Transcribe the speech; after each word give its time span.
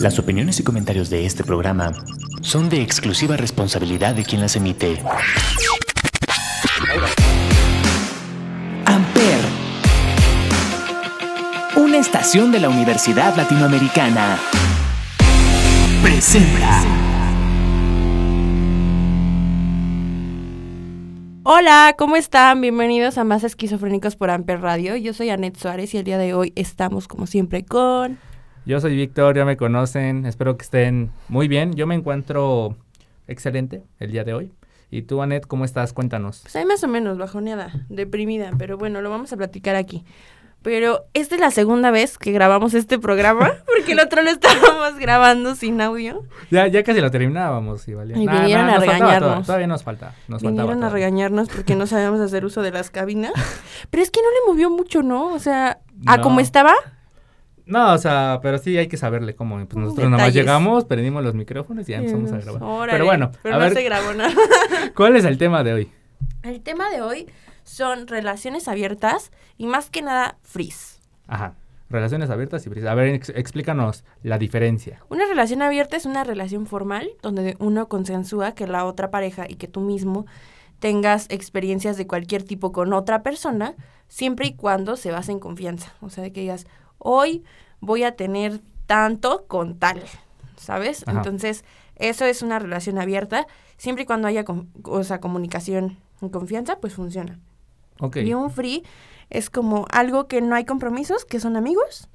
Las 0.00 0.18
opiniones 0.18 0.60
y 0.60 0.62
comentarios 0.62 1.10
de 1.10 1.26
este 1.26 1.42
programa 1.42 1.92
son 2.40 2.68
de 2.68 2.82
exclusiva 2.82 3.36
responsabilidad 3.36 4.14
de 4.14 4.24
quien 4.24 4.40
las 4.40 4.56
emite. 4.56 5.02
Amper, 8.84 9.40
una 11.76 11.98
estación 11.98 12.52
de 12.52 12.60
la 12.60 12.68
Universidad 12.68 13.36
Latinoamericana, 13.36 14.38
presenta. 16.02 16.82
Hola, 21.42 21.94
¿cómo 21.96 22.16
están? 22.16 22.60
Bienvenidos 22.60 23.18
a 23.18 23.24
Más 23.24 23.44
Esquizofrénicos 23.44 24.16
por 24.16 24.30
Amper 24.30 24.60
Radio. 24.60 24.96
Yo 24.96 25.14
soy 25.14 25.30
Anet 25.30 25.56
Suárez 25.56 25.94
y 25.94 25.98
el 25.98 26.04
día 26.04 26.18
de 26.18 26.34
hoy 26.34 26.52
estamos 26.56 27.08
como 27.08 27.26
siempre 27.26 27.64
con... 27.64 28.18
Yo 28.66 28.80
soy 28.80 28.96
Víctor, 28.96 29.36
ya 29.36 29.44
me 29.44 29.56
conocen, 29.56 30.26
espero 30.26 30.56
que 30.56 30.64
estén 30.64 31.12
muy 31.28 31.46
bien. 31.46 31.74
Yo 31.74 31.86
me 31.86 31.94
encuentro 31.94 32.74
excelente 33.28 33.84
el 34.00 34.10
día 34.10 34.24
de 34.24 34.34
hoy. 34.34 34.52
¿Y 34.90 35.02
tú, 35.02 35.22
Anet, 35.22 35.46
cómo 35.46 35.64
estás? 35.64 35.92
Cuéntanos. 35.92 36.40
Pues 36.42 36.56
hay 36.56 36.64
más 36.64 36.82
o 36.82 36.88
menos 36.88 37.16
bajoneada, 37.16 37.70
deprimida, 37.88 38.50
pero 38.58 38.76
bueno, 38.76 39.00
lo 39.02 39.08
vamos 39.08 39.32
a 39.32 39.36
platicar 39.36 39.76
aquí. 39.76 40.04
Pero 40.62 41.04
esta 41.14 41.36
es 41.36 41.40
la 41.40 41.52
segunda 41.52 41.92
vez 41.92 42.18
que 42.18 42.32
grabamos 42.32 42.74
este 42.74 42.98
programa, 42.98 43.52
porque 43.66 43.92
el 43.92 44.00
otro 44.00 44.22
lo 44.22 44.30
estábamos 44.30 44.98
grabando 44.98 45.54
sin 45.54 45.80
audio. 45.80 46.24
Ya, 46.50 46.66
ya 46.66 46.82
casi 46.82 47.00
lo 47.00 47.12
terminábamos, 47.12 47.86
y 47.86 47.94
valía. 47.94 48.18
Y 48.18 48.26
Nah, 48.26 48.40
vinieron 48.40 48.66
nah, 48.66 48.74
a 48.74 48.78
regañarnos. 48.80 49.20
Todavía, 49.20 49.44
todavía 49.44 49.66
nos 49.68 49.84
falta. 49.84 50.14
Nos 50.26 50.42
Vinieron 50.42 50.66
faltaba 50.66 50.86
a 50.88 50.92
regañarnos 50.92 51.48
porque 51.50 51.76
no 51.76 51.86
sabíamos 51.86 52.18
hacer 52.18 52.44
uso 52.44 52.62
de 52.62 52.72
las 52.72 52.90
cabinas. 52.90 53.32
Pero 53.90 54.02
es 54.02 54.10
que 54.10 54.20
no 54.22 54.28
le 54.28 54.52
movió 54.52 54.70
mucho, 54.70 55.04
¿no? 55.04 55.32
O 55.34 55.38
sea, 55.38 55.78
a 56.04 56.20
como 56.20 56.40
estaba, 56.40 56.74
No, 57.66 57.92
o 57.94 57.98
sea, 57.98 58.38
pero 58.42 58.58
sí 58.58 58.78
hay 58.78 58.86
que 58.86 58.96
saberle 58.96 59.34
cómo. 59.34 59.56
Pues 59.66 59.76
nosotros 59.76 60.04
nomás 60.04 60.26
Detalles. 60.26 60.34
llegamos, 60.36 60.84
prendimos 60.84 61.22
los 61.24 61.34
micrófonos 61.34 61.88
y 61.88 61.92
ya 61.92 61.98
empezamos 61.98 62.32
a 62.32 62.38
grabar. 62.38 62.62
Órale, 62.62 62.92
pero 62.92 63.04
bueno, 63.04 63.30
pero 63.42 63.56
a 63.56 63.58
no 63.58 63.64
ver, 63.64 63.74
se 63.74 63.82
grabó 63.82 64.12
nada. 64.14 64.32
¿cuál 64.96 65.16
es 65.16 65.24
el 65.24 65.36
tema 65.36 65.64
de 65.64 65.72
hoy? 65.74 65.90
El 66.42 66.60
tema 66.60 66.88
de 66.90 67.02
hoy 67.02 67.28
son 67.64 68.06
relaciones 68.06 68.68
abiertas 68.68 69.32
y 69.58 69.66
más 69.66 69.90
que 69.90 70.00
nada 70.02 70.38
frizz. 70.42 71.00
Ajá. 71.26 71.54
Relaciones 71.88 72.30
abiertas 72.30 72.66
y 72.66 72.70
frías. 72.70 72.86
A 72.86 72.94
ver, 72.94 73.08
ex- 73.14 73.28
explícanos 73.30 74.04
la 74.22 74.38
diferencia. 74.38 75.00
Una 75.08 75.24
relación 75.26 75.62
abierta 75.62 75.96
es 75.96 76.04
una 76.06 76.24
relación 76.24 76.66
formal 76.66 77.08
donde 77.22 77.56
uno 77.60 77.88
consensúa 77.88 78.52
que 78.52 78.66
la 78.66 78.84
otra 78.84 79.10
pareja 79.12 79.46
y 79.48 79.54
que 79.54 79.68
tú 79.68 79.80
mismo 79.80 80.26
tengas 80.80 81.26
experiencias 81.30 81.96
de 81.96 82.06
cualquier 82.06 82.42
tipo 82.42 82.72
con 82.72 82.92
otra 82.92 83.22
persona, 83.22 83.74
siempre 84.08 84.46
y 84.48 84.54
cuando 84.54 84.96
se 84.96 85.10
base 85.10 85.32
en 85.32 85.38
confianza. 85.38 85.92
O 86.00 86.10
sea, 86.10 86.24
de 86.24 86.32
que 86.32 86.40
digas, 86.40 86.66
hoy 86.98 87.44
voy 87.80 88.04
a 88.04 88.16
tener 88.16 88.60
tanto 88.86 89.46
con 89.46 89.78
tal, 89.78 90.02
¿sabes? 90.56 91.06
Ajá. 91.06 91.18
Entonces, 91.18 91.64
eso 91.96 92.24
es 92.24 92.42
una 92.42 92.58
relación 92.58 92.98
abierta. 92.98 93.46
Siempre 93.76 94.04
y 94.04 94.06
cuando 94.06 94.28
haya 94.28 94.44
o 94.84 95.04
sea, 95.04 95.20
comunicación 95.20 95.98
y 96.22 96.30
confianza, 96.30 96.78
pues 96.78 96.94
funciona. 96.94 97.38
Ok. 98.00 98.16
Y 98.18 98.34
un 98.34 98.50
free 98.50 98.84
es 99.30 99.50
como 99.50 99.86
algo 99.90 100.28
que 100.28 100.40
no 100.40 100.54
hay 100.54 100.64
compromisos, 100.64 101.24
que 101.24 101.40
son 101.40 101.56
amigos, 101.56 102.08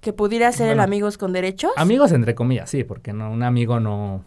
que 0.00 0.12
pudiera 0.12 0.50
ser 0.52 0.68
el 0.68 0.80
amigos 0.80 1.18
con 1.18 1.32
derechos. 1.32 1.72
Amigos 1.76 2.12
entre 2.12 2.34
comillas, 2.34 2.70
sí, 2.70 2.84
porque 2.84 3.12
no, 3.12 3.30
un 3.30 3.42
amigo 3.42 3.80
no, 3.80 4.24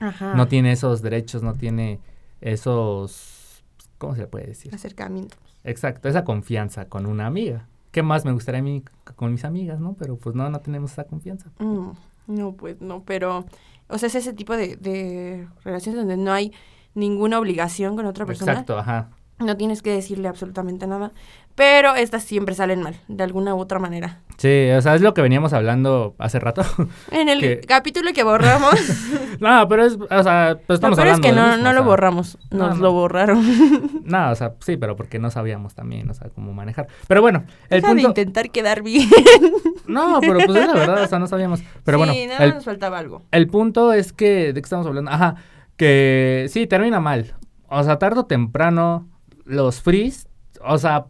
Ajá. 0.00 0.34
no 0.34 0.48
tiene 0.48 0.72
esos 0.72 1.02
derechos, 1.02 1.42
no 1.42 1.54
tiene 1.54 2.00
esos... 2.40 3.62
¿Cómo 3.98 4.14
se 4.14 4.22
le 4.22 4.26
puede 4.26 4.46
decir? 4.46 4.74
acercamiento. 4.74 5.36
Exacto, 5.62 6.08
esa 6.08 6.24
confianza 6.24 6.88
con 6.88 7.06
una 7.06 7.26
amiga. 7.26 7.68
¿Qué 7.94 8.02
más 8.02 8.24
me 8.24 8.32
gustaría 8.32 8.58
a 8.58 8.62
mí 8.64 8.82
con 9.14 9.30
mis 9.30 9.44
amigas, 9.44 9.78
no? 9.78 9.94
Pero 9.94 10.16
pues 10.18 10.34
no, 10.34 10.50
no 10.50 10.58
tenemos 10.58 10.90
esa 10.90 11.04
confianza. 11.04 11.52
Mm, 11.60 11.90
no, 12.26 12.52
pues 12.54 12.80
no, 12.80 13.04
pero, 13.04 13.46
o 13.86 13.98
sea, 13.98 14.08
es 14.08 14.16
ese 14.16 14.32
tipo 14.32 14.56
de, 14.56 14.74
de 14.74 15.46
relaciones 15.62 16.00
donde 16.00 16.16
no 16.16 16.32
hay 16.32 16.52
ninguna 16.94 17.38
obligación 17.38 17.94
con 17.94 18.06
otra 18.06 18.26
persona. 18.26 18.50
Exacto, 18.50 18.76
ajá. 18.76 19.10
No 19.38 19.56
tienes 19.56 19.80
que 19.80 19.92
decirle 19.92 20.26
absolutamente 20.26 20.88
nada, 20.88 21.12
pero 21.54 21.94
estas 21.94 22.24
siempre 22.24 22.54
salen 22.54 22.82
mal, 22.82 22.96
de 23.08 23.22
alguna 23.24 23.54
u 23.54 23.58
otra 23.60 23.78
manera. 23.78 24.20
Sí, 24.38 24.68
o 24.76 24.82
sea, 24.82 24.96
es 24.96 25.00
lo 25.00 25.14
que 25.14 25.22
veníamos 25.22 25.52
hablando 25.52 26.16
hace 26.18 26.40
rato. 26.40 26.62
En 27.12 27.28
el 27.28 27.40
Que- 27.40 27.60
capítulo 27.60 28.12
que 28.12 28.24
borramos, 28.24 28.74
no, 29.40 29.68
pero 29.68 29.84
es, 29.84 29.94
o 30.10 30.22
sea, 30.22 30.56
pues 30.66 30.68
lo 30.68 30.74
estamos 30.74 30.96
peor 30.96 31.08
es 31.08 31.14
hablando 31.14 31.20
que 31.22 31.28
de 31.28 31.40
no, 31.40 31.46
mismo, 31.48 31.62
no 31.64 31.72
lo 31.72 31.78
sea, 31.80 31.86
borramos, 31.86 32.38
no, 32.50 32.66
nos 32.68 32.76
no. 32.78 32.82
lo 32.82 32.92
borraron. 32.92 33.44
No, 34.04 34.30
o 34.30 34.34
sea, 34.34 34.52
sí, 34.60 34.76
pero 34.76 34.96
porque 34.96 35.18
no 35.18 35.30
sabíamos 35.30 35.74
también, 35.74 36.10
o 36.10 36.14
sea, 36.14 36.28
cómo 36.28 36.52
manejar. 36.52 36.88
Pero 37.08 37.22
bueno, 37.22 37.44
el 37.70 37.80
Deja 37.80 37.94
de 37.94 38.02
punto... 38.02 38.08
intentar 38.20 38.50
quedar 38.50 38.82
bien. 38.82 39.08
No, 39.86 40.18
pero 40.20 40.34
pues 40.44 40.58
es 40.58 40.66
la 40.66 40.74
verdad, 40.74 41.02
o 41.04 41.06
sea, 41.06 41.18
no 41.18 41.26
sabíamos. 41.26 41.62
Pero 41.84 41.98
sí, 41.98 42.04
bueno, 42.04 42.12
nada 42.32 42.44
el, 42.44 42.54
nos 42.54 42.64
faltaba 42.64 42.98
algo. 42.98 43.22
el 43.30 43.46
punto 43.46 43.92
es 43.94 44.12
que, 44.12 44.52
¿de 44.52 44.54
qué 44.54 44.60
estamos 44.60 44.86
hablando? 44.86 45.10
Ajá, 45.10 45.36
que 45.76 46.46
sí, 46.50 46.66
termina 46.66 47.00
mal. 47.00 47.34
O 47.68 47.82
sea, 47.82 47.98
tarde 47.98 48.20
o 48.20 48.26
temprano, 48.26 49.08
los 49.44 49.80
frees, 49.80 50.28
o 50.66 50.78
sea, 50.78 51.06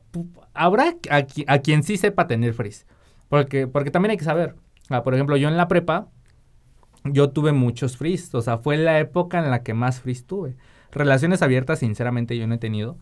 habrá 0.53 0.94
a, 1.10 1.26
a 1.47 1.59
quien 1.59 1.82
sí 1.82 1.97
sepa 1.97 2.26
tener 2.26 2.54
frees. 2.54 2.87
Porque, 3.28 3.66
porque 3.66 3.91
también 3.91 4.10
hay 4.10 4.16
que 4.16 4.25
saber. 4.25 4.54
Ah, 4.91 5.03
por 5.03 5.15
ejemplo, 5.15 5.37
yo 5.37 5.48
en 5.48 5.56
la 5.56 5.69
prepa, 5.69 6.09
yo 7.04 7.31
tuve 7.31 7.53
muchos 7.53 7.97
frees. 7.97 8.34
O 8.34 8.42
sea, 8.42 8.59
fue 8.59 8.76
la 8.76 8.98
época 8.98 9.38
en 9.38 9.50
la 9.50 9.62
que 9.62 9.75
más 9.75 10.00
frees 10.00 10.26
tuve. 10.26 10.56
Relaciones 10.92 11.42
abiertas, 11.42 11.81
sinceramente, 11.81 12.37
yo 12.37 12.47
no 12.47 12.54
he 12.54 12.59
tenido. 12.59 12.97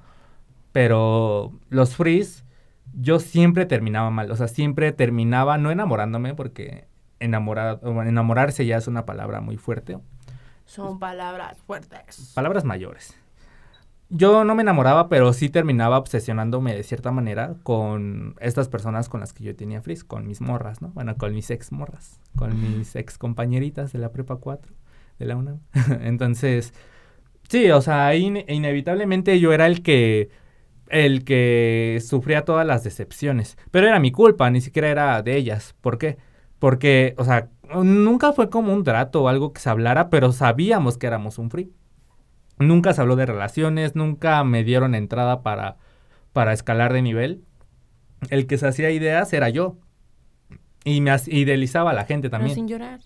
Pero 0.73 1.53
los 1.69 1.97
frees, 1.97 2.45
yo 2.95 3.19
siempre 3.19 3.67
terminaba 3.67 4.11
mal. 4.11 4.31
O 4.31 4.37
sea, 4.37 4.49
siempre 4.49 4.93
terminaba 4.93 5.59
no 5.59 5.71
enamorándome, 5.71 6.35
porque 6.35 6.87
enamorar, 7.21 7.81
o 7.83 8.03
enamorarse 8.03 8.65
ya 8.65 8.79
es 8.79 8.87
una 8.89 9.05
palabra 9.05 9.41
muy 9.41 9.57
fuerte. 9.57 9.99
Son 10.65 10.99
palabras 10.99 11.59
fuertes. 11.67 12.33
Palabras 12.35 12.65
mayores. 12.65 13.15
Yo 14.15 14.45
no 14.45 14.55
me 14.55 14.61
enamoraba, 14.63 15.09
pero 15.09 15.33
sí 15.33 15.49
terminaba 15.49 15.97
obsesionándome 15.99 16.75
de 16.75 16.83
cierta 16.83 17.11
manera 17.13 17.55
con 17.63 18.35
estas 18.41 18.69
personas 18.69 19.09
con 19.09 19.21
las 19.21 19.33
que 19.33 19.43
yo 19.43 19.57
tenía 19.57 19.81
frizz, 19.81 20.05
con 20.05 20.27
mis 20.27 20.43
morras, 20.43 20.83
¿no? 20.83 20.89
Bueno, 20.91 21.17
con 21.17 21.35
mis 21.35 21.51
ex 21.51 21.73
morras, 21.73 22.21
con 22.37 22.61
mis 22.61 22.95
ex 22.95 23.17
compañeritas 23.17 23.91
de 23.93 23.99
la 24.01 24.13
prepa 24.13 24.37
4, 24.37 24.73
de 25.19 25.25
la 25.25 25.37
UNAM. 25.37 25.61
Entonces, 26.03 26.75
sí, 27.49 27.71
o 27.71 27.81
sea, 27.81 28.15
ine- 28.15 28.45
inevitablemente 28.49 29.41
yo 29.41 29.53
era 29.53 29.67
el 29.67 29.83
que 29.83 30.31
el 30.89 31.25
que 31.25 32.03
sufría 32.07 32.45
todas 32.45 32.67
las 32.67 32.85
decepciones, 32.85 33.57
pero 33.71 33.87
era 33.89 33.99
mi 33.99 34.13
culpa, 34.13 34.51
ni 34.51 34.61
siquiera 34.61 34.89
era 34.91 35.23
de 35.23 35.37
ellas. 35.37 35.75
¿Por 35.81 35.97
qué? 35.99 36.19
Porque, 36.59 37.15
o 37.17 37.25
sea, 37.25 37.49
nunca 37.83 38.33
fue 38.35 38.51
como 38.51 38.75
un 38.75 38.85
trato 38.85 39.23
o 39.23 39.29
algo 39.29 39.53
que 39.55 39.61
se 39.61 39.71
hablara, 39.71 40.11
pero 40.11 40.33
sabíamos 40.33 40.99
que 40.99 41.07
éramos 41.07 41.39
un 41.39 41.51
free. 41.51 41.73
Nunca 42.59 42.93
se 42.93 43.01
habló 43.01 43.17
de 43.17 43.27
relaciones, 43.27 43.95
nunca 43.97 44.43
me 44.45 44.65
dieron 44.65 44.95
entrada 44.95 45.43
para, 45.43 45.77
para 46.33 46.53
escalar 46.53 46.93
de 46.93 47.03
nivel. 47.03 47.45
El 48.31 48.47
que 48.47 48.59
se 48.59 48.69
hacía 48.69 48.91
ideas 48.91 49.33
era 49.33 49.49
yo. 49.49 49.77
Y 50.85 51.01
me 51.01 51.15
idealizaba 51.27 51.91
a 51.91 51.95
la 51.95 52.05
gente 52.05 52.29
Pero 52.29 52.39
también. 52.39 52.55
sin 52.55 52.69
llorar. 52.69 53.01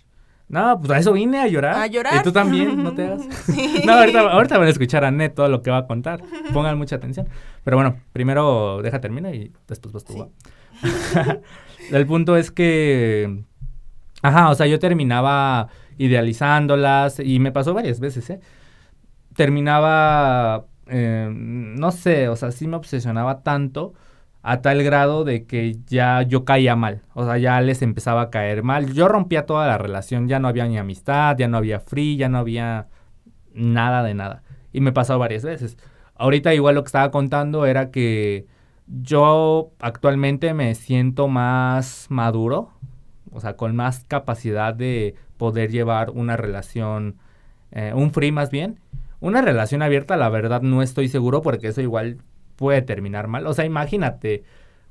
No, 0.49 0.79
pues 0.79 0.91
a 0.93 0.99
eso 0.99 1.13
vine 1.13 1.41
a 1.41 1.49
llorar. 1.49 1.75
A 1.75 1.87
llorar. 1.87 2.15
Y 2.21 2.23
tú 2.23 2.33
también, 2.33 2.83
no 2.83 2.95
te 2.95 3.05
hagas. 3.05 3.23
Sí. 3.47 3.83
No, 3.85 3.95
ahorita, 3.95 4.21
ahorita 4.21 4.59
van 4.59 4.69
a 4.69 4.71
escuchar 4.71 5.05
a 5.05 5.11
Net 5.11 5.35
todo 5.35 5.49
lo 5.49 5.63
que 5.63 5.71
va 5.71 5.79
a 5.79 5.87
contar. 5.87 6.23
Pongan 6.53 6.79
mucha 6.79 6.97
atención. 6.97 7.29
Pero 7.65 7.77
bueno, 7.77 8.01
primero 8.13 8.81
deja 8.83 9.01
termino 9.01 9.33
y 9.33 9.53
después 9.67 9.93
vas 9.93 10.05
tú. 10.05 10.31
Sí. 10.83 10.89
El 11.91 12.07
punto 12.07 12.37
es 12.37 12.51
que. 12.51 13.43
Ajá, 14.23 14.51
o 14.51 14.55
sea, 14.55 14.67
yo 14.67 14.79
terminaba 14.79 15.69
idealizándolas 15.99 17.21
y 17.21 17.39
me 17.39 17.53
pasó 17.53 17.75
varias 17.75 18.01
veces, 18.01 18.29
¿eh? 18.31 18.41
Terminaba. 19.37 20.67
eh, 20.89 21.29
no 21.33 21.91
sé, 21.93 22.29
o 22.29 22.37
sea, 22.37 22.53
sí 22.53 22.67
me 22.69 22.77
obsesionaba 22.77 23.43
tanto 23.43 23.95
a 24.43 24.63
tal 24.63 24.85
grado 24.85 25.25
de 25.25 25.45
que 25.45 25.79
ya 25.89 26.23
yo 26.23 26.45
caía 26.45 26.77
mal, 26.77 27.03
o 27.15 27.25
sea, 27.25 27.37
ya 27.37 27.61
les 27.61 27.83
empezaba 27.83 28.23
a 28.23 28.31
caer 28.31 28.63
mal. 28.63 28.93
Yo 28.93 29.09
rompía 29.09 29.45
toda 29.45 29.67
la 29.67 29.77
relación, 29.77 30.29
ya 30.29 30.39
no 30.39 30.47
había 30.47 30.69
ni 30.69 30.79
amistad, 30.79 31.37
ya 31.37 31.49
no 31.49 31.57
había 31.57 31.81
free, 31.81 32.17
ya 32.17 32.29
no 32.29 32.39
había 32.39 32.87
nada 33.55 34.05
de 34.05 34.15
nada. 34.15 34.45
Y 34.73 34.81
me 34.81 34.93
pasó 34.93 35.19
varias 35.19 35.43
veces. 35.45 35.77
Ahorita 36.15 36.55
igual 36.55 36.77
lo 36.77 36.85
que 36.85 36.89
estaba 36.89 37.11
contando 37.11 37.67
era 37.67 37.91
que 37.91 38.47
yo 38.87 39.73
actualmente 39.81 40.55
me 40.55 40.75
siento 40.77 41.27
más 41.27 42.07
maduro, 42.09 42.71
o 43.33 43.41
sea, 43.41 43.57
con 43.57 43.75
más 43.75 44.05
capacidad 44.05 44.75
de 44.75 45.17
poder 45.39 45.71
llevar 45.73 46.11
una 46.11 46.37
relación, 46.37 47.17
eh, 47.73 47.93
un 47.95 48.13
free 48.13 48.31
más 48.31 48.51
bien. 48.51 48.79
Una 49.21 49.41
relación 49.43 49.83
abierta, 49.83 50.17
la 50.17 50.29
verdad, 50.29 50.63
no 50.63 50.83
estoy 50.83 51.09
seguro 51.09 51.43
porque 51.43 51.69
eso 51.69 51.81
igual 51.81 52.19
puede 52.57 52.83
terminar 52.83 53.29
mal. 53.29 53.47
O 53.47 53.55
sea, 53.55 53.65
imagínate, 53.65 54.45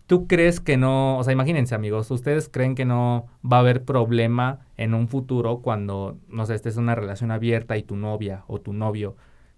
tú 0.07 0.27
crees 0.27 0.60
que 0.60 0.77
no, 0.77 1.18
o 1.18 1.24
sea, 1.24 1.33
imagínense 1.33 1.75
amigos, 1.75 2.10
ustedes 2.12 2.50
creen 2.50 2.75
que 2.75 2.86
no 2.86 3.27
va 3.44 3.57
a 3.57 3.60
haber 3.62 3.83
problema 3.83 4.60
en 4.77 4.94
un 4.94 5.07
futuro 5.07 5.60
cuando, 5.60 6.18
no 6.27 6.45
sé, 6.45 6.56
estés 6.56 6.77
en 6.77 6.83
una 6.83 6.95
relación 6.95 7.31
abierta 7.31 7.77
y 7.77 7.83
tu 7.83 7.95
novia 7.95 8.44
o 8.48 8.60
tu 8.60 8.74
novio 8.74 9.16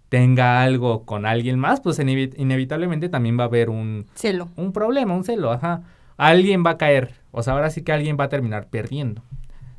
tenga 0.09 0.61
algo 0.63 1.03
con 1.03 1.25
alguien 1.25 1.59
más, 1.59 1.81
pues 1.81 1.99
inevi- 1.99 2.33
inevitablemente 2.37 3.09
también 3.09 3.37
va 3.37 3.43
a 3.43 3.47
haber 3.47 3.69
un, 3.69 4.05
Celo. 4.15 4.47
un 4.55 4.71
problema, 4.71 5.13
un 5.13 5.25
celo, 5.25 5.51
ajá. 5.51 5.81
Alguien 6.15 6.63
va 6.65 6.71
a 6.71 6.77
caer, 6.77 7.11
o 7.31 7.43
sea, 7.43 7.53
ahora 7.53 7.69
sí 7.69 7.81
que 7.83 7.91
alguien 7.91 8.17
va 8.19 8.25
a 8.25 8.29
terminar 8.29 8.67
perdiendo. 8.67 9.21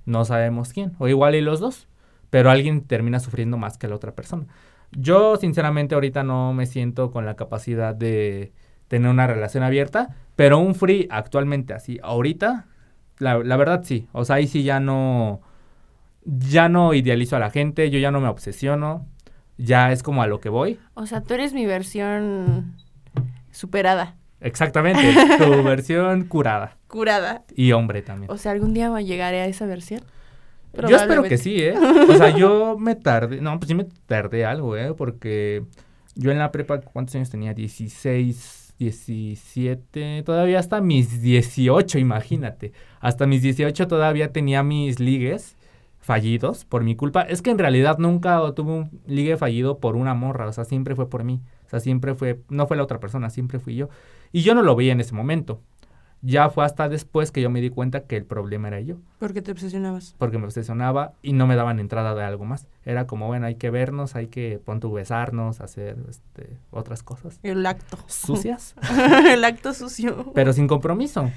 No 0.04 0.24
sabemos 0.24 0.72
quién. 0.72 0.92
O 0.98 1.08
igual 1.08 1.34
y 1.34 1.40
los 1.40 1.60
dos. 1.60 1.88
Pero 2.30 2.50
alguien 2.50 2.82
termina 2.82 3.20
sufriendo 3.20 3.56
más 3.56 3.78
que 3.78 3.88
la 3.88 3.96
otra 3.96 4.12
persona. 4.12 4.44
Yo, 4.92 5.36
sinceramente, 5.36 5.94
ahorita 5.94 6.22
no 6.22 6.52
me 6.52 6.66
siento 6.66 7.10
con 7.10 7.26
la 7.26 7.36
capacidad 7.36 7.94
de 7.94 8.52
tener 8.88 9.10
una 9.10 9.26
relación 9.26 9.62
abierta. 9.62 10.16
Pero 10.36 10.58
un 10.58 10.74
free 10.74 11.08
actualmente 11.10 11.74
así, 11.74 11.98
ahorita, 12.02 12.66
la, 13.18 13.38
la 13.38 13.56
verdad 13.56 13.82
sí. 13.84 14.08
O 14.12 14.24
sea, 14.24 14.36
ahí 14.36 14.46
sí 14.46 14.62
ya 14.62 14.80
no. 14.80 15.40
Ya 16.24 16.68
no 16.68 16.94
idealizo 16.94 17.36
a 17.36 17.38
la 17.38 17.50
gente, 17.50 17.90
yo 17.90 17.98
ya 17.98 18.10
no 18.10 18.20
me 18.20 18.28
obsesiono. 18.28 19.06
Ya 19.56 19.92
es 19.92 20.02
como 20.02 20.22
a 20.22 20.26
lo 20.26 20.40
que 20.40 20.48
voy. 20.48 20.78
O 20.94 21.06
sea, 21.06 21.22
tú 21.22 21.34
eres 21.34 21.52
mi 21.52 21.66
versión 21.66 22.76
superada, 23.50 24.14
Exactamente, 24.40 25.14
tu 25.38 25.62
versión 25.64 26.24
curada. 26.24 26.76
curada. 26.86 27.42
Y 27.54 27.72
hombre 27.72 28.02
también. 28.02 28.30
O 28.30 28.36
sea, 28.36 28.52
algún 28.52 28.72
día 28.72 28.96
llegaré 29.00 29.40
a 29.40 29.46
esa 29.46 29.66
versión. 29.66 30.02
Yo 30.86 30.96
espero 30.96 31.22
que 31.22 31.38
sí, 31.38 31.56
¿eh? 31.60 31.74
O 32.08 32.14
sea, 32.14 32.36
yo 32.36 32.78
me 32.78 32.94
tardé, 32.94 33.40
no, 33.40 33.58
pues 33.58 33.68
sí 33.68 33.74
me 33.74 33.86
tardé 34.06 34.44
algo, 34.44 34.76
¿eh? 34.76 34.94
Porque 34.94 35.64
yo 36.14 36.30
en 36.30 36.38
la 36.38 36.52
prepa, 36.52 36.80
¿cuántos 36.80 37.14
años 37.14 37.30
tenía? 37.30 37.54
16, 37.54 38.74
17, 38.78 40.22
todavía 40.24 40.58
hasta 40.58 40.80
mis 40.80 41.20
18, 41.20 41.98
imagínate. 41.98 42.72
Hasta 43.00 43.26
mis 43.26 43.42
18 43.42 43.88
todavía 43.88 44.32
tenía 44.32 44.62
mis 44.62 45.00
ligues 45.00 45.56
fallidos 46.00 46.64
por 46.64 46.84
mi 46.84 46.96
culpa. 46.96 47.22
Es 47.22 47.42
que 47.42 47.50
en 47.50 47.58
realidad 47.58 47.98
nunca 47.98 48.40
tuve 48.54 48.72
un 48.72 49.00
ligue 49.06 49.36
fallido 49.36 49.78
por 49.78 49.96
una 49.96 50.14
morra, 50.14 50.46
o 50.46 50.52
sea, 50.52 50.64
siempre 50.64 50.94
fue 50.94 51.08
por 51.08 51.24
mí. 51.24 51.40
O 51.66 51.68
sea, 51.68 51.80
siempre 51.80 52.14
fue, 52.14 52.40
no 52.48 52.66
fue 52.66 52.76
la 52.76 52.82
otra 52.82 52.98
persona, 52.98 53.30
siempre 53.30 53.58
fui 53.58 53.76
yo. 53.76 53.88
Y 54.32 54.42
yo 54.42 54.54
no 54.54 54.62
lo 54.62 54.74
veía 54.74 54.92
en 54.92 55.00
ese 55.00 55.14
momento. 55.14 55.60
Ya 56.20 56.50
fue 56.50 56.64
hasta 56.64 56.88
después 56.88 57.30
que 57.30 57.40
yo 57.40 57.48
me 57.48 57.60
di 57.60 57.70
cuenta 57.70 58.00
que 58.00 58.16
el 58.16 58.24
problema 58.24 58.66
era 58.68 58.80
yo 58.80 58.96
Porque 59.20 59.40
te 59.40 59.52
obsesionabas. 59.52 60.16
porque 60.18 60.36
me 60.38 60.46
obsesionaba 60.46 61.12
y 61.22 61.32
no 61.32 61.46
me 61.46 61.54
daban 61.54 61.78
entrada 61.78 62.14
de 62.16 62.24
algo 62.24 62.44
más. 62.44 62.66
Era 62.84 63.06
como, 63.06 63.28
bueno, 63.28 63.46
hay 63.46 63.54
que 63.54 63.70
vernos, 63.70 64.16
hay 64.16 64.26
que 64.26 64.60
pronto 64.64 64.90
besarnos, 64.90 65.60
hacer 65.60 65.96
este, 66.08 66.56
otras 66.70 67.04
cosas 67.04 67.38
El 67.44 67.64
acto. 67.66 67.98
sucias, 68.08 68.74
el 69.30 69.44
acto 69.44 69.72
sucio. 69.74 70.32
pero 70.34 70.52
sin 70.52 70.66
compromiso. 70.66 71.30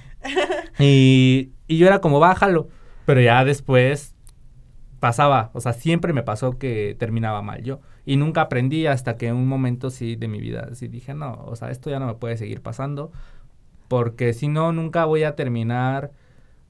Y, 0.79 1.51
y 1.67 1.77
yo 1.77 1.87
era 1.87 1.99
como, 2.01 2.19
bájalo. 2.19 2.67
Pero 3.05 3.21
ya 3.21 3.43
después 3.43 4.15
pasaba, 4.99 5.49
o 5.53 5.61
sea, 5.61 5.73
siempre 5.73 6.13
me 6.13 6.21
pasó 6.23 6.57
que 6.57 6.95
terminaba 6.99 7.41
mal 7.41 7.63
yo. 7.63 7.81
Y 8.05 8.17
nunca 8.17 8.41
aprendí 8.41 8.87
hasta 8.87 9.15
que 9.15 9.27
en 9.27 9.35
un 9.35 9.47
momento 9.47 9.89
sí 9.89 10.15
de 10.15 10.27
mi 10.27 10.39
vida, 10.39 10.69
sí 10.73 10.87
dije, 10.87 11.13
no, 11.13 11.33
o 11.45 11.55
sea, 11.55 11.69
esto 11.71 11.89
ya 11.89 11.99
no 11.99 12.07
me 12.07 12.15
puede 12.15 12.37
seguir 12.37 12.61
pasando. 12.61 13.11
Porque 13.91 14.31
si 14.31 14.47
no, 14.47 14.71
nunca 14.71 15.03
voy 15.03 15.23
a 15.23 15.35
terminar 15.35 16.11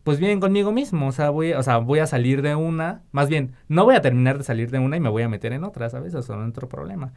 pues 0.03 0.17
bien 0.19 0.39
conmigo 0.39 0.71
mismo, 0.71 1.05
o 1.05 1.11
sea, 1.11 1.29
voy, 1.29 1.53
o 1.53 1.61
sea, 1.61 1.77
voy 1.77 1.99
a 1.99 2.07
salir 2.07 2.41
de 2.41 2.55
una, 2.55 3.03
más 3.11 3.29
bien, 3.29 3.51
no 3.67 3.85
voy 3.85 3.93
a 3.93 4.01
terminar 4.01 4.39
de 4.39 4.43
salir 4.43 4.71
de 4.71 4.79
una 4.79 4.97
y 4.97 4.99
me 4.99 5.09
voy 5.09 5.21
a 5.21 5.29
meter 5.29 5.53
en 5.53 5.63
otra, 5.63 5.87
¿sabes? 5.91 6.15
Eso 6.15 6.17
es 6.19 6.29
otro 6.31 6.67
problema. 6.67 7.13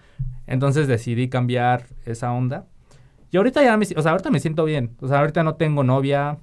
Entonces 0.46 0.88
decidí 0.88 1.30
cambiar 1.30 1.86
esa 2.04 2.32
onda. 2.32 2.66
Y 3.30 3.38
ahorita 3.38 3.62
ya 3.62 3.78
me, 3.78 3.86
o 3.96 4.02
sea, 4.02 4.10
ahorita 4.10 4.30
me 4.30 4.40
siento 4.40 4.66
bien, 4.66 4.94
o 5.00 5.08
sea, 5.08 5.20
ahorita 5.20 5.42
no 5.42 5.54
tengo 5.54 5.84
novia, 5.84 6.36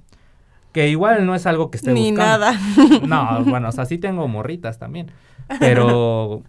que 0.72 0.88
igual 0.88 1.24
no 1.24 1.36
es 1.36 1.46
algo 1.46 1.70
que 1.70 1.76
esté 1.76 1.92
Ni 1.92 2.10
buscando. 2.10 2.46
nada. 2.46 2.58
No, 3.06 3.44
bueno, 3.44 3.68
o 3.68 3.72
sea, 3.72 3.84
sí 3.84 3.98
tengo 3.98 4.26
morritas 4.26 4.80
también, 4.80 5.12
pero, 5.60 6.42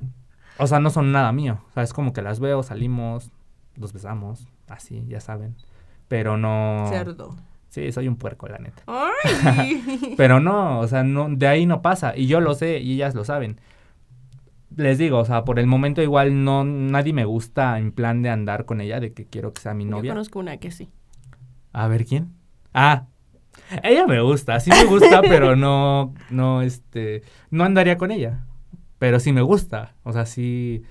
o 0.57 0.66
sea, 0.68 0.80
no 0.80 0.89
son 0.89 1.12
nada 1.12 1.31
mío, 1.31 1.59
o 1.69 1.74
sea, 1.74 1.83
es 1.83 1.94
como 1.94 2.12
que 2.13 2.24
las 2.24 2.39
veo, 2.39 2.63
salimos, 2.63 3.31
los 3.75 3.94
besamos, 3.94 4.48
así, 4.68 5.06
ya 5.07 5.19
saben, 5.19 5.56
pero 6.07 6.38
no... 6.38 6.85
Cerdo. 6.89 7.35
Sí, 7.73 7.91
soy 7.91 8.07
un 8.07 8.17
puerco, 8.17 8.47
la 8.47 8.59
neta. 8.59 8.83
Ay. 8.85 10.13
Pero 10.17 10.39
no, 10.39 10.79
o 10.79 10.88
sea, 10.88 11.03
no, 11.03 11.27
de 11.27 11.47
ahí 11.47 11.65
no 11.65 11.81
pasa. 11.81 12.15
Y 12.15 12.27
yo 12.27 12.39
lo 12.39 12.53
sé 12.53 12.77
y 12.77 12.94
ellas 12.94 13.15
lo 13.15 13.25
saben. 13.25 13.59
Les 14.75 15.00
digo, 15.00 15.17
o 15.17 15.25
sea, 15.25 15.44
por 15.44 15.57
el 15.57 15.65
momento 15.65 16.00
igual 16.03 16.44
no, 16.44 16.63
nadie 16.63 17.13
me 17.13 17.25
gusta 17.25 17.79
en 17.79 17.91
plan 17.91 18.21
de 18.21 18.29
andar 18.29 18.65
con 18.65 18.79
ella, 18.79 19.00
de 19.00 19.13
que 19.13 19.25
quiero 19.25 19.53
que 19.53 19.61
sea 19.61 19.73
mi 19.73 19.85
Yo 19.85 19.89
novia. 19.89 20.11
conozco 20.11 20.38
una 20.38 20.57
que 20.57 20.69
sí. 20.69 20.91
A 21.71 21.88
ver, 21.88 22.06
¿quién? 22.06 22.33
Ah, 22.75 23.07
ella 23.81 24.06
me 24.06 24.21
gusta, 24.21 24.59
sí 24.59 24.69
me 24.69 24.85
gusta, 24.85 25.21
pero 25.23 25.56
no, 25.56 26.13
no, 26.29 26.61
este, 26.61 27.23
no 27.49 27.63
andaría 27.63 27.97
con 27.97 28.11
ella. 28.11 28.45
Pero 28.99 29.19
sí 29.19 29.33
me 29.33 29.41
gusta, 29.41 29.95
o 30.03 30.13
sea, 30.13 30.27
sí 30.27 30.83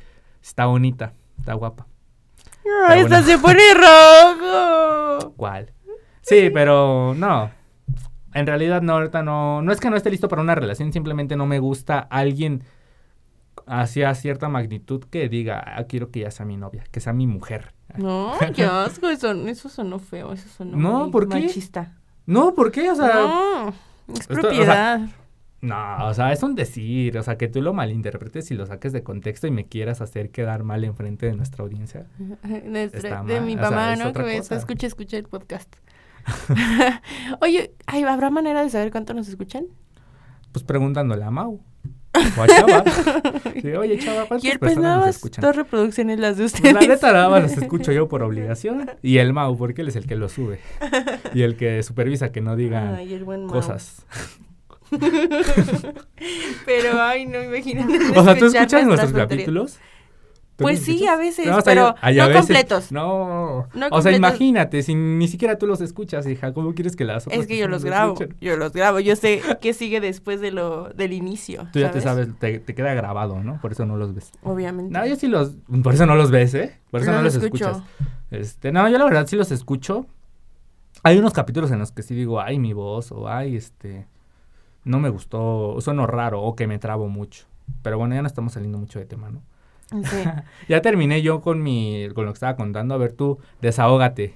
está 0.43 0.67
bonita, 0.67 1.15
está 1.38 1.55
guapa. 1.55 1.87
Ay, 2.88 3.00
esta 3.00 3.23
se 3.23 3.38
pone 3.38 3.62
rojo. 3.75 5.32
¿Cuál? 5.37 5.73
Sí, 6.20 6.50
pero 6.53 7.14
no. 7.14 7.50
En 8.35 8.47
realidad 8.47 8.81
no, 8.82 8.94
ahorita 8.94 9.23
no. 9.23 9.61
No 9.62 9.73
es 9.73 9.81
que 9.81 9.91
no 9.91 9.97
esté 9.97 10.11
listo 10.11 10.29
para 10.29 10.43
una 10.43 10.55
relación, 10.55 10.93
simplemente 10.93 11.37
no 11.37 11.47
me 11.47 11.59
gusta 11.59 11.99
alguien 11.99 12.62
hacia 13.67 14.14
cierta 14.14 14.49
magnitud 14.49 15.05
que 15.05 15.29
diga, 15.29 15.62
ah, 15.76 15.85
quiero 15.85 16.11
que 16.11 16.20
ella 16.20 16.31
sea 16.31 16.47
mi 16.47 16.56
novia, 16.56 16.85
que 16.91 17.00
sea 17.00 17.12
mi 17.12 17.26
mujer. 17.26 17.75
No, 17.97 18.32
qué 18.55 18.65
asco, 18.65 19.08
eso, 19.08 19.32
eso 19.47 19.69
sonó 19.69 19.99
feo, 19.99 20.32
eso 20.32 20.49
sonó 20.49 20.76
No, 20.76 20.99
muy 21.05 21.11
¿por 21.11 21.29
qué? 21.29 21.41
machista. 21.41 21.93
No, 22.26 22.55
¿por 22.55 22.70
qué? 22.73 22.91
O 22.91 22.94
sea, 22.94 23.06
no, 23.15 23.69
es 23.69 24.20
esto- 24.20 24.32
o 24.32 24.41
sea, 24.41 24.41
propiedad. 24.43 25.00
No, 25.62 26.06
o 26.06 26.12
sea, 26.14 26.32
es 26.32 26.43
un 26.43 26.55
decir, 26.55 27.17
o 27.17 27.23
sea, 27.23 27.38
que 27.38 27.49
tú 27.49 27.62
lo 27.62 27.73
malinterpretes 27.73 28.50
y 28.50 28.55
lo 28.55 28.67
saques 28.67 28.93
de 28.93 29.03
contexto 29.03 29.47
y 29.47 29.50
me 29.50 29.67
quieras 29.67 30.00
hacer 30.00 30.31
quedar 30.31 30.62
mal 30.64 30.85
enfrente 30.85 31.25
de 31.26 31.35
nuestra 31.35 31.64
audiencia. 31.64 32.06
Nuestra- 32.64 32.99
Está 32.99 33.23
de 33.23 33.41
mi 33.41 33.55
o 33.55 33.59
sea, 33.59 33.70
mamá, 33.70 33.93
es 33.94 33.99
¿no? 34.00 34.12
Que 34.12 34.23
me 34.23 34.38
cosa. 34.38 34.56
escucha, 34.56 34.87
escucha 34.87 35.17
el 35.17 35.25
podcast. 35.25 35.75
Oye, 37.41 37.73
ay, 37.87 38.03
¿habrá 38.05 38.31
manera 38.31 38.62
de 38.62 38.70
saber 38.70 38.91
cuánto 38.91 39.14
nos 39.14 39.29
escuchan? 39.29 39.64
Pues 40.53 40.64
preguntándole 40.64 41.25
a 41.25 41.31
Mau. 41.31 41.61
O 42.37 42.43
a 42.43 42.47
Chava. 42.47 42.85
Sí, 43.62 43.69
Oye, 43.73 43.99
Chava, 43.99 44.26
¿cuántas 44.26 44.44
Y 44.44 44.49
el 44.50 44.58
pues 44.58 44.73
personas 44.75 44.82
nada 44.97 45.06
nos 45.06 45.17
escuchan? 45.17 45.43
dos 45.43 45.56
reproducciones 45.56 46.19
las 46.20 46.37
de 46.37 46.43
Pues 46.44 46.55
ustedes. 46.55 46.75
la 46.75 46.81
neta 46.81 47.12
nada 47.12 47.29
más 47.29 47.43
los 47.43 47.56
escucho 47.56 47.91
yo 47.93 48.08
por 48.08 48.23
obligación. 48.23 48.91
Y 49.03 49.19
el 49.19 49.32
Mau, 49.32 49.56
porque 49.56 49.82
él 49.82 49.88
es 49.88 49.97
el 49.97 50.06
que 50.06 50.17
lo 50.17 50.29
sube. 50.29 50.58
Y 51.35 51.43
el 51.43 51.56
que 51.56 51.82
supervisa 51.82 52.31
que 52.32 52.41
no 52.41 52.55
digan 52.56 52.93
Mau. 53.47 53.62
Pero, 56.67 57.00
ay, 57.03 57.27
no, 57.27 57.43
imagínate. 57.43 57.99
O 58.19 58.25
sea, 58.25 58.37
¿tú 58.37 58.47
escuchas 58.47 58.87
nuestros 58.87 59.12
capítulos? 59.12 59.79
¿Tú 60.56 60.65
Pues 60.65 60.81
sí, 60.81 60.93
escuchas? 60.97 61.15
a 61.15 61.17
veces, 61.17 61.49
o 61.49 61.53
sea, 61.55 61.62
pero 61.62 61.94
ay, 62.03 62.17
no 62.17 62.27
veces- 62.29 62.41
completos. 62.43 62.93
No. 62.93 63.69
No 63.75 63.87
o 63.87 63.89
sea, 63.89 63.89
completos. 63.91 64.19
imagínate, 64.19 64.83
si 64.83 64.94
ni 64.94 65.27
siquiera 65.27 65.56
tú 65.56 65.67
los 65.67 65.81
escuchas, 65.81 66.27
hija, 66.27 66.53
¿cómo 66.53 66.75
quieres 66.75 66.94
que 66.94 67.05
las 67.06 67.27
Es 67.29 67.47
que 67.47 67.56
yo 67.56 67.69
los 67.69 67.85
grabo, 67.85 68.12
escuchen? 68.12 68.37
yo 68.39 68.56
los 68.59 68.73
grabo, 68.75 69.00
yo 69.00 69.17
sé 69.17 69.41
qué 69.62 69.73
sigue 69.73 70.00
después 70.03 70.43
de 70.43 70.50
lo 70.50 70.91
del 70.91 71.15
inicio. 71.15 71.69
Tú 71.73 71.79
ya 71.79 71.91
te 71.91 72.03
sabes, 72.03 72.29
te, 72.39 72.59
te 72.59 72.75
queda 72.75 72.93
grabado, 72.93 73.43
¿no? 73.43 73.61
Por 73.63 73.72
eso 73.72 73.87
no 73.87 73.96
los 73.96 74.15
ves. 74.15 74.31
Obviamente. 74.43 74.93
No, 74.93 75.06
yo 75.06 75.17
sí 75.17 75.27
los, 75.27 75.56
por 75.82 75.94
eso 75.94 76.05
no 76.05 76.17
los 76.17 76.31
ves, 76.31 76.53
¿eh? 76.55 76.79
Por 76.91 77.01
eso 77.01 77.11
no 77.13 77.22
Los 77.22 77.34
los 77.34 77.43
escucho. 77.44 77.70
escuchas. 77.70 77.89
Este, 78.31 78.72
no, 78.72 78.87
yo 78.91 78.99
la 78.99 79.05
verdad 79.06 79.27
sí 79.27 79.37
los 79.37 79.51
escucho. 79.51 80.06
Hay 81.03 81.19
unos 81.19 81.32
capítulos 81.32 81.70
en 81.70 81.79
los 81.79 81.93
que 81.93 82.03
sí 82.03 82.15
digo, 82.15 82.41
ay, 82.43 82.58
mi 82.58 82.75
voz, 82.75 83.11
o 83.11 83.27
ay, 83.27 83.56
este, 83.56 84.06
no 84.84 85.01
me 85.01 85.08
gustó, 85.08 85.81
sueno 85.81 86.06
raro, 86.06 86.43
o 86.43 86.56
que 86.56 86.67
me 86.67 86.79
trabo 86.79 87.08
mucho. 87.08 87.46
Pero 87.82 87.98
bueno, 87.98 88.15
ya 88.15 88.22
no 88.22 88.27
estamos 88.27 88.53
saliendo 88.53 88.79
mucho 88.79 88.98
de 88.98 89.06
tema, 89.06 89.31
¿no? 89.31 89.43
Sí. 89.91 90.17
Ya 90.69 90.81
terminé 90.81 91.22
yo 91.22 91.41
con 91.41 91.62
mi, 91.62 92.08
con 92.15 92.24
lo 92.24 92.32
que 92.32 92.36
estaba 92.36 92.56
contando. 92.56 92.94
A 92.94 92.98
ver, 92.98 93.12
tú, 93.12 93.39
desahógate. 93.60 94.34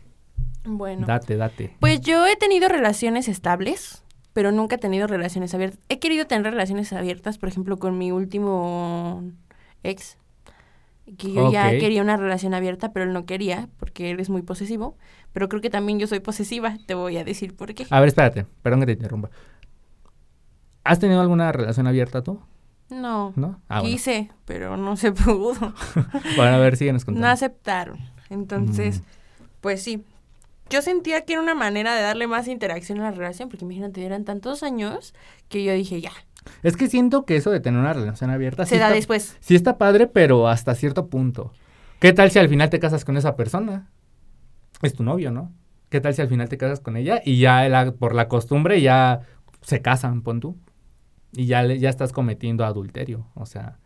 Bueno. 0.64 1.06
Date, 1.06 1.36
date. 1.36 1.76
Pues 1.80 2.00
yo 2.00 2.26
he 2.26 2.36
tenido 2.36 2.68
relaciones 2.68 3.28
estables, 3.28 4.04
pero 4.32 4.52
nunca 4.52 4.76
he 4.76 4.78
tenido 4.78 5.06
relaciones 5.06 5.54
abiertas. 5.54 5.80
He 5.88 5.98
querido 5.98 6.26
tener 6.26 6.52
relaciones 6.52 6.92
abiertas, 6.92 7.38
por 7.38 7.48
ejemplo, 7.48 7.78
con 7.78 7.96
mi 7.98 8.12
último 8.12 9.22
ex, 9.82 10.18
que 11.18 11.32
yo 11.32 11.52
ya 11.52 11.70
quería 11.70 12.02
una 12.02 12.16
relación 12.16 12.52
abierta, 12.52 12.92
pero 12.92 13.04
él 13.04 13.12
no 13.12 13.26
quería, 13.26 13.68
porque 13.78 14.10
él 14.10 14.20
es 14.20 14.28
muy 14.28 14.42
posesivo. 14.42 14.96
Pero 15.32 15.48
creo 15.48 15.62
que 15.62 15.70
también 15.70 15.98
yo 15.98 16.06
soy 16.06 16.20
posesiva, 16.20 16.76
te 16.86 16.94
voy 16.94 17.16
a 17.16 17.24
decir 17.24 17.54
por 17.54 17.74
qué. 17.74 17.86
A 17.90 18.00
ver, 18.00 18.08
espérate, 18.08 18.46
perdón 18.62 18.80
que 18.80 18.86
te 18.86 18.92
interrumpa. 18.92 19.30
¿Has 20.86 20.98
tenido 20.98 21.20
alguna 21.20 21.52
relación 21.52 21.86
abierta 21.86 22.22
tú? 22.22 22.40
No, 22.88 23.32
¿No? 23.36 23.60
Ah, 23.68 23.80
bueno. 23.80 23.94
quise, 23.96 24.30
pero 24.44 24.76
no 24.76 24.96
se 24.96 25.12
pudo. 25.12 25.54
Bueno, 26.36 26.54
a 26.54 26.58
ver, 26.58 26.76
síguenos 26.76 27.04
contando. 27.04 27.26
No 27.26 27.32
aceptaron. 27.32 27.98
Entonces, 28.30 29.00
Mm. 29.00 29.44
pues 29.60 29.82
sí. 29.82 30.04
Yo 30.68 30.82
sentía 30.82 31.20
que 31.24 31.34
era 31.34 31.42
una 31.42 31.54
manera 31.54 31.94
de 31.94 32.02
darle 32.02 32.26
más 32.26 32.48
interacción 32.48 32.98
a 33.00 33.04
la 33.04 33.10
relación, 33.12 33.48
porque 33.48 33.64
imagínate, 33.64 34.04
eran 34.04 34.24
tantos 34.24 34.62
años 34.64 35.14
que 35.48 35.62
yo 35.62 35.72
dije, 35.72 36.00
ya, 36.00 36.10
Es 36.64 36.76
que 36.76 36.88
siento 36.88 37.24
que 37.24 37.36
eso 37.36 37.50
de 37.50 37.60
tener 37.60 37.78
una 37.80 37.92
relación 37.92 38.30
abierta 38.30 38.66
se 38.66 38.74
sí 38.74 38.78
da 38.80 38.86
está, 38.86 38.94
después. 38.96 39.36
sí 39.40 39.54
está 39.54 39.78
padre, 39.78 40.06
pero 40.08 40.48
hasta 40.48 40.74
cierto 40.74 41.06
punto. 41.08 41.52
¿Qué 42.00 42.12
tal 42.12 42.30
si 42.32 42.38
al 42.40 42.48
final 42.48 42.68
te 42.70 42.78
casas 42.80 43.04
con 43.04 43.16
esa 43.16 43.36
persona? 43.36 43.88
Es 44.82 44.94
tu 44.94 45.02
novio, 45.04 45.30
¿no? 45.30 45.52
¿Qué 45.88 46.00
tal 46.00 46.14
si 46.14 46.22
al 46.22 46.28
final 46.28 46.48
te 46.48 46.58
casas 46.58 46.80
con 46.80 46.96
ella 46.96 47.20
y 47.24 47.38
ya 47.38 47.68
la- 47.68 47.92
por 47.92 48.14
la 48.14 48.26
costumbre 48.28 48.80
ya 48.80 49.20
se 49.62 49.80
casan, 49.82 50.22
pon 50.22 50.40
tú? 50.40 50.56
Y 51.36 51.46
ya, 51.46 51.64
ya 51.66 51.88
estás 51.90 52.12
cometiendo 52.12 52.64
adulterio. 52.64 53.26
O 53.34 53.46
sea, 53.46 53.78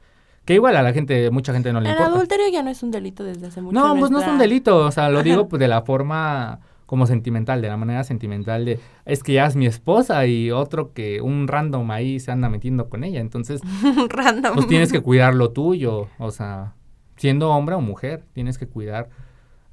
que 0.44 0.54
igual 0.54 0.76
a 0.76 0.82
la 0.82 0.92
gente, 0.92 1.30
mucha 1.30 1.52
gente 1.52 1.72
no 1.72 1.80
le 1.80 1.88
El 1.90 1.94
importa. 1.96 2.14
adulterio 2.14 2.48
ya 2.50 2.62
no 2.62 2.70
es 2.70 2.82
un 2.82 2.90
delito 2.90 3.24
desde 3.24 3.48
hace 3.48 3.60
mucho. 3.60 3.74
No, 3.78 3.96
pues 3.98 4.10
no 4.10 4.20
es 4.20 4.26
un 4.28 4.38
delito, 4.38 4.76
o 4.86 4.90
sea, 4.90 5.10
lo 5.10 5.22
digo 5.22 5.48
pues, 5.48 5.58
de 5.60 5.68
la 5.68 5.82
forma 5.82 6.60
como 6.86 7.06
sentimental, 7.06 7.62
de 7.62 7.68
la 7.68 7.76
manera 7.76 8.02
sentimental 8.02 8.64
de, 8.64 8.80
es 9.04 9.22
que 9.22 9.34
ya 9.34 9.46
es 9.46 9.54
mi 9.54 9.66
esposa 9.66 10.26
y 10.26 10.50
otro 10.50 10.92
que 10.92 11.20
un 11.20 11.46
random 11.46 11.88
ahí 11.92 12.18
se 12.18 12.32
anda 12.32 12.48
metiendo 12.48 12.88
con 12.88 13.04
ella, 13.04 13.20
entonces, 13.20 13.60
Random. 14.08 14.54
pues 14.54 14.66
tienes 14.66 14.90
que 14.90 15.00
cuidar 15.00 15.34
lo 15.36 15.50
tuyo, 15.52 16.08
o 16.18 16.30
sea, 16.32 16.74
siendo 17.16 17.50
hombre 17.50 17.76
o 17.76 17.80
mujer, 17.80 18.24
tienes 18.32 18.58
que 18.58 18.66
cuidar 18.66 19.08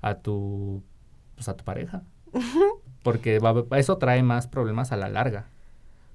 a 0.03 0.13
tu, 0.15 0.83
pues 1.33 1.49
a 1.49 1.55
tu 1.57 1.63
pareja, 1.63 2.03
porque 3.03 3.39
va- 3.39 3.65
eso 3.77 3.97
trae 3.97 4.21
más 4.21 4.47
problemas 4.47 4.91
a 4.91 4.97
la 4.97 5.09
larga. 5.09 5.47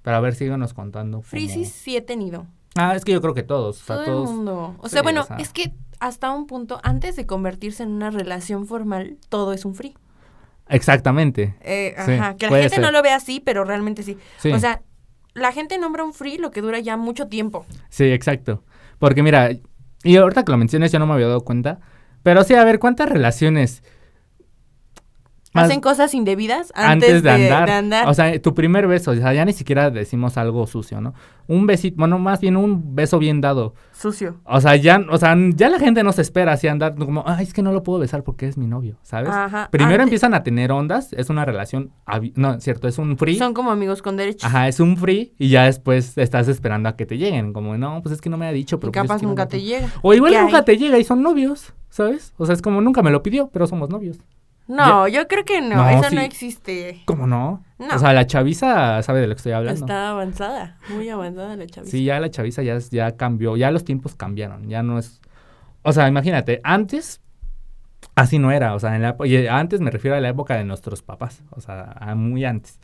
Pero 0.03 0.17
a 0.17 0.21
ver, 0.21 0.35
síganos 0.35 0.75
contando. 0.75 1.19
cómo- 1.19 1.23
Frisis 1.29 1.71
sí 1.71 1.97
he 1.97 2.01
tenido. 2.03 2.47
Ah, 2.75 2.95
es 2.97 3.05
que 3.05 3.13
yo 3.13 3.21
creo 3.21 3.35
que 3.35 3.43
todos, 3.43 3.83
o 3.83 3.85
sea, 3.85 3.97
Todo 3.97 4.05
todos. 4.07 4.31
el 4.31 4.37
mundo. 4.37 4.77
O 4.79 4.89
Sí, 4.89 4.95
sea, 4.95 5.03
bueno, 5.03 5.21
o 5.23 5.25
sea. 5.25 5.37
es 5.37 5.53
que 5.53 5.73
hasta 6.01 6.31
un 6.33 6.47
punto, 6.47 6.81
antes 6.83 7.17
de 7.17 7.27
convertirse 7.27 7.83
en 7.83 7.91
una 7.91 8.11
relación 8.11 8.67
formal, 8.67 9.19
todo 9.29 9.53
es 9.53 9.65
un 9.65 9.75
free. 9.75 9.95
Exactamente. 10.69 11.55
Eh, 11.61 11.95
Sí, 12.05 12.13
ajá, 12.13 12.37
que 12.37 12.49
la 12.49 12.59
gente 12.63 12.81
no 12.81 12.91
lo 12.91 13.03
ve 13.03 13.11
así, 13.13 13.41
pero 13.41 13.65
realmente 13.65 14.03
sí. 14.03 14.17
Sí. 14.39 14.51
O 14.53 14.59
sea, 14.59 14.83
la 15.35 15.53
gente 15.53 15.79
nombra 15.79 16.05
un 16.05 16.13
free 16.15 16.39
lo 16.39 16.51
que 16.51 16.61
dura 16.63 16.79
ya 16.81 16.97
mucho 16.97 17.29
tiempo. 17.29 17.67
Sí, 17.91 18.05
exacto. 18.05 18.63
Porque 18.99 19.23
mira, 19.23 19.51
y 20.03 20.17
ahorita 20.17 20.45
que 20.45 20.53
lo 20.53 20.59
mencionas 20.59 20.93
yo 20.93 20.99
no 20.99 21.07
me 21.07 21.15
había 21.15 21.27
dado 21.27 21.43
cuenta, 21.43 21.81
pero 22.23 22.43
sí, 22.45 22.55
a 22.55 22.65
ver, 22.65 22.79
¿cuántas 22.79 23.09
relaciones 23.09 23.83
más 25.55 25.65
Hacen 25.67 25.81
cosas 25.83 26.15
indebidas 26.15 26.73
antes, 26.75 27.23
de, 27.23 27.31
andar? 27.31 27.69
de 27.69 27.75
andar. 27.75 28.09
O 28.09 28.15
sea, 28.15 28.41
tu 28.41 28.55
primer 28.55 28.87
beso, 28.87 29.11
o 29.11 29.15
sea, 29.15 29.35
ya 29.35 29.45
ni 29.45 29.53
siquiera 29.53 29.91
decimos 29.91 30.39
algo 30.39 30.67
sucio, 30.67 31.01
¿no? 31.03 31.13
Un 31.47 31.67
besito, 31.67 31.97
bueno, 31.99 32.19
más 32.19 32.41
bien 32.41 32.57
un 32.57 32.95
beso 32.95 33.19
bien 33.19 33.41
dado. 33.43 33.75
Sucio. 33.93 34.41
O 34.45 34.61
sea, 34.63 34.77
ya, 34.77 35.05
o 35.11 35.19
sea, 35.19 35.37
ya 35.55 35.69
la 35.69 35.79
gente 35.79 36.03
no 36.03 36.13
se 36.13 36.23
espera 36.23 36.53
así 36.53 36.69
andar 36.69 36.95
como, 36.95 37.23
ay, 37.27 37.45
es 37.45 37.53
que 37.53 37.61
no 37.63 37.73
lo 37.73 37.83
puedo 37.83 37.99
besar 37.99 38.23
porque 38.23 38.47
es 38.49 38.57
mi 38.57 38.67
novio, 38.67 38.97
¿sabes? 39.03 39.29
Ajá. 39.29 39.69
Primero 39.71 39.95
antes- 39.95 40.05
empiezan 40.05 40.33
a 40.33 40.43
tener 40.43 40.73
ondas, 40.73 41.13
es 41.13 41.29
una 41.29 41.45
relación, 41.45 41.91
no, 42.37 42.59
cierto, 42.61 42.89
es 42.89 42.97
un 42.99 43.19
free. 43.19 43.37
Son 43.37 43.53
como 43.53 43.71
amigos 43.71 44.01
con 44.01 44.17
derechos. 44.17 44.45
Ajá, 44.45 44.69
es 44.69 44.81
un 44.81 44.97
free 44.97 45.35
y 45.39 45.49
ya 45.51 45.65
después 45.65 46.17
estás 46.17 46.49
esperando 46.49 46.89
a 46.89 46.97
que 46.97 47.05
te 47.05 47.19
lleguen. 47.19 47.53
Como, 47.53 47.77
no, 47.77 48.01
pues 48.03 48.15
es 48.15 48.21
que 48.23 48.31
no 48.31 48.39
me 48.39 48.47
ha 48.47 48.53
dicho, 48.53 48.77
y 48.77 48.79
pero 48.79 48.93
pues 48.93 49.05
es 49.05 49.09
capaz 49.11 49.23
nunca 49.23 49.47
te 49.49 49.61
llega. 49.61 49.89
O 50.01 50.15
igual 50.15 50.33
¿Qué 50.33 50.41
nunca 50.41 50.59
hay? 50.59 50.65
te 50.65 50.79
llega 50.79 50.99
y 50.99 51.05
son 51.05 51.21
novios, 51.23 51.75
¿sabes? 51.91 52.33
O 52.39 52.47
sea, 52.47 52.55
es 52.55 52.63
como 52.63 52.81
nunca 52.81 53.03
me 53.03 53.11
lo 53.11 53.23
pidió, 53.23 53.51
pero 53.53 53.67
somos 53.67 53.91
novios. 53.91 54.17
No, 54.69 55.09
yo 55.09 55.27
creo 55.29 55.45
que 55.45 55.61
no, 55.61 55.77
No, 55.77 55.89
eso 55.89 56.09
sí. 56.11 56.15
no 56.15 56.21
existe. 56.23 57.03
¿Cómo 57.05 57.27
no? 57.27 57.65
No. 57.79 57.95
O 57.95 57.99
sea, 57.99 58.13
la 58.13 58.27
chaviza 58.27 59.03
sabe 59.03 59.21
de 59.21 59.27
lo 59.27 59.35
que 59.35 59.39
estoy 59.39 59.53
hablando. 59.53 59.81
Está 59.85 60.11
avanzada, 60.11 60.79
muy 60.89 61.09
avanzada 61.09 61.57
la 61.57 61.67
chaviza. 61.67 61.91
Sí, 61.91 62.05
ya 62.05 62.21
la 62.21 62.31
chaviza 62.31 62.63
ya, 62.63 62.79
ya 62.79 63.17
cambió, 63.17 63.57
ya 63.57 63.71
los 63.71 63.85
tiempos 63.85 64.15
cambiaron, 64.15 64.69
ya 64.69 64.83
no 64.83 64.99
es... 64.99 65.21
O 65.83 65.93
sea, 65.93 66.07
imagínate, 66.09 66.61
antes 66.63 67.21
así 68.15 68.39
no 68.39 68.53
era, 68.53 68.75
o 68.75 68.79
sea, 68.81 68.95
en 68.95 69.03
la, 69.03 69.17
y 69.25 69.47
antes 69.47 69.81
me 69.81 69.91
refiero 69.91 70.17
a 70.17 70.21
la 70.21 70.29
época 70.29 70.57
de 70.57 70.65
nuestros 70.65 71.03
papás, 71.03 71.43
o 71.51 71.61
sea, 71.61 71.93
a 71.99 72.15
muy 72.15 72.45
antes. 72.45 72.79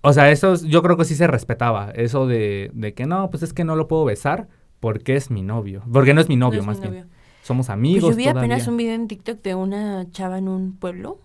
O 0.00 0.12
sea, 0.12 0.30
eso 0.30 0.54
es- 0.54 0.62
yo 0.62 0.82
creo 0.82 0.96
que 0.96 1.04
sí 1.04 1.14
se 1.14 1.26
respetaba, 1.26 1.90
eso 1.94 2.26
de, 2.26 2.70
de 2.72 2.94
que 2.94 3.06
no, 3.06 3.28
pues 3.30 3.42
es 3.42 3.52
que 3.52 3.64
no 3.64 3.76
lo 3.76 3.86
puedo 3.88 4.04
besar 4.04 4.48
porque 4.80 5.16
es 5.16 5.30
mi 5.30 5.42
novio, 5.42 5.82
porque 5.92 6.14
no 6.14 6.20
es 6.20 6.28
mi 6.28 6.36
No 6.36 6.46
novio 6.46 6.60
mi 6.62 6.66
más 6.66 6.80
bien. 6.80 7.08
Somos 7.46 7.66
Pues 7.66 7.74
amigos 7.74 8.10
yo 8.10 8.16
vi 8.16 8.24
todavía. 8.24 8.40
apenas 8.40 8.66
un 8.68 8.76
video 8.76 8.94
en 8.94 9.06
TikTok 9.08 9.40
de 9.42 9.54
una 9.54 10.10
chava 10.10 10.38
en 10.38 10.48
un 10.48 10.76
pueblo 10.76 11.18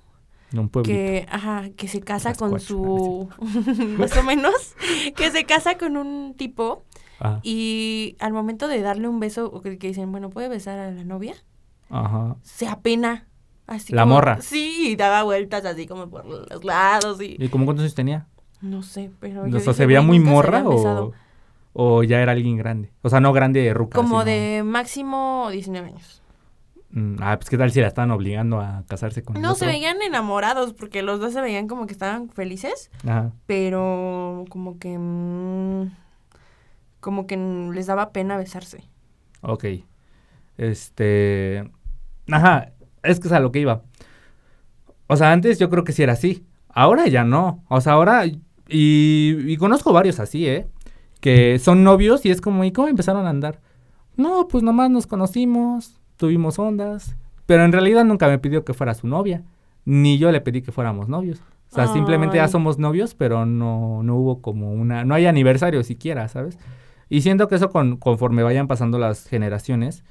en 0.54 0.60
un 0.60 0.70
pueblito. 0.70 0.96
que, 0.96 1.26
ajá, 1.30 1.70
que 1.76 1.88
se 1.88 2.02
casa 2.02 2.30
Las 2.30 2.38
con 2.38 2.50
cuatro, 2.52 2.68
su, 2.68 3.30
más 3.98 4.16
o 4.18 4.24
menos, 4.24 4.76
que 5.16 5.32
se 5.32 5.46
casa 5.46 5.78
con 5.78 5.98
un 5.98 6.36
tipo 6.38 6.84
Ah, 7.24 7.40
y 7.44 8.16
al 8.20 8.34
momento 8.34 8.68
de 8.68 8.82
darle 8.82 9.08
un 9.08 9.20
beso, 9.20 9.46
o 9.54 9.62
que, 9.62 9.78
que 9.78 9.88
dicen, 9.88 10.12
bueno, 10.12 10.30
¿puede 10.32 10.48
besar 10.50 10.80
a 10.80 10.92
la 10.92 11.04
novia? 11.04 11.36
ajá. 11.90 12.36
Se 12.44 12.68
apena. 12.68 13.28
Así 13.68 13.94
La 13.94 14.02
como- 14.04 14.16
morra. 14.16 14.42
Sí, 14.42 14.90
y 14.90 14.96
daba 14.96 15.24
vueltas 15.24 15.64
así 15.66 15.86
como 15.88 16.10
por 16.10 16.26
los 16.26 16.64
lados 16.66 17.22
y... 17.22 17.38
¿Y 17.40 17.48
como 17.50 17.66
cuántos 17.66 17.84
años 17.84 17.96
tenía? 17.96 18.28
No 18.60 18.82
sé, 18.84 19.12
pero... 19.20 19.44
O 19.44 19.60
sea, 19.60 19.74
¿se 19.74 19.86
veía 19.86 20.00
"Güey, 20.00 20.20
muy 20.20 20.20
morra 20.20 20.60
habían 20.60 20.76
besado". 20.76 21.06
o, 21.08 21.12
o 21.74 22.04
ya 22.04 22.22
era 22.22 22.32
alguien 22.34 22.58
grande? 22.58 22.92
O 23.02 23.10
sea, 23.10 23.20
no 23.20 23.34
grande 23.34 23.74
ruca. 23.74 23.96
Como 23.96 24.22
sino- 24.22 24.26
de 24.26 24.64
máximo 24.64 25.50
19 25.52 25.88
años. 25.88 26.22
Mm, 26.94 27.16
ah, 27.22 27.38
pues 27.38 27.50
qué 27.50 27.58
tal 27.58 27.72
si 27.72 27.80
la 27.80 27.88
estaban 27.88 28.12
obligando 28.12 28.60
a 28.60 28.84
casarse 28.88 29.24
con 29.24 29.38
el 29.38 29.42
No, 29.42 29.56
se 29.56 29.66
veían 29.66 30.02
enamorados 30.02 30.74
porque 30.74 31.02
los 31.02 31.22
dos 31.22 31.32
se 31.32 31.40
veían 31.40 31.68
como 31.70 31.88
que 31.88 31.94
estaban 31.94 32.30
felices, 32.30 32.92
Ajá. 33.08 33.32
pero 33.46 34.44
como 34.50 34.78
que... 34.78 34.98
mm, 35.00 35.90
como 37.00 37.28
que 37.28 37.38
les 37.74 37.88
daba 37.88 38.12
pena 38.12 38.38
besarse. 38.38 38.84
Ok. 39.42 39.66
Este. 40.58 41.70
Ajá. 42.30 42.72
Es 43.04 43.20
que 43.20 43.28
es 43.28 43.34
a 43.34 43.40
lo 43.40 43.52
que 43.52 43.60
iba. 43.60 43.82
O 45.08 45.16
sea, 45.18 45.32
antes 45.32 45.58
yo 45.60 45.70
creo 45.70 45.84
que 45.84 45.92
sí 45.94 46.04
era 46.04 46.14
así. 46.14 46.46
Ahora 46.70 47.08
ya 47.08 47.24
no. 47.24 47.64
O 47.68 47.82
sea, 47.82 47.94
ahora. 47.94 48.26
Y, 48.26 48.38
y 48.68 49.58
conozco 49.58 49.92
varios 49.92 50.20
así, 50.20 50.48
¿eh? 50.48 50.68
Que 51.22 51.60
son 51.60 51.84
novios 51.84 52.26
y 52.26 52.32
es 52.32 52.42
como, 52.42 52.64
¿y 52.64 52.72
cómo 52.72 52.88
empezaron 52.90 53.26
a 53.26 53.30
andar? 53.30 53.62
No, 54.18 54.48
pues 54.48 54.64
nomás 54.64 54.90
nos 54.90 55.08
conocimos, 55.08 56.02
tuvimos 56.18 56.60
ondas. 56.60 57.16
Pero 57.46 57.64
en 57.64 57.72
realidad 57.72 58.04
nunca 58.04 58.28
me 58.28 58.40
pidió 58.40 58.66
que 58.66 58.74
fuera 58.74 58.94
su 58.94 59.08
novia. 59.08 59.44
Ni 59.86 60.18
yo 60.18 60.32
le 60.32 60.42
pedí 60.42 60.62
que 60.62 60.72
fuéramos 60.72 61.08
novios. 61.08 61.42
O 61.72 61.76
sea, 61.76 61.88
simplemente 61.88 62.36
ya 62.36 62.50
somos 62.50 62.80
novios, 62.80 63.16
pero 63.16 63.46
no, 63.46 64.04
no 64.04 64.18
hubo 64.18 64.42
como 64.42 64.74
una. 64.74 65.06
No 65.06 65.16
hay 65.16 65.26
aniversario 65.26 65.84
siquiera, 65.84 66.28
¿sabes? 66.28 66.58
Y 67.08 67.22
siento 67.22 67.48
que 67.48 67.56
eso 67.56 67.70
con, 67.70 67.96
conforme 67.98 68.44
vayan 68.44 68.68
pasando 68.68 69.00
las 69.00 69.26
generaciones, 69.28 70.04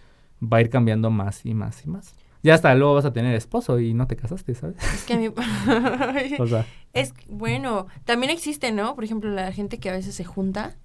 va 0.42 0.58
a 0.58 0.60
ir 0.62 0.70
cambiando 0.70 1.10
más 1.10 1.44
y 1.44 1.52
más 1.54 1.84
y 1.84 1.90
más. 1.90 2.14
Ya 2.42 2.54
hasta 2.54 2.74
luego 2.74 2.94
vas 2.94 3.04
a 3.04 3.12
tener 3.12 3.34
esposo 3.34 3.78
y 3.78 3.92
no 3.92 4.06
te 4.06 4.16
casaste, 4.16 4.54
¿sabes? 4.54 4.76
Es 4.94 5.04
que 5.04 5.14
a 5.14 5.16
mí... 5.18 5.28
O 6.38 6.46
sea, 6.46 6.64
es 6.94 7.12
bueno, 7.28 7.86
también 8.04 8.30
existe, 8.30 8.72
¿no? 8.72 8.94
Por 8.94 9.04
ejemplo, 9.04 9.30
la 9.30 9.52
gente 9.52 9.78
que 9.78 9.90
a 9.90 9.92
veces 9.92 10.14
se 10.14 10.24
junta 10.24 10.76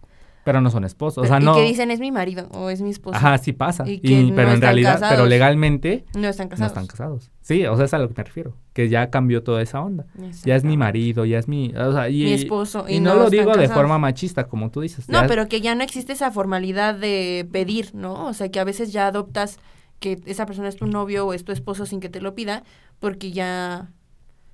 pero 0.45 0.61
no 0.61 0.69
son 0.69 0.85
esposos. 0.85 1.23
O 1.25 1.27
sea, 1.27 1.41
y 1.41 1.43
no. 1.43 1.55
que 1.55 1.63
dicen 1.63 1.89
es 1.89 1.99
mi 1.99 2.11
marido 2.11 2.47
o 2.51 2.69
es 2.69 2.79
mi 2.79 2.91
esposo. 2.91 3.17
Ajá, 3.17 3.35
sí 3.39 3.51
pasa. 3.51 3.83
Y 3.87 3.97
no 4.29 4.35
pero 4.35 4.53
en 4.53 4.61
realidad, 4.61 5.01
pero 5.09 5.25
legalmente 5.25 6.05
No 6.13 6.27
están 6.27 6.45
no 6.45 6.51
casados. 6.51 6.71
están 6.71 6.85
casados. 6.87 7.31
Sí, 7.41 7.65
o 7.65 7.75
sea, 7.75 7.85
es 7.85 7.93
a 7.95 7.97
lo 7.97 8.07
que 8.07 8.13
me 8.15 8.23
refiero. 8.23 8.55
Que 8.71 8.87
ya 8.87 9.09
cambió 9.09 9.41
toda 9.41 9.63
esa 9.63 9.81
onda. 9.81 10.05
Ya 10.43 10.55
es 10.55 10.63
mi 10.63 10.77
marido, 10.77 11.25
ya 11.25 11.39
es 11.39 11.47
mi. 11.47 11.73
O 11.75 11.91
sea, 11.91 12.09
y, 12.09 12.25
Mi 12.25 12.33
esposo. 12.33 12.85
Y, 12.87 12.99
no, 12.99 13.15
lo 13.15 13.31
digo 13.31 13.57
de 13.57 13.67
forma 13.69 13.97
machista, 13.97 14.47
como 14.47 14.69
tú 14.69 14.81
dices. 14.81 15.09
No, 15.09 15.21
ya- 15.21 15.27
pero 15.27 15.47
que 15.47 15.61
ya 15.61 15.73
no 15.73 15.83
existe 15.83 16.13
esa 16.13 16.29
formalidad 16.29 16.93
de 16.93 17.47
pedir, 17.51 17.95
¿no? 17.95 18.27
O 18.27 18.33
sea, 18.33 18.49
que 18.49 18.59
a 18.59 18.63
veces 18.63 18.93
ya 18.93 19.07
adoptas 19.07 19.57
que 19.99 20.21
esa 20.27 20.45
persona 20.45 20.69
es 20.69 20.75
tu 20.75 20.85
novio 20.85 21.25
o 21.25 21.33
es 21.33 21.43
tu 21.43 21.53
esposo 21.53 21.87
sin 21.87 22.01
que 22.01 22.09
te 22.09 22.21
lo 22.21 22.35
pida, 22.35 22.61
porque 22.99 23.31
ya 23.31 23.89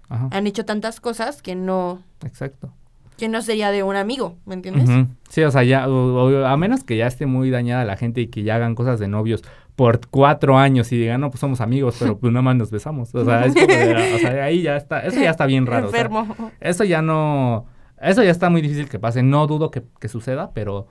Ajá, 0.08 0.30
han 0.32 0.48
hecho 0.48 0.64
tantas 0.64 1.02
cosas 1.02 1.42
que 1.42 1.56
no, 1.56 2.02
exacto. 2.24 2.72
Que 3.22 3.30
no 3.30 3.44
sería 3.44 3.70
de 3.70 3.84
un 3.84 3.96
amigo, 3.96 4.38
¿me 4.48 4.56
entiendes? 4.56 4.90
Sí, 5.30 5.44
o 5.44 5.52
sea, 5.52 5.62
ya, 5.64 5.88
o- 5.88 6.24
o- 6.26 6.46
a 6.48 6.58
menos 6.58 6.84
que 6.84 6.98
ya 6.98 7.06
esté 7.06 7.28
muy 7.28 7.52
dañada 7.52 7.86
la 7.86 7.96
gente 7.96 8.20
y 8.20 8.28
que 8.30 8.42
ya 8.42 8.56
hagan 8.56 8.74
cosas 8.74 9.00
de 9.00 9.08
novios 9.08 9.44
por 9.76 10.00
cuatro 10.08 10.58
años 10.58 10.92
y 10.92 10.98
digan, 10.98 11.22
no, 11.22 11.30
pues 11.30 11.40
somos 11.40 11.62
amigos, 11.62 11.98
pero 12.00 12.18
pues 12.18 12.34
nada 12.34 12.42
más 12.42 12.56
nos 12.56 12.72
besamos. 12.72 13.14
O 13.14 13.24
sea, 13.24 13.46
es 13.46 13.54
como 13.54 13.68
de- 13.68 14.14
o 14.16 14.18
sea, 14.18 14.44
ahí 14.44 14.64
ya 14.64 14.76
está, 14.76 15.02
eso 15.02 15.20
ya 15.22 15.30
está 15.30 15.46
bien 15.46 15.68
raro. 15.68 15.90
o 15.90 15.92
sea, 15.92 16.00
Enfermo. 16.02 16.36
eso 16.62 16.84
ya 16.84 17.04
no, 17.04 17.68
eso 18.02 18.24
ya 18.24 18.32
está 18.32 18.50
muy 18.50 18.62
difícil 18.64 18.90
que 18.90 18.98
pase. 18.98 19.22
No 19.22 19.46
dudo 19.46 19.70
que, 19.70 19.84
que 20.00 20.08
suceda, 20.08 20.50
pero, 20.56 20.88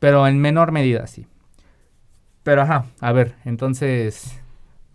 pero 0.00 0.26
en 0.26 0.40
menor 0.40 0.72
medida 0.72 1.06
sí. 1.06 1.28
Pero 2.42 2.62
ajá, 2.62 2.86
a 3.00 3.12
ver, 3.12 3.36
entonces, 3.44 4.40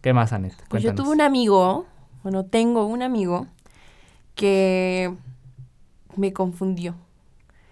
¿qué 0.01 0.11
más, 0.11 0.33
Anet? 0.33 0.53
Pues 0.67 0.83
yo 0.83 0.93
tuve 0.93 1.11
un 1.11 1.21
amigo, 1.21 1.85
bueno, 2.23 2.43
tengo 2.43 2.85
un 2.85 3.03
amigo 3.03 3.47
que 4.35 5.13
me 6.17 6.33
confundió. 6.33 6.95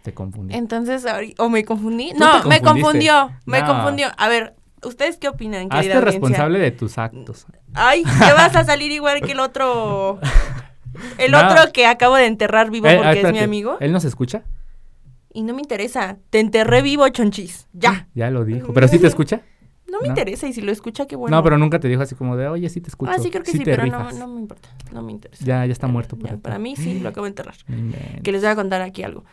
Te 0.04 0.14
confundí. 0.14 0.54
Entonces, 0.56 1.06
¿o 1.40 1.50
me 1.50 1.66
confundí? 1.66 2.12
No, 2.18 2.42
te 2.44 2.48
me 2.48 2.62
confundió, 2.62 3.32
me 3.46 3.62
No. 3.62 3.68
confundió. 3.68 4.08
A 4.18 4.28
ver, 4.30 4.56
¿ustedes 4.84 5.18
qué 5.18 5.28
opinan, 5.28 5.68
Hazte 5.72 6.00
responsable 6.00 6.60
de 6.60 6.72
tus 6.72 6.98
actos. 6.98 7.48
Ay, 7.74 8.04
¿qué 8.04 8.34
vas 8.34 8.56
a 8.56 8.64
salir 8.64 8.92
igual 8.92 9.22
que 9.22 9.32
el 9.32 9.40
otro? 9.40 10.20
El 11.18 11.32
No. 11.32 11.40
otro 11.40 11.74
que 11.74 11.88
acabo 11.88 12.16
de 12.16 12.26
enterrar 12.28 12.70
vivo 12.72 12.88
Eh, 12.88 12.98
porque 12.98 13.22
es 13.22 13.32
mi 13.32 13.40
amigo. 13.40 13.78
¿Él 13.80 13.92
nos 13.92 14.06
escucha? 14.06 14.44
Y 15.34 15.42
no 15.42 15.54
me 15.54 15.62
interesa. 15.62 16.18
Te 16.30 16.40
enterré 16.40 16.82
vivo, 16.82 17.08
chonchis. 17.10 17.68
Ya. 17.74 18.08
Ya 18.14 18.30
lo 18.30 18.46
dijo. 18.46 18.74
¿Pero 18.74 18.88
sí 18.88 19.00
te 19.00 19.08
escucha? 19.08 19.42
No 19.96 20.02
me 20.02 20.08
No. 20.08 20.12
interesa 20.12 20.48
y 20.48 20.54
si 20.54 20.62
lo 20.62 20.72
escucha, 20.72 21.06
qué 21.08 21.16
bueno. 21.16 21.36
No, 21.38 21.44
pero 21.44 21.58
nunca 21.58 21.80
te 21.80 21.88
dijo 21.88 22.02
así 22.02 22.16
como 22.16 22.36
de, 22.38 22.48
oye, 22.48 22.70
sí 22.70 22.82
te 22.82 22.90
escucho. 22.90 23.12
Ah, 23.14 23.20
sí, 23.20 23.30
creo 23.32 23.44
que 23.44 23.52
sí, 23.52 23.62
pero 23.64 23.86
no, 23.86 23.98
rifas". 24.00 24.16
no 24.18 24.28
me 24.28 24.40
importa. 24.42 24.70
No 24.92 25.02
me 25.02 25.12
interesa. 25.12 25.44
Ya, 25.46 25.66
ya 25.66 25.72
está 25.72 25.88
muerto. 25.88 26.16
Ya, 26.18 26.24
para 26.24 26.36
ti. 26.36 26.42
para 26.42 26.60
mí 26.60 26.76
sí, 26.76 27.00
lo 27.00 27.10
acabo 27.10 27.26
de 27.26 27.30
enterrar. 27.30 27.56
Que 28.24 28.32
les 28.32 28.42
voy 28.42 28.52
a 28.52 28.56
contar 28.56 28.82
aquí 28.82 29.04
algo. 29.04 29.24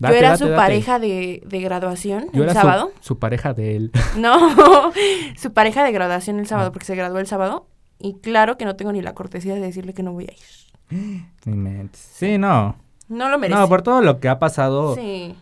Date, 0.00 0.14
Yo 0.14 0.18
era 0.20 0.28
date, 0.30 0.38
su 0.38 0.44
date. 0.50 0.56
pareja 0.56 0.98
de, 1.00 1.42
de 1.44 1.60
graduación 1.60 2.26
Yo 2.32 2.44
el 2.44 2.50
era 2.50 2.54
sábado. 2.60 2.92
Su, 3.00 3.18
pareja 3.18 3.52
de 3.54 3.76
él. 3.76 3.92
No, 4.16 4.92
su 5.36 5.52
pareja 5.52 5.82
de 5.84 5.92
graduación 5.92 6.38
el 6.38 6.46
sábado, 6.46 6.68
Ah. 6.68 6.72
porque 6.72 6.86
se 6.86 6.94
graduó 6.94 7.18
el 7.18 7.26
sábado. 7.26 7.66
Y 7.98 8.14
claro 8.20 8.56
que 8.56 8.64
no 8.64 8.76
tengo 8.76 8.92
ni 8.92 9.02
la 9.02 9.14
cortesía 9.14 9.54
de 9.54 9.60
decirle 9.60 9.92
que 9.94 10.04
no 10.04 10.12
voy 10.12 10.26
a 10.28 10.32
ir. 10.32 11.24
Sí, 11.92 12.38
no. 12.38 12.76
No 13.08 13.28
lo 13.28 13.38
merece. 13.38 13.58
No, 13.58 13.68
por 13.68 13.82
todo 13.82 14.00
lo 14.02 14.20
que 14.20 14.28
ha 14.28 14.38
pasado. 14.38 14.94
Sí. 14.94 15.34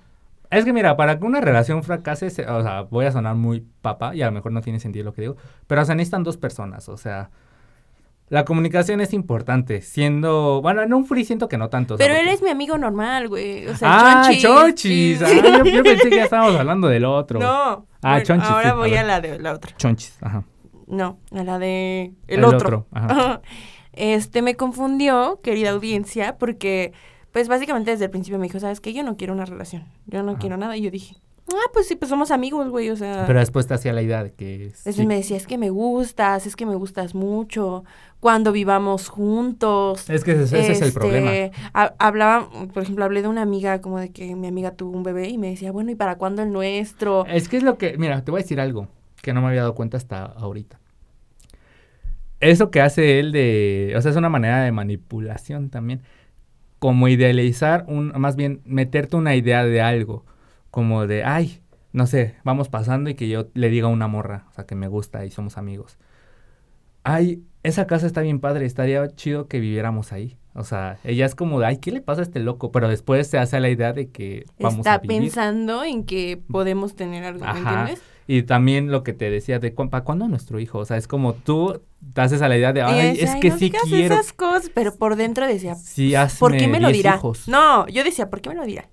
Es 0.50 0.64
que 0.64 0.72
mira, 0.72 0.96
para 0.96 1.18
que 1.18 1.24
una 1.24 1.40
relación 1.40 1.82
fracase, 1.82 2.30
se- 2.30 2.46
o 2.46 2.62
sea, 2.62 2.82
voy 2.82 3.06
a 3.06 3.12
sonar 3.12 3.34
muy 3.34 3.64
papa 3.82 4.14
y 4.14 4.22
a 4.22 4.26
lo 4.26 4.32
mejor 4.32 4.52
no 4.52 4.60
tiene 4.60 4.78
sentido 4.80 5.04
lo 5.04 5.12
que 5.12 5.22
digo, 5.22 5.36
pero 5.66 5.84
se 5.84 5.94
necesitan 5.94 6.22
dos 6.22 6.36
personas, 6.36 6.88
o 6.88 6.96
sea, 6.96 7.30
la 8.28 8.44
comunicación 8.44 9.00
es 9.00 9.12
importante, 9.12 9.80
siendo, 9.82 10.60
bueno, 10.60 10.82
en 10.82 10.92
un 10.92 11.06
free 11.06 11.24
siento 11.24 11.48
que 11.48 11.58
no 11.58 11.68
tanto. 11.68 11.94
o 11.94 11.96
Pero 11.96 12.14
él 12.14 12.20
porque- 12.22 12.32
es 12.34 12.42
mi 12.42 12.50
amigo 12.50 12.76
normal, 12.76 13.28
güey. 13.28 13.68
O 13.68 13.76
sea, 13.76 13.88
ah, 14.26 14.30
chonchis. 14.36 15.22
Ah, 15.22 15.28
yo, 15.30 15.64
yo 15.64 15.82
pensé 15.84 16.08
que 16.10 16.16
ya 16.16 16.24
estábamos 16.24 16.56
hablando 16.58 16.88
del 16.88 17.04
otro. 17.04 17.38
No. 17.38 17.86
Ah, 18.02 18.10
Bueno, 18.14 18.24
chonchis, 18.24 18.50
Ahora 18.50 18.70
sí, 18.70 18.76
voy 18.76 18.94
a, 18.96 19.04
la 19.04 19.20
de 19.20 19.38
la 19.38 19.52
otra. 19.52 19.76
Chonchis, 19.76 20.18
ajá. 20.20 20.42
No, 20.88 21.18
a 21.32 21.42
la 21.44 21.58
de 21.60 22.14
el, 22.26 22.38
El 22.40 22.44
otro. 22.44 22.58
otro, 22.58 22.86
ajá. 22.92 23.40
Este 23.92 24.42
me 24.42 24.56
confundió, 24.56 25.40
querida 25.42 25.70
audiencia, 25.70 26.36
porque 26.36 26.92
pues 27.36 27.48
básicamente 27.48 27.90
desde 27.90 28.06
el 28.06 28.10
principio 28.10 28.38
me 28.38 28.46
dijo, 28.46 28.58
¿sabes 28.58 28.80
qué? 28.80 28.94
Yo 28.94 29.02
no 29.02 29.18
quiero 29.18 29.34
una 29.34 29.44
relación. 29.44 29.84
Yo 30.06 30.22
no 30.22 30.30
Ajá. 30.32 30.40
quiero 30.40 30.56
nada. 30.56 30.74
Y 30.74 30.80
yo 30.80 30.90
dije, 30.90 31.16
ah, 31.50 31.68
pues 31.74 31.86
sí, 31.86 31.94
pues 31.94 32.08
somos 32.08 32.30
amigos, 32.30 32.70
güey. 32.70 32.88
O 32.88 32.96
sea, 32.96 33.24
Pero 33.26 33.40
después 33.40 33.66
te 33.66 33.74
hacía 33.74 33.92
la 33.92 34.00
idea 34.00 34.24
de 34.24 34.32
que... 34.32 34.54
Entonces 34.68 34.96
sí. 34.96 35.06
me 35.06 35.16
decía, 35.16 35.36
es 35.36 35.46
que 35.46 35.58
me 35.58 35.68
gustas, 35.68 36.46
es 36.46 36.56
que 36.56 36.64
me 36.64 36.74
gustas 36.76 37.14
mucho, 37.14 37.84
cuando 38.20 38.52
vivamos 38.52 39.08
juntos. 39.10 40.08
Es 40.08 40.24
que 40.24 40.30
ese, 40.32 40.44
ese 40.44 40.72
es 40.72 40.80
el 40.80 40.88
Este, 40.88 40.98
problema. 40.98 41.30
ha- 41.74 41.92
hablaba, 41.98 42.48
por 42.72 42.82
ejemplo, 42.82 43.04
hablé 43.04 43.20
de 43.20 43.28
una 43.28 43.42
amiga, 43.42 43.82
como 43.82 43.98
de 44.00 44.12
que 44.12 44.34
mi 44.34 44.46
amiga 44.46 44.70
tuvo 44.70 44.96
un 44.96 45.02
bebé 45.02 45.28
y 45.28 45.36
me 45.36 45.50
decía, 45.50 45.72
bueno, 45.72 45.90
¿y 45.90 45.94
para 45.94 46.16
cuándo 46.16 46.40
el 46.40 46.50
nuestro? 46.52 47.26
Es 47.26 47.50
que 47.50 47.58
es 47.58 47.62
lo 47.64 47.76
que, 47.76 47.98
mira, 47.98 48.24
te 48.24 48.30
voy 48.30 48.40
a 48.40 48.44
decir 48.44 48.60
algo 48.60 48.88
que 49.20 49.34
no 49.34 49.42
me 49.42 49.48
había 49.48 49.60
dado 49.60 49.74
cuenta 49.74 49.98
hasta 49.98 50.24
ahorita. 50.24 50.80
Eso 52.40 52.70
que 52.70 52.80
hace 52.80 53.18
él 53.18 53.32
de, 53.32 53.92
o 53.94 54.00
sea, 54.00 54.10
es 54.10 54.16
una 54.16 54.28
manera 54.30 54.62
de 54.62 54.72
manipulación 54.72 55.68
también, 55.70 56.00
como 56.78 57.08
idealizar 57.08 57.84
un, 57.88 58.12
más 58.18 58.36
bien 58.36 58.60
meterte 58.64 59.16
una 59.16 59.34
idea 59.34 59.64
de 59.64 59.80
algo, 59.80 60.24
como 60.70 61.06
de, 61.06 61.24
ay, 61.24 61.60
no 61.92 62.06
sé, 62.06 62.36
vamos 62.44 62.68
pasando 62.68 63.08
y 63.10 63.14
que 63.14 63.28
yo 63.28 63.48
le 63.54 63.70
diga 63.70 63.86
a 63.86 63.90
una 63.90 64.08
morra, 64.08 64.44
o 64.50 64.52
sea, 64.52 64.66
que 64.66 64.74
me 64.74 64.88
gusta 64.88 65.24
y 65.24 65.30
somos 65.30 65.56
amigos. 65.58 65.98
Ay, 67.04 67.42
esa 67.62 67.86
casa 67.86 68.06
está 68.06 68.20
bien 68.20 68.40
padre, 68.40 68.66
estaría 68.66 69.06
chido 69.14 69.48
que 69.48 69.60
viviéramos 69.60 70.12
ahí. 70.12 70.36
O 70.54 70.64
sea, 70.64 70.98
ella 71.04 71.26
es 71.26 71.34
como 71.34 71.60
de, 71.60 71.66
ay, 71.66 71.78
¿qué 71.78 71.92
le 71.92 72.00
pasa 72.00 72.22
a 72.22 72.24
este 72.24 72.40
loco? 72.40 72.72
Pero 72.72 72.88
después 72.88 73.26
se 73.28 73.38
hace 73.38 73.60
la 73.60 73.68
idea 73.68 73.92
de 73.92 74.10
que 74.10 74.46
vamos 74.58 74.80
Está 74.80 74.94
a 74.94 74.98
vivir. 74.98 75.20
pensando 75.22 75.84
en 75.84 76.04
que 76.04 76.42
podemos 76.50 76.96
tener 76.96 77.24
algo, 77.24 77.44
¿me 77.44 77.58
entiendes? 77.58 78.02
Y 78.28 78.42
también 78.42 78.90
lo 78.90 79.02
que 79.04 79.12
te 79.12 79.30
decía 79.30 79.58
de 79.58 79.70
¿para 79.70 80.02
cuándo 80.02 80.26
nuestro 80.28 80.58
hijo? 80.58 80.78
O 80.78 80.84
sea, 80.84 80.96
es 80.96 81.06
como 81.06 81.34
tú 81.34 81.80
te 82.12 82.20
haces 82.20 82.42
a 82.42 82.48
la 82.48 82.56
idea 82.56 82.72
de, 82.72 82.82
ay, 82.82 83.18
es 83.20 83.30
"Ay, 83.30 83.40
que 83.40 83.50
no 83.50 83.58
sí 83.58 83.70
quiero. 83.70 84.14
esas 84.14 84.32
cosas, 84.32 84.70
pero 84.74 84.94
por 84.96 85.16
dentro 85.16 85.46
decía, 85.46 85.74
Sí, 85.76 86.14
hazme 86.14 86.38
¿por 86.40 86.56
qué 86.56 86.66
me 86.66 86.80
lo 86.80 86.88
10 86.88 86.98
dirá? 86.98 87.16
hijos. 87.16 87.46
No, 87.48 87.86
yo 87.88 88.02
decía, 88.04 88.28
¿por 88.28 88.40
qué 88.40 88.48
me 88.48 88.56
lo 88.56 88.64
dirá? 88.64 88.88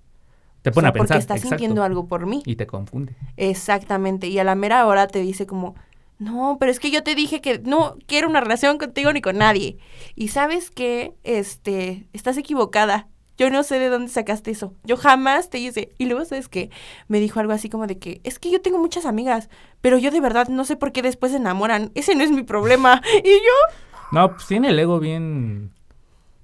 Te 0.62 0.70
O 0.70 0.74
pone 0.74 0.86
sea, 0.86 0.90
a 0.90 0.94
pensar. 0.94 1.08
Porque 1.18 1.20
está 1.20 1.36
exacto, 1.36 1.50
sintiendo 1.58 1.84
algo 1.84 2.08
por 2.08 2.26
mí. 2.28 2.42
Y 2.46 2.56
te 2.56 2.68
confunde. 2.68 3.16
Exactamente. 3.38 4.28
Y 4.28 4.40
a 4.40 4.44
la 4.44 4.56
mera 4.56 4.86
hora 4.88 5.08
te 5.08 5.20
dice 5.20 5.46
como, 5.46 5.76
no, 6.20 6.58
pero 6.60 6.72
es 6.72 6.80
que 6.80 6.92
yo 6.92 7.04
te 7.04 7.16
dije 7.16 7.42
que 7.42 7.60
no 7.60 7.98
quiero 8.06 8.30
una 8.30 8.40
relación 8.40 8.78
contigo 8.78 9.12
ni 9.12 9.20
con 9.22 9.38
nadie. 9.40 9.78
Y 10.16 10.30
sabes 10.30 10.70
que, 10.72 11.14
este, 11.24 12.06
estás 12.14 12.38
equivocada. 12.38 13.08
Yo 13.38 13.50
no 13.50 13.64
sé 13.64 13.80
de 13.80 13.90
dónde 13.90 14.12
sacaste 14.12 14.52
eso. 14.52 14.74
Yo 14.84 14.96
jamás 14.98 15.50
te 15.50 15.58
hice. 15.58 15.94
Y 15.98 16.06
luego, 16.06 16.24
¿sabes 16.26 16.48
qué? 16.50 16.70
Me 17.08 17.20
dijo 17.20 17.40
algo 17.40 17.52
así 17.54 17.68
como 17.70 17.88
de 17.88 17.98
que, 17.98 18.22
es 18.24 18.38
que 18.40 18.52
yo 18.52 18.62
tengo 18.62 18.78
muchas 18.78 19.06
amigas, 19.06 19.50
pero 19.82 19.98
yo 19.98 20.12
de 20.12 20.22
verdad 20.22 20.48
no 20.50 20.66
sé 20.66 20.76
por 20.76 20.92
qué 20.92 21.02
después 21.02 21.32
se 21.32 21.38
enamoran. 21.40 21.92
Ese 21.96 22.14
no 22.16 22.24
es 22.24 22.32
mi 22.32 22.44
problema. 22.44 23.02
Y 23.24 23.30
yo, 23.32 23.76
No, 24.12 24.32
pues 24.36 24.46
tiene 24.48 24.70
el 24.70 24.80
ego 24.80 25.00
bien 25.00 25.72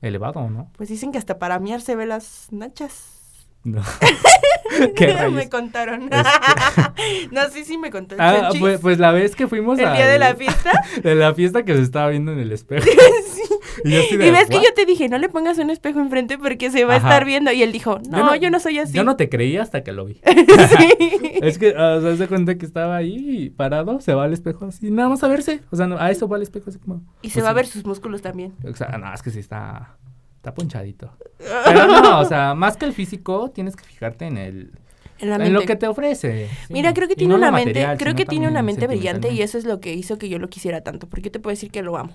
elevado, 0.02 0.50
¿no? 0.50 0.72
pues 0.78 0.90
dicen 0.90 1.12
que 1.12 1.18
hasta 1.18 1.38
para 1.40 1.60
miar 1.60 1.82
se 1.82 1.96
ve 1.96 2.06
las 2.06 2.48
nachas. 2.52 3.06
No. 3.64 3.82
¿Qué 4.96 5.08
me 5.08 5.14
rayos? 5.14 5.48
contaron. 5.50 6.04
Este- 6.04 7.28
no, 7.32 7.50
sí, 7.50 7.66
sí 7.66 7.78
me 7.78 7.92
contó 7.92 8.16
el 8.16 8.22
Ah, 8.22 8.50
pues, 8.58 8.80
pues 8.80 8.98
la 9.00 9.12
vez 9.12 9.36
que 9.36 9.48
fuimos 9.48 9.78
el 9.80 9.92
día 9.94 10.08
de 10.08 10.18
la 10.20 10.34
fiesta. 10.36 10.72
de 11.04 11.16
la 11.16 11.34
fiesta 11.34 11.64
que 11.66 11.76
se 11.76 11.82
estaba 11.82 12.08
viendo 12.10 12.32
en 12.32 12.40
el 12.40 12.52
espejo. 12.52 12.86
Sí. 12.86 13.42
Y 13.84 13.92
yo 13.92 14.00
así 14.00 14.18
de, 14.18 14.28
Y 14.28 14.32
ves 14.32 14.50
que 14.50 14.58
yo 14.58 14.74
te 14.76 14.86
dije, 14.86 15.10
no 15.10 15.18
le 15.18 15.30
pongas 15.30 15.58
un 15.58 15.70
espejo 15.70 16.00
enfrente 16.00 16.38
porque 16.38 16.72
se 16.72 16.86
va 16.86 16.96
Ajá. 16.96 17.08
a 17.08 17.10
estar 17.10 17.26
viendo. 17.26 17.52
Y 17.52 17.64
él 17.64 17.72
dijo, 17.72 18.00
no, 18.10 18.36
yo 18.36 18.50
no, 18.50 18.60
soy 18.60 18.80
así. 18.80 18.94
Yo 18.94 19.04
no 19.04 19.16
te 19.16 19.30
creí 19.30 19.58
hasta 19.58 19.84
que 19.84 19.92
lo 19.92 20.06
vi. 20.06 20.20
Es 21.42 21.58
que, 21.58 21.74
ah, 21.78 22.00
se 22.02 22.10
hace 22.10 22.28
cuenta 22.28 22.58
que 22.58 22.66
estaba 22.66 22.96
ahí 22.98 23.50
parado, 23.52 24.02
se 24.02 24.14
va 24.14 24.26
al 24.26 24.34
espejo 24.34 24.66
así, 24.66 24.92
nada 24.92 25.10
más 25.10 25.24
a 25.24 25.28
verse. 25.28 25.62
O 25.72 25.76
sea, 25.76 25.88
no, 25.88 25.98
a 25.98 26.12
eso 26.12 26.28
va 26.28 26.36
al 26.36 26.42
espejo 26.42 26.70
así 26.70 26.80
como. 26.80 27.02
Y 27.22 27.30
se 27.30 27.36
pues 27.36 27.46
va 27.46 27.50
a 27.50 27.54
ver 27.54 27.66
sus 27.66 27.86
músculos 27.86 28.22
también. 28.22 28.54
O 28.70 28.76
sea, 28.76 28.98
no, 28.98 29.14
es 29.14 29.22
que 29.22 29.30
sí 29.32 29.40
está. 29.40 29.98
Está 30.36 30.54
ponchadito. 30.54 31.12
Pero 31.66 31.86
no, 31.88 32.20
o 32.22 32.26
sea, 32.26 32.56
más 32.56 32.78
que 32.78 32.86
el 32.86 32.94
físico, 32.94 33.52
tienes 33.52 33.76
que 33.76 33.84
fijarte 33.84 34.26
en 34.26 34.38
el. 34.38 34.72
En 35.20 35.30
la 35.30 35.36
En 35.36 35.42
mente. 35.42 35.54
lo 35.54 35.62
que 35.66 35.76
te 35.76 35.86
ofrece. 35.86 36.48
sí. 36.48 36.74
Mira, 36.74 36.94
creo 36.94 37.10
que 37.10 37.16
tiene 37.16 37.34
no 37.34 37.38
una 37.38 37.52
mente, 37.52 37.86
creo 37.98 38.16
que 38.16 38.26
tiene 38.26 38.48
una 38.48 38.62
mente 38.62 38.88
brillante 38.88 39.34
y 39.34 39.42
eso 39.42 39.58
es 39.58 39.66
lo 39.66 39.82
que 39.82 39.94
hizo 39.94 40.18
que 40.18 40.30
yo 40.30 40.40
lo 40.40 40.48
quisiera 40.48 40.80
tanto. 40.82 41.10
Porque 41.10 41.24
yo 41.24 41.32
te 41.32 41.40
puedo 41.40 41.52
decir 41.52 41.72
que 41.72 41.82
lo 41.84 41.98
amo. 41.98 42.14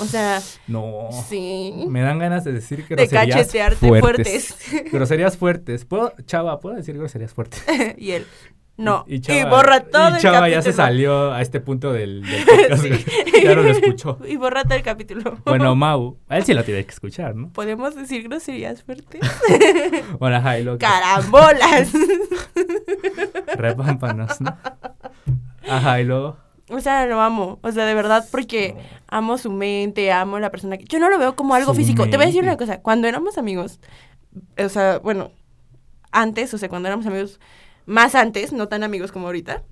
O 0.00 0.04
sea, 0.04 0.40
No. 0.66 1.08
sí. 1.28 1.72
Me 1.88 2.02
dan 2.02 2.18
ganas 2.18 2.44
de 2.44 2.52
decir 2.52 2.86
De 2.86 2.94
groserías 2.94 3.36
cachetearte 3.36 3.88
fuertes. 3.88 4.54
fuertes. 4.54 4.92
groserías 4.92 5.36
fuertes. 5.36 5.84
¿Puedo, 5.84 6.12
Chava, 6.26 6.60
¿puedo 6.60 6.76
decir 6.76 6.96
groserías 6.98 7.32
fuertes? 7.32 7.64
y 7.96 8.10
él, 8.12 8.26
no. 8.76 9.04
Y, 9.08 9.14
Y, 9.16 9.20
Chava, 9.20 9.50
borra 9.50 9.80
todo 9.84 10.10
y 10.10 10.14
el 10.14 10.20
Chava 10.20 10.48
ya 10.48 10.60
se 10.62 10.72
salió 10.74 11.32
a 11.32 11.40
este 11.40 11.60
punto 11.60 11.92
del, 11.92 12.22
del 12.22 12.44
podcast. 12.46 12.82
Sí. 12.82 12.88
güey. 12.90 13.04
ya 13.44 13.54
no 13.54 13.62
lo 13.62 13.70
escuchó. 13.70 14.18
Y 14.28 14.36
borra 14.36 14.62
todo 14.64 14.74
el 14.74 14.82
capítulo. 14.82 15.38
Bueno, 15.46 15.74
Mau, 15.74 16.18
a 16.28 16.36
él 16.36 16.44
sí 16.44 16.52
lo 16.54 16.62
tiene 16.64 16.84
que 16.84 16.90
escuchar, 16.92 17.34
¿no? 17.34 17.48
¿Podemos 17.52 17.96
decir 17.96 18.22
groserías 18.28 18.82
fuertes? 18.84 19.20
Bueno, 20.18 20.36
ajá, 20.36 20.58
y 20.58 20.64
luego 20.64 20.78
que- 20.78 20.84
¡Carambolas! 20.86 21.92
repámpanos, 23.56 24.40
¿no? 24.40 24.56
Ajá, 25.68 26.00
y 26.00 26.04
luego... 26.04 26.36
O 26.70 26.80
sea, 26.80 27.06
lo 27.06 27.20
amo. 27.20 27.58
O 27.62 27.72
sea, 27.72 27.86
de 27.86 27.94
verdad, 27.94 28.26
porque 28.30 28.76
amo 29.08 29.38
su 29.38 29.50
mente, 29.50 30.12
amo 30.12 30.38
la 30.38 30.50
persona 30.50 30.76
que... 30.76 30.84
Yo 30.84 30.98
no 30.98 31.08
lo 31.08 31.18
veo 31.18 31.34
como 31.34 31.54
algo 31.54 31.72
Su 31.72 31.80
físico. 31.80 32.08
Te 32.08 32.16
voy 32.16 32.24
a 32.24 32.26
decir 32.26 32.42
una 32.42 32.56
cosa. 32.56 32.80
Cuando 32.80 33.08
éramos 33.08 33.38
amigos, 33.38 33.80
o 34.62 34.68
sea, 34.68 34.98
bueno, 34.98 35.30
antes, 36.12 36.52
o 36.52 36.58
sea, 36.58 36.68
cuando 36.68 36.88
éramos 36.88 37.06
amigos, 37.06 37.40
más 37.86 38.14
antes, 38.14 38.52
no 38.52 38.68
tan 38.68 38.82
amigos 38.82 39.12
como 39.12 39.26
ahorita, 39.26 39.62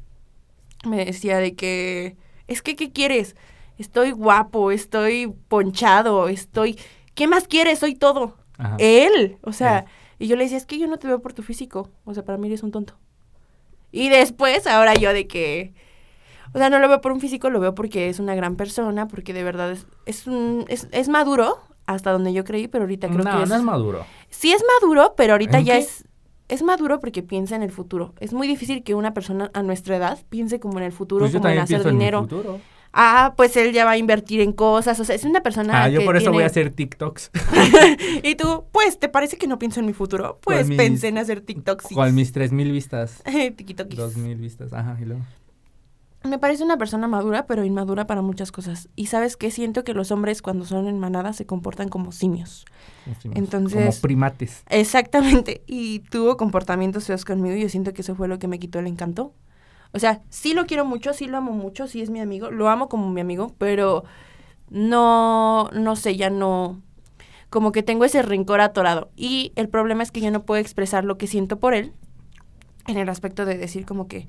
me 0.84 1.04
decía 1.04 1.38
de 1.38 1.54
que, 1.54 2.16
es 2.46 2.62
que, 2.62 2.76
¿qué 2.76 2.92
quieres? 2.92 3.36
Estoy 3.78 4.12
guapo, 4.12 4.70
estoy 4.70 5.34
ponchado, 5.48 6.28
estoy... 6.28 6.78
¿Qué 7.14 7.26
más 7.26 7.46
quieres? 7.46 7.78
Soy 7.78 7.94
todo. 7.94 8.36
Ajá. 8.58 8.76
Él, 8.78 9.38
o 9.42 9.52
sea, 9.52 9.84
y 10.18 10.28
yo 10.28 10.36
le 10.36 10.44
decía, 10.44 10.56
es 10.58 10.66
que 10.66 10.78
yo 10.78 10.86
no 10.86 10.98
te 10.98 11.06
veo 11.08 11.20
por 11.20 11.34
tu 11.34 11.42
físico. 11.42 11.90
O 12.04 12.14
sea, 12.14 12.24
para 12.24 12.38
mí 12.38 12.46
eres 12.46 12.62
un 12.62 12.72
tonto. 12.72 12.98
Y 13.92 14.08
después, 14.08 14.66
ahora 14.66 14.94
yo 14.94 15.12
de 15.12 15.26
que... 15.26 15.74
O 16.52 16.58
sea, 16.58 16.70
no 16.70 16.78
lo 16.78 16.88
veo 16.88 17.00
por 17.00 17.12
un 17.12 17.20
físico, 17.20 17.50
lo 17.50 17.60
veo 17.60 17.74
porque 17.74 18.08
es 18.08 18.18
una 18.20 18.34
gran 18.34 18.56
persona, 18.56 19.08
porque 19.08 19.32
de 19.32 19.42
verdad 19.44 19.72
es, 19.72 19.86
es, 20.06 20.26
un, 20.26 20.64
es, 20.68 20.88
es 20.92 21.08
maduro, 21.08 21.58
hasta 21.86 22.10
donde 22.12 22.32
yo 22.32 22.44
creí, 22.44 22.68
pero 22.68 22.84
ahorita 22.84 23.08
creo 23.08 23.24
no, 23.24 23.36
que 23.36 23.42
es... 23.44 23.48
no 23.48 23.56
es 23.56 23.62
maduro. 23.62 24.04
Sí 24.30 24.52
es 24.52 24.62
maduro, 24.80 25.14
pero 25.16 25.32
ahorita 25.34 25.58
¿En 25.58 25.64
ya 25.64 25.74
qué? 25.74 25.80
es... 25.80 26.04
Es 26.48 26.62
maduro 26.62 27.00
porque 27.00 27.24
piensa 27.24 27.56
en 27.56 27.64
el 27.64 27.72
futuro. 27.72 28.14
Es 28.20 28.32
muy 28.32 28.46
difícil 28.46 28.84
que 28.84 28.94
una 28.94 29.12
persona 29.12 29.50
a 29.52 29.64
nuestra 29.64 29.96
edad 29.96 30.16
piense 30.30 30.60
como 30.60 30.78
en 30.78 30.84
el 30.84 30.92
futuro, 30.92 31.24
Pues 31.24 31.32
como 31.34 31.48
en 31.48 31.58
hacer 31.58 31.66
pienso 31.78 31.88
en 31.88 31.96
mi 31.96 32.04
dinero. 32.04 32.20
futuro. 32.22 32.60
Ah, 32.92 33.34
pues 33.36 33.56
él 33.56 33.72
ya 33.72 33.84
va 33.84 33.90
a 33.90 33.96
invertir 33.98 34.40
en 34.40 34.52
cosas. 34.52 35.00
O 35.00 35.04
sea, 35.04 35.16
es 35.16 35.24
una 35.24 35.42
persona 35.42 35.82
Ah, 35.82 35.88
yo 35.88 35.98
que 35.98 36.04
por 36.06 36.16
eso 36.16 36.30
voy 36.32 36.44
a 36.44 36.46
hacer 36.46 36.70
TikToks. 36.70 37.32
y 38.22 38.36
tú, 38.36 38.64
pues, 38.70 39.00
¿te 39.00 39.08
parece 39.08 39.36
que 39.36 39.48
no 39.48 39.58
pienso 39.58 39.80
en 39.80 39.86
mi 39.86 39.92
futuro? 39.92 40.38
Pues 40.40 40.68
mis- 40.68 40.76
pensé 40.78 41.08
en 41.08 41.18
hacer 41.18 41.40
TikToks. 41.40 41.88
Con 41.92 42.14
mis 42.14 42.30
3000 42.30 42.70
vistas. 42.70 43.24
TikTokis. 43.56 43.98
2000 43.98 44.38
vistas. 44.38 44.72
Ajá, 44.72 44.96
y 45.02 45.04
luego. 45.04 45.22
Me 46.26 46.38
parece 46.38 46.64
una 46.64 46.76
persona 46.76 47.08
madura, 47.08 47.46
pero 47.46 47.64
inmadura 47.64 48.06
para 48.06 48.22
muchas 48.22 48.52
cosas. 48.52 48.88
Y 48.96 49.06
sabes 49.06 49.36
qué? 49.36 49.50
Siento 49.50 49.84
que 49.84 49.94
los 49.94 50.10
hombres 50.10 50.42
cuando 50.42 50.64
son 50.64 50.88
en 50.88 50.98
manada 50.98 51.32
se 51.32 51.46
comportan 51.46 51.88
como 51.88 52.12
simios. 52.12 52.64
Decimos, 53.06 53.36
Entonces- 53.38 53.78
Como 53.96 54.00
primates. 54.02 54.62
Exactamente. 54.68 55.62
Y 55.66 56.00
tuvo 56.00 56.36
comportamientos 56.36 57.06
feos 57.06 57.24
conmigo 57.24 57.54
y 57.56 57.62
yo 57.62 57.68
siento 57.68 57.92
que 57.92 58.02
eso 58.02 58.14
fue 58.14 58.28
lo 58.28 58.38
que 58.38 58.48
me 58.48 58.58
quitó 58.58 58.78
el 58.78 58.86
encanto. 58.86 59.32
O 59.92 59.98
sea, 59.98 60.20
sí 60.28 60.52
lo 60.52 60.66
quiero 60.66 60.84
mucho, 60.84 61.12
sí 61.14 61.26
lo 61.26 61.38
amo 61.38 61.52
mucho, 61.52 61.86
sí 61.86 62.02
es 62.02 62.10
mi 62.10 62.20
amigo, 62.20 62.50
lo 62.50 62.68
amo 62.68 62.88
como 62.88 63.08
mi 63.10 63.20
amigo, 63.20 63.54
pero 63.56 64.04
no, 64.68 65.70
no 65.72 65.96
sé, 65.96 66.16
ya 66.16 66.28
no, 66.28 66.80
como 67.50 67.72
que 67.72 67.82
tengo 67.82 68.04
ese 68.04 68.22
rencor 68.22 68.60
atorado. 68.60 69.10
Y 69.16 69.52
el 69.56 69.68
problema 69.68 70.02
es 70.02 70.10
que 70.10 70.20
yo 70.20 70.30
no 70.30 70.42
puedo 70.44 70.60
expresar 70.60 71.04
lo 71.04 71.16
que 71.18 71.26
siento 71.26 71.58
por 71.58 71.74
él 71.74 71.92
en 72.86 72.98
el 72.98 73.08
aspecto 73.08 73.44
de 73.44 73.56
decir 73.58 73.86
como 73.86 74.06
que 74.08 74.26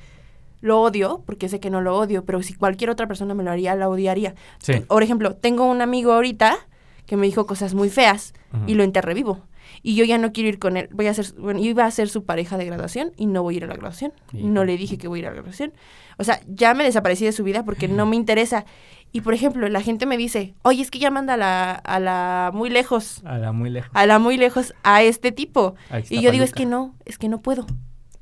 lo 0.62 0.82
odio, 0.82 1.24
porque 1.26 1.50
sé 1.50 1.60
que 1.60 1.70
no 1.70 1.82
lo 1.82 1.98
odio, 1.98 2.26
pero 2.26 2.42
si 2.42 2.54
cualquier 2.54 2.90
otra 2.90 3.08
persona 3.08 3.34
me 3.34 3.44
lo 3.44 3.52
haría, 3.52 3.76
la 3.76 3.90
odiaría. 3.90 4.36
Sí. 4.60 4.74
Por 4.82 5.04
ejemplo, 5.04 5.36
tengo 5.36 5.66
un 5.66 5.82
amigo 5.82 6.14
ahorita 6.14 6.58
que 7.06 7.16
me 7.18 7.26
dijo 7.28 7.46
cosas 7.46 7.74
muy 7.74 7.90
feas 7.90 8.34
y 8.66 8.74
lo 8.76 8.84
enterré 8.84 9.14
vivo. 9.14 9.42
Y 9.84 9.96
yo 9.96 10.04
ya 10.06 10.18
no 10.18 10.32
quiero 10.32 10.50
ir 10.50 10.60
con 10.60 10.76
él. 10.78 10.90
Voy 10.92 11.08
a 11.08 11.14
ser, 11.14 11.28
bueno, 11.38 11.60
iba 11.60 11.86
a 11.86 11.92
ser 11.92 12.10
su 12.10 12.24
pareja 12.26 12.58
de 12.58 12.66
graduación 12.66 13.12
y 13.18 13.26
no 13.28 13.44
voy 13.44 13.54
a 13.56 13.58
ir 13.58 13.64
a 13.66 13.68
la 13.68 13.74
graduación. 13.76 14.12
No 14.34 14.66
le 14.66 14.76
dije 14.78 14.98
que 14.98 15.08
voy 15.08 15.20
a 15.20 15.22
ir 15.22 15.26
a 15.28 15.30
la 15.30 15.36
graduación. 15.36 15.74
O 16.18 16.24
sea, 16.24 16.40
ya 16.48 16.74
me 16.74 16.84
desaparecí 16.84 17.24
de 17.26 17.32
su 17.32 17.44
vida 17.44 17.64
porque 17.64 17.88
no 17.88 18.06
me 18.06 18.16
interesa. 18.16 18.66
Y 19.12 19.22
por 19.22 19.34
ejemplo, 19.34 19.70
la 19.70 19.82
gente 19.82 20.06
me 20.06 20.18
dice, 20.18 20.56
oye, 20.64 20.82
es 20.82 20.90
que 20.92 21.00
ya 21.00 21.12
manda 21.12 21.36
a 21.36 21.38
la, 21.38 21.72
a 21.74 22.00
la 22.00 22.52
muy 22.54 22.70
lejos, 22.70 23.22
A 23.26 23.38
la 23.38 23.52
muy 23.52 23.70
lejos. 23.70 23.92
a 23.94 24.06
la 24.06 24.20
muy 24.20 24.38
lejos 24.38 24.74
a 24.84 25.04
este 25.04 25.32
tipo. 25.32 25.76
Y 26.10 26.22
yo 26.22 26.32
digo, 26.32 26.44
es 26.44 26.54
que 26.54 26.66
no, 26.66 26.96
es 27.06 27.18
que 27.18 27.30
no 27.30 27.42
puedo. 27.42 27.68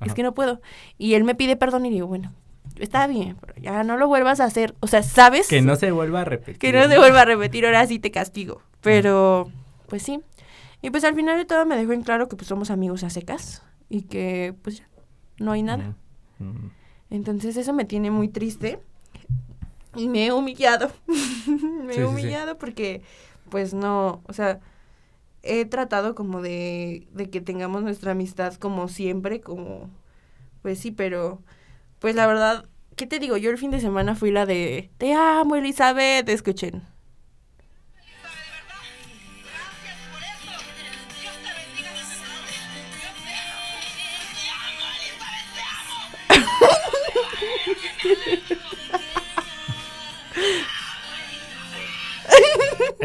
Es 0.06 0.14
que 0.14 0.24
no 0.24 0.34
puedo. 0.34 0.62
Y 0.98 1.14
él 1.16 1.24
me 1.24 1.36
pide 1.36 1.56
perdón 1.56 1.86
y 1.86 1.90
digo, 1.90 2.08
bueno, 2.08 2.34
está 2.80 3.08
bien, 3.08 3.38
pero 3.40 3.54
ya 3.62 3.84
no 3.84 3.98
lo 3.98 4.08
vuelvas 4.08 4.40
a 4.40 4.46
hacer. 4.46 4.76
O 4.80 4.88
sea, 4.88 5.04
¿sabes? 5.04 5.48
Que 5.48 5.62
no 5.62 5.76
se 5.76 5.92
vuelva 5.92 6.22
a 6.22 6.26
repetir. 6.26 6.58
Que 6.60 6.72
no 6.74 6.88
se 6.88 6.98
vuelva 6.98 7.22
a 7.22 7.26
repetir, 7.26 7.66
ahora 7.66 7.86
sí 7.88 8.00
te 8.00 8.12
castigo. 8.12 8.62
Pero, 8.82 9.50
pues 9.88 10.04
sí. 10.04 10.22
Y 10.82 10.92
pues 10.92 11.04
al 11.04 11.16
final 11.16 11.38
de 11.38 11.46
todo 11.46 11.66
me 11.66 11.76
dejó 11.76 11.94
en 11.94 12.04
claro 12.04 12.28
que 12.28 12.36
pues 12.36 12.48
somos 12.48 12.70
amigos 12.70 13.04
a 13.04 13.10
secas 13.10 13.64
y 13.90 14.04
que 14.04 14.54
pues 14.62 14.78
ya, 14.80 14.88
no 15.40 15.52
hay 15.54 15.64
nada. 15.64 15.96
Entonces 17.10 17.58
eso 17.58 17.74
me 17.74 17.86
tiene 17.86 18.12
muy 18.12 18.28
triste 18.28 18.80
y 19.96 20.08
me 20.08 20.28
he 20.28 20.32
humillado. 20.34 20.92
me 21.08 21.94
Sí, 21.94 22.00
he 22.02 22.04
sí. 22.04 22.04
humillado 22.04 22.58
porque 22.58 23.02
pues 23.50 23.74
no, 23.74 24.22
o 24.28 24.34
sea, 24.34 24.60
he 25.46 25.66
tratado 25.66 26.16
como 26.16 26.42
de, 26.42 27.08
de 27.14 27.30
que 27.30 27.42
tengamos 27.42 27.84
nuestra 27.84 28.12
amistad 28.14 28.56
como 28.56 28.88
siempre, 28.88 29.42
como 29.42 29.90
pues 30.62 30.80
sí, 30.80 30.92
pero 30.92 31.42
pues 32.00 32.16
la 32.16 32.28
verdad, 32.28 32.66
¿qué 32.96 33.08
te 33.08 33.20
digo? 33.20 33.38
Yo 33.38 33.52
el 33.52 33.58
fin 33.58 33.72
de 33.72 33.80
semana 33.82 34.16
fui 34.16 34.32
la 34.32 34.46
de 34.46 34.92
Te 34.98 35.14
amo, 35.14 35.56
Elizabeth, 35.56 36.28
escuchen. 36.30 36.84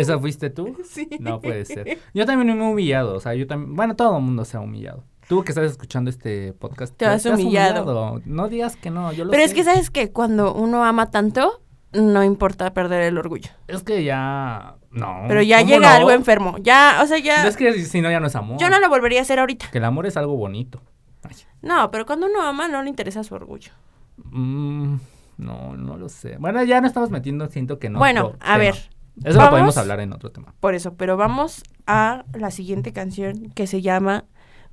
¿Esa 0.00 0.18
fuiste 0.18 0.50
tú? 0.50 0.76
Sí. 0.84 1.08
No 1.20 1.40
puede 1.40 1.64
ser. 1.64 1.98
Yo 2.14 2.26
también 2.26 2.56
me 2.58 2.64
he 2.64 2.70
humillado, 2.70 3.14
o 3.14 3.20
sea, 3.20 3.34
yo 3.34 3.46
también, 3.46 3.76
bueno, 3.76 3.96
todo 3.96 4.16
el 4.16 4.22
mundo 4.22 4.44
se 4.44 4.56
ha 4.56 4.60
humillado. 4.60 5.04
Tú 5.28 5.44
que 5.44 5.52
estás 5.52 5.70
escuchando 5.70 6.10
este 6.10 6.52
podcast. 6.54 6.96
Te 6.96 7.06
has 7.06 7.24
humillado. 7.26 8.20
No 8.24 8.48
digas 8.48 8.76
que 8.76 8.90
no, 8.90 9.12
yo 9.12 9.24
lo 9.24 9.30
Pero 9.30 9.42
es 9.42 9.54
que 9.54 9.62
sabes 9.62 9.90
que 9.90 10.10
cuando 10.10 10.54
uno 10.54 10.84
ama 10.84 11.10
tanto, 11.10 11.62
no 11.92 12.24
importa 12.24 12.72
perder 12.72 13.02
el 13.02 13.18
orgullo. 13.18 13.50
Es 13.68 13.82
que 13.84 14.02
ya, 14.02 14.76
no. 14.90 15.24
Pero 15.28 15.42
ya 15.42 15.58
¿cómo 15.58 15.70
llega 15.70 15.90
no? 15.90 15.96
algo 15.96 16.10
enfermo. 16.10 16.56
Ya, 16.60 16.98
o 17.02 17.06
sea, 17.06 17.18
ya. 17.18 17.46
Es 17.46 17.56
que 17.56 17.72
si 17.84 18.00
no, 18.00 18.10
ya 18.10 18.18
no 18.20 18.26
es 18.26 18.34
amor. 18.34 18.58
Yo 18.58 18.70
no 18.70 18.80
lo 18.80 18.88
volvería 18.88 19.20
a 19.20 19.22
hacer 19.22 19.38
ahorita. 19.38 19.70
Que 19.70 19.78
el 19.78 19.84
amor 19.84 20.06
es 20.06 20.16
algo 20.16 20.36
bonito. 20.36 20.80
Ay, 21.22 21.36
No, 21.62 21.90
pero 21.90 22.06
cuando 22.06 22.26
uno 22.26 22.42
ama, 22.42 22.66
no 22.66 22.82
le 22.82 22.88
interesa 22.88 23.22
su 23.22 23.34
orgullo. 23.34 23.70
mm, 24.16 24.96
no, 25.36 25.76
no 25.76 25.96
lo 25.96 26.08
sé. 26.08 26.36
Bueno, 26.38 26.62
ya 26.64 26.80
no 26.80 26.86
estamos 26.86 27.10
metiendo, 27.10 27.46
siento 27.48 27.78
que 27.78 27.88
no. 27.88 27.98
bueno, 27.98 28.34
a 28.40 28.58
ver, 28.58 28.90
Eso 29.24 29.40
lo 29.40 29.50
podemos 29.50 29.76
hablar 29.76 30.00
en 30.00 30.12
otro 30.12 30.30
tema. 30.32 30.54
por 30.60 30.74
eso. 30.74 30.94
Pero 30.94 31.16
vamos 31.16 31.62
a 31.86 32.24
la 32.32 32.50
siguiente 32.50 32.92
canción 32.92 33.50
que 33.54 33.66
se 33.66 33.82
llama 33.82 34.24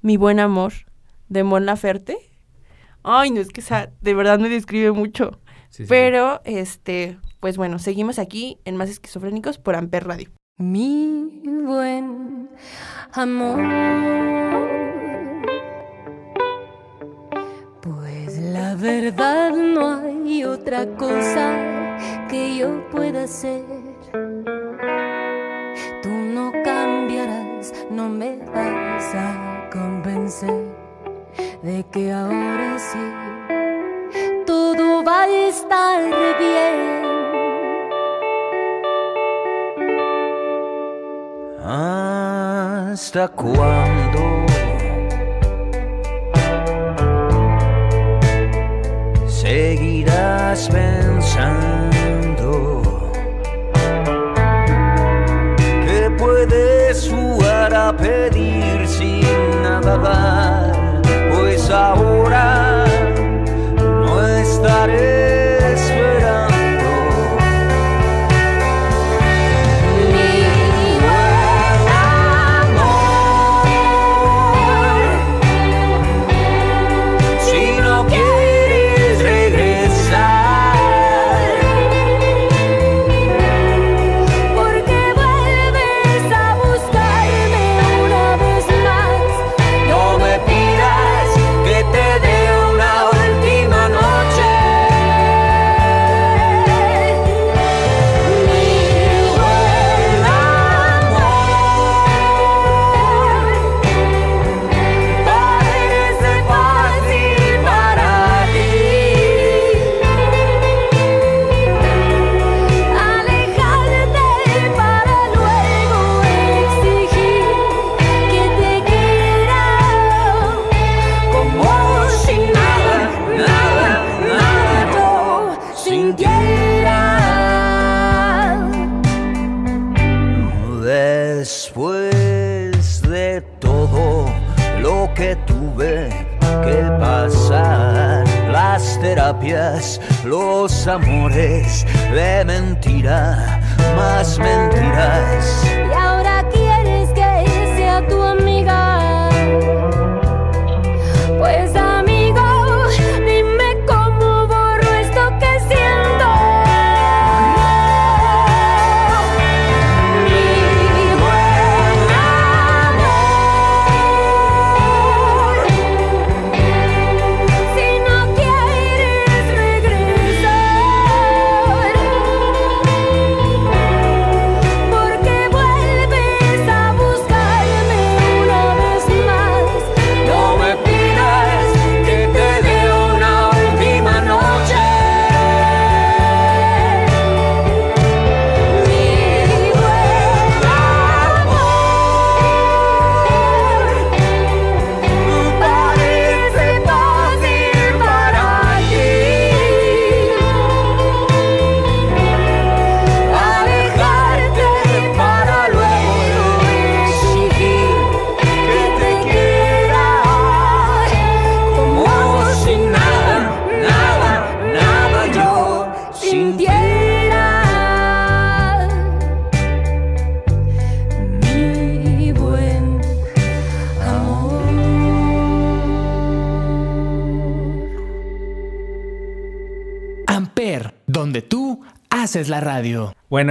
Mi 0.02 0.18
buen 0.18 0.40
amor 0.40 0.74
de 1.30 1.44
Mon 1.44 1.66
Laferte. 1.66 2.18
Ay, 3.04 3.32
no 3.32 3.40
es 3.40 3.50
que 3.50 3.62
esa 3.62 3.90
de 4.02 4.14
verdad 4.14 4.40
me 4.40 4.50
describe 4.50 4.92
mucho. 4.92 5.40
Sí, 5.70 5.84
sí, 5.84 5.84
sí. 5.84 5.90
Pero, 5.90 6.42
este, 6.46 7.18
pues 7.40 7.58
bueno, 7.58 7.80
seguimos 7.80 8.20
aquí 8.20 8.60
en 8.66 8.78
Más 8.78 8.90
Esquizofrénicos 8.90 9.58
por 9.58 9.76
Amper 9.76 10.08
Radio. 10.08 10.30
Mi 10.58 11.42
buen 11.46 12.50
amor. 13.14 13.60
Pues 17.82 18.38
la 18.40 18.76
verdad 18.76 19.52
no 19.52 20.00
hay 20.02 20.44
otra 20.44 20.88
cosa 20.96 21.96
que 22.30 22.58
yo 22.58 22.90
pueda 22.90 23.24
hacer. 23.24 23.87
Tú 26.02 26.10
no 26.10 26.52
cambiarás, 26.64 27.74
no 27.92 28.10
me 28.10 28.38
vas 28.54 29.14
a 29.14 29.70
convencer 29.72 30.64
de 31.62 31.86
que 31.92 32.12
ahora 32.12 32.80
sí 32.80 33.00
todo 34.46 35.04
va 35.04 35.24
a 35.24 35.28
estar 35.28 36.04
bien. 36.40 37.08
¿Hasta 41.64 43.28
cuándo? 43.28 44.46
Seguirás 49.28 50.70
pensando 50.70 51.87
pedir 57.96 58.88
sin 58.88 59.24
nada 59.62 59.98
dar, 59.98 61.02
pues 61.32 61.70
ahora 61.70 62.17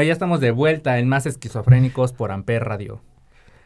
ya 0.06 0.12
estamos 0.12 0.40
de 0.40 0.50
vuelta 0.50 0.98
en 0.98 1.08
Más 1.08 1.26
Esquizofrénicos 1.26 2.12
por 2.12 2.32
Amper 2.32 2.64
Radio. 2.64 3.02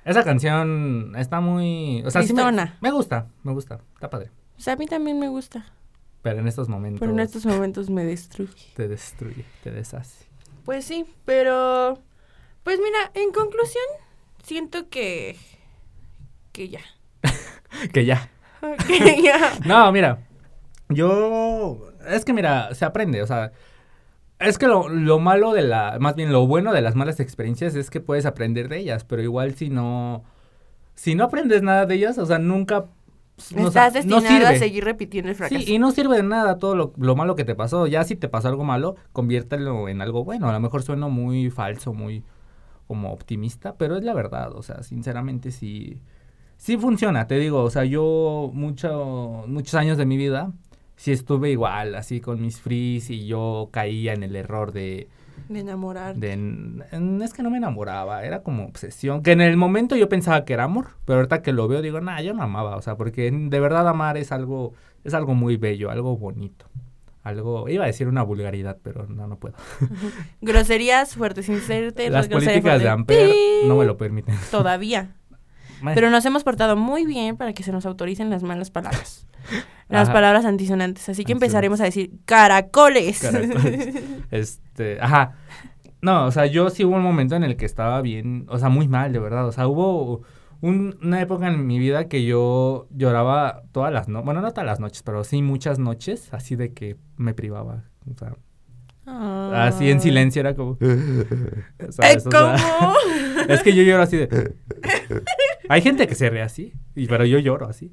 Esa 0.05 0.25
canción 0.25 1.15
está 1.17 1.41
muy... 1.41 2.03
O 2.07 2.11
sea, 2.11 2.23
sí 2.23 2.33
me, 2.33 2.43
me 2.81 2.91
gusta, 2.91 3.29
me 3.43 3.53
gusta, 3.53 3.81
está 3.95 4.09
padre. 4.09 4.31
O 4.57 4.61
sea, 4.61 4.75
a 4.75 4.77
mí 4.77 4.87
también 4.87 5.19
me 5.19 5.29
gusta, 5.29 5.67
Pero 6.23 6.41
en 6.41 6.49
estos 6.49 6.69
momentos 6.69 7.01
pero 7.01 7.13
en 7.13 7.21
estos 7.21 7.47
momentos 7.47 7.91
me 7.91 8.05
destruye. 8.05 8.69
te 8.75 8.89
destruye, 8.89 9.45
te 9.63 9.71
deshace. 9.71 10.27
Pues 10.65 10.85
sí, 10.85 11.07
pero... 11.25 11.99
Pues 12.63 12.79
mira, 12.79 13.11
en 13.15 13.33
conclusión, 13.33 13.85
siento 14.43 14.89
que... 14.89 15.37
Que 16.53 16.69
ya. 16.69 16.81
Que 17.93 18.05
ya. 18.05 18.31
que 18.87 19.23
ya. 19.23 19.53
No, 19.65 19.91
mira, 19.93 20.27
yo... 20.89 21.93
Es 22.09 22.25
que 22.25 22.33
mira, 22.33 22.75
se 22.75 22.85
aprende, 22.85 23.23
o 23.23 23.27
sea... 23.27 23.53
Es 24.41 24.59
que 24.59 24.67
lo, 24.67 24.89
lo 24.89 25.19
malo 25.19 25.53
de 25.53 25.63
la... 25.63 25.99
Más 26.01 26.17
bien, 26.17 26.33
lo 26.33 26.47
bueno 26.47 26.73
de 26.73 26.81
las 26.81 26.97
malas 26.97 27.21
experiencias 27.21 27.75
es 27.75 27.91
que 27.91 28.01
puedes 28.01 28.25
aprender 28.27 28.69
de 28.69 28.79
ellas, 28.79 29.05
pero 29.05 29.23
igual 29.23 29.55
si 29.55 29.69
no... 29.69 30.25
Si 30.95 31.15
no 31.15 31.25
aprendes 31.25 31.63
nada 31.63 31.87
de 31.87 31.95
ellas, 31.95 32.19
o 32.19 32.27
sea, 32.27 32.39
nunca... 32.39 32.87
no, 33.55 33.67
o 33.67 33.71
sea, 33.71 33.87
Estás 33.89 34.07
no 34.07 34.17
destinado 34.21 34.47
a 34.47 34.49
sirve. 34.53 34.59
seguir 34.59 34.85
repitiendo 34.85 35.31
el 35.31 35.37
fracaso. 35.37 35.61
Sí, 35.61 35.73
y 35.75 35.79
no 35.79 35.91
sirve 35.93 36.17
de 36.17 36.23
nada 36.23 36.59
todo 36.59 36.75
lo, 36.75 36.93
lo 36.97 37.17
malo 37.17 37.37
que 37.37 37.45
te 37.45 37.55
pasó. 37.55 37.87
Ya 37.87 38.03
si 38.05 38.17
te 38.17 38.29
pasó 38.29 38.49
algo 38.49 38.65
malo, 38.65 38.97
conviértelo 39.13 39.89
en 39.89 40.01
algo 40.01 40.25
bueno. 40.25 40.49
A 40.49 40.53
lo 40.53 40.61
mejor 40.61 40.83
suena 40.83 41.09
muy 41.09 41.51
falso, 41.51 41.93
muy 41.93 42.25
como 42.87 43.13
optimista, 43.13 43.77
pero 43.77 43.97
es 43.97 44.05
la 44.05 44.15
verdad. 44.15 44.53
O 44.55 44.63
sea, 44.63 44.83
sinceramente 44.83 45.53
sí, 45.53 46.01
sí 46.57 46.77
funciona. 46.77 47.27
Te 47.27 47.37
digo, 47.39 47.63
o 47.63 47.71
sea, 47.71 47.85
yo 47.85 48.51
mucho, 48.53 49.45
muchos 49.47 49.75
años 49.75 49.97
de 49.99 50.07
mi 50.07 50.17
vida 50.17 50.53
sí 51.01 51.13
estuve 51.13 51.51
igual, 51.51 51.95
así 51.95 52.21
con 52.21 52.43
mis 52.43 52.61
frees 52.61 53.09
y 53.09 53.27
yo 53.27 53.71
caía 53.73 54.13
en 54.13 54.23
el 54.23 54.37
error 54.37 54.71
de... 54.71 55.09
De 55.49 55.61
enamorar. 55.61 56.15
es 56.23 57.33
que 57.33 57.43
no 57.43 57.49
me 57.49 57.57
enamoraba, 57.57 58.23
era 58.23 58.43
como 58.43 58.67
obsesión. 58.67 59.23
Que 59.23 59.33
en 59.33 59.41
el 59.41 59.57
momento 59.57 59.97
yo 59.97 60.11
pensaba 60.11 60.45
que 60.45 60.53
era 60.53 60.65
amor, 60.65 60.89
pero 61.07 61.21
ahorita 61.21 61.41
que 61.41 61.55
lo 61.55 61.67
veo 61.69 61.81
digo, 61.81 62.03
nah, 62.03 62.21
yo 62.21 62.35
no 62.35 62.43
amaba, 62.43 62.77
o 62.77 62.83
sea, 62.83 62.97
porque 62.97 63.31
de 63.33 63.61
verdad 63.61 63.89
amar 63.89 64.19
es 64.19 64.31
algo, 64.31 64.75
es 65.03 65.15
algo 65.15 65.35
muy 65.35 65.57
bello, 65.57 65.91
algo 65.91 66.19
bonito. 66.19 66.67
Algo, 67.23 67.69
iba 67.71 67.85
a 67.85 67.87
decir 67.87 68.07
una 68.07 68.23
vulgaridad, 68.23 68.77
pero 68.83 69.07
no, 69.07 69.27
no 69.27 69.39
puedo. 69.39 69.55
Groserías 70.43 71.15
fuertes, 71.15 71.47
sin 71.47 71.61
serte. 71.61 72.11
Las 72.11 72.29
políticas 72.29 72.81
de. 72.81 72.89
Amper 72.89 73.31
no 73.67 73.77
me 73.77 73.85
lo 73.85 73.97
permiten. 73.97 74.35
Todavía. 74.51 75.17
Pero 75.95 76.11
nos 76.11 76.25
hemos 76.27 76.45
portado 76.45 76.77
muy 76.77 77.07
bien 77.07 77.37
para 77.37 77.53
que 77.53 77.63
se 77.63 77.73
nos 77.73 77.87
autoricen 77.87 78.31
las 78.31 78.43
malas 78.43 78.71
palabras. 78.71 79.27
Las 79.89 80.05
Ajá. 80.09 80.13
palabras 80.13 80.45
antisonantes. 80.45 81.09
Así 81.09 81.25
que 81.25 81.33
empezaremos 81.33 81.81
a 81.81 81.85
decir 81.85 82.13
caracoles. 82.25 83.19
Caracoles. 83.21 83.95
este, 84.31 85.01
ajá. 85.01 85.33
No, 86.01 86.27
o 86.27 86.31
sea, 86.31 86.47
yo 86.47 86.71
sí 86.71 86.85
hubo 86.85 86.95
un 86.95 87.03
momento 87.03 87.35
en 87.35 87.43
el 87.43 87.57
que 87.57 87.65
estaba 87.67 88.01
bien, 88.01 88.47
o 88.49 88.59
sea, 88.59 88.69
muy 88.69 88.87
mal, 88.87 89.13
de 89.13 89.19
verdad. 89.19 89.47
O 89.49 89.53
sea, 89.53 89.67
hubo 89.67 90.23
un- 90.61 90.97
una 91.03 91.21
época 91.21 91.49
en 91.49 91.67
mi 91.67 91.79
vida 91.81 92.07
que 92.07 92.25
yo 92.25 92.87
lloraba 92.91 93.63
todas 93.73 93.93
las 93.93 94.07
noches, 94.09 94.25
bueno, 94.27 94.41
no 94.43 94.51
todas 94.53 94.67
las 94.67 94.79
noches, 94.79 95.03
pero 95.03 95.25
sí 95.25 95.43
muchas 95.43 95.79
noches, 95.81 96.33
así 96.33 96.55
de 96.55 96.73
que 96.73 96.97
me 97.17 97.35
privaba. 97.35 97.85
O 98.09 98.17
sea, 98.17 99.67
así 99.67 99.91
en 99.91 100.01
silencio 100.01 100.39
era 100.41 100.55
como... 100.55 100.79
Ay, 100.81 101.89
¿sabes? 101.91 102.27
O 102.27 102.31
sea, 102.31 102.57
¿Cómo? 102.79 102.95
es 103.49 103.63
que 103.63 103.75
yo 103.75 103.83
lloro 103.83 104.03
así 104.05 104.19
de... 104.19 104.55
Hay 105.71 105.83
gente 105.83 106.07
que 106.09 106.15
se 106.15 106.29
ríe 106.31 106.43
así, 106.43 106.73
y, 106.97 107.07
pero 107.07 107.25
yo 107.25 107.39
lloro 107.39 107.67
así. 107.69 107.93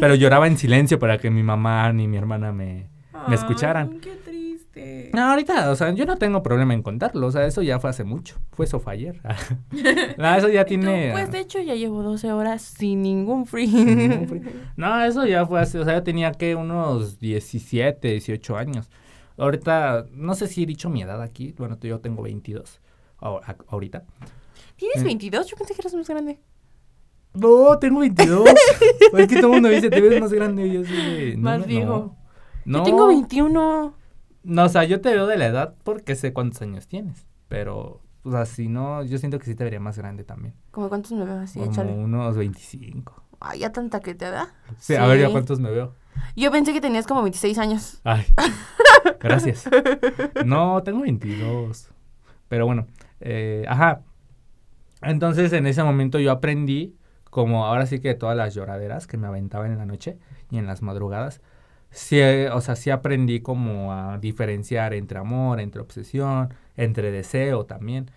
Pero 0.00 0.14
lloraba 0.14 0.46
en 0.46 0.56
silencio 0.58 0.98
para 0.98 1.18
que 1.18 1.30
mi 1.30 1.42
mamá 1.42 1.92
ni 1.92 2.06
mi 2.08 2.16
hermana 2.16 2.52
me, 2.52 2.90
me 3.28 3.34
escucharan. 3.34 3.90
Ay, 3.94 3.98
qué 4.00 4.16
triste. 4.16 5.10
No, 5.14 5.30
ahorita, 5.30 5.70
o 5.70 5.76
sea, 5.76 5.90
yo 5.92 6.04
no 6.04 6.16
tengo 6.18 6.42
problema 6.42 6.74
en 6.74 6.82
contarlo. 6.82 7.26
O 7.26 7.30
sea, 7.32 7.46
eso 7.46 7.62
ya 7.62 7.78
fue 7.80 7.88
hace 7.90 8.04
mucho. 8.04 8.36
Fue 8.52 8.66
eso 8.66 8.80
fue 8.80 8.92
ayer. 8.92 9.20
no, 10.18 10.34
eso 10.34 10.48
ya 10.50 10.64
tiene. 10.72 11.10
Pues 11.12 11.30
de 11.32 11.40
hecho 11.40 11.60
ya 11.60 11.74
llevo 11.74 12.02
12 12.02 12.32
horas 12.32 12.60
sin 12.62 13.00
ningún 13.02 13.46
free. 13.46 13.66
sin 13.68 13.96
ningún 13.98 14.28
frío. 14.28 14.42
No, 14.76 15.02
eso 15.02 15.24
ya 15.26 15.46
fue 15.46 15.60
hace. 15.60 15.78
O 15.78 15.84
sea, 15.84 15.94
yo 15.94 16.02
tenía 16.02 16.32
que 16.32 16.54
unos 16.54 17.18
17, 17.18 18.08
18 18.08 18.56
años. 18.56 18.90
Ahorita, 19.38 20.06
no 20.12 20.34
sé 20.34 20.46
si 20.48 20.62
he 20.62 20.66
dicho 20.66 20.90
mi 20.90 21.02
edad 21.02 21.22
aquí. 21.22 21.54
Bueno, 21.56 21.78
yo 21.80 22.00
tengo 22.00 22.22
22. 22.22 22.80
ahor- 23.20 23.42
a- 23.46 23.56
ahorita. 23.68 24.04
¿Tienes 24.76 24.98
Eh. 25.00 25.04
22? 25.04 25.46
Yo 25.46 25.56
pensé 25.56 25.74
que 25.74 25.80
eras 25.80 25.94
más 25.94 26.08
grande. 26.08 26.38
No, 27.36 27.78
tengo 27.78 28.00
22. 28.00 28.48
es 29.18 29.28
que 29.28 29.36
todo 29.36 29.46
el 29.48 29.52
mundo 29.54 29.68
dice, 29.68 29.90
te 29.90 30.00
ves 30.00 30.20
más 30.20 30.32
grande. 30.32 30.66
Y 30.66 30.72
yo 30.72 31.36
no, 31.36 31.42
Más 31.42 31.66
viejo. 31.66 32.16
No. 32.64 32.78
Yo 32.78 32.84
tengo 32.84 33.06
21. 33.06 33.94
No, 34.44 34.64
o 34.64 34.68
sea, 34.68 34.84
yo 34.84 35.00
te 35.00 35.12
veo 35.12 35.26
de 35.26 35.36
la 35.36 35.46
edad 35.46 35.74
porque 35.82 36.14
sé 36.14 36.32
cuántos 36.32 36.62
años 36.62 36.86
tienes. 36.86 37.26
Pero, 37.48 38.00
o 38.22 38.30
sea, 38.30 38.46
si 38.46 38.68
no, 38.68 39.02
yo 39.04 39.18
siento 39.18 39.38
que 39.38 39.46
sí 39.46 39.54
te 39.54 39.64
vería 39.64 39.80
más 39.80 39.98
grande 39.98 40.24
también. 40.24 40.54
¿Cómo 40.70 40.88
cuántos 40.88 41.12
me 41.12 41.24
veo 41.24 41.40
así? 41.40 41.58
Como 41.58 41.70
Échale. 41.70 41.92
unos 41.92 42.36
25. 42.36 43.22
Ay, 43.40 43.60
ya 43.60 43.72
tanta 43.72 44.00
que 44.00 44.14
te 44.14 44.30
da. 44.30 44.54
Sí, 44.78 44.94
a 44.94 45.06
ver, 45.06 45.20
ya 45.20 45.30
cuántos 45.30 45.60
me 45.60 45.70
veo. 45.70 45.94
Yo 46.34 46.50
pensé 46.50 46.72
que 46.72 46.80
tenías 46.80 47.06
como 47.06 47.22
26 47.22 47.58
años. 47.58 48.00
Ay, 48.04 48.24
gracias. 49.20 49.68
No, 50.44 50.82
tengo 50.82 51.02
22. 51.02 51.90
Pero 52.48 52.66
bueno, 52.66 52.86
eh, 53.20 53.64
ajá. 53.68 54.02
Entonces, 55.02 55.52
en 55.52 55.66
ese 55.66 55.82
momento 55.82 56.18
yo 56.18 56.30
aprendí, 56.32 56.96
como 57.30 57.66
ahora 57.66 57.86
sí 57.86 58.00
que 58.00 58.14
todas 58.14 58.36
las 58.36 58.54
lloraderas 58.54 59.06
que 59.06 59.16
me 59.16 59.26
aventaban 59.26 59.72
en 59.72 59.78
la 59.78 59.86
noche 59.86 60.18
y 60.50 60.58
en 60.58 60.66
las 60.66 60.82
madrugadas, 60.82 61.40
sí, 61.90 62.20
o 62.52 62.60
sea, 62.60 62.76
sí 62.76 62.90
aprendí 62.90 63.40
como 63.40 63.92
a 63.92 64.18
diferenciar 64.18 64.94
entre 64.94 65.18
amor, 65.18 65.60
entre 65.60 65.80
obsesión, 65.80 66.54
entre 66.76 67.10
deseo 67.10 67.66
también. 67.66 68.10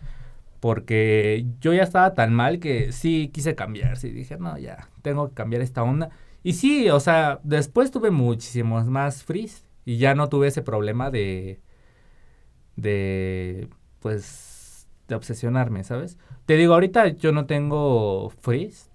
Porque 0.59 1.45
yo 1.61 1.73
ya 1.73 1.83
estaba 1.83 2.13
tan 2.13 2.33
mal 2.33 2.59
que 2.59 2.91
sí 2.91 3.29
quise 3.33 3.55
cambiar, 3.55 3.97
sí 3.97 4.09
dije, 4.09 4.37
no, 4.37 4.57
ya, 4.57 4.89
tengo 5.01 5.29
que 5.29 5.35
cambiar 5.35 5.61
esta 5.61 5.83
onda. 5.83 6.09
Y 6.43 6.53
sí, 6.53 6.89
o 6.89 6.99
sea, 6.99 7.39
después 7.43 7.91
tuve 7.91 8.11
muchísimos 8.11 8.85
más 8.87 9.23
frees 9.23 9.65
y 9.85 9.97
ya 9.97 10.15
no 10.15 10.29
tuve 10.29 10.47
ese 10.47 10.61
problema 10.61 11.11
de, 11.11 11.61
de, 12.75 13.69
pues, 13.99 14.87
de 15.07 15.15
obsesionarme, 15.15 15.83
¿sabes? 15.83 16.17
Te 16.45 16.55
digo, 16.55 16.73
ahorita 16.73 17.07
yo 17.09 17.31
no 17.31 17.45
tengo 17.45 18.29
frees. 18.41 18.88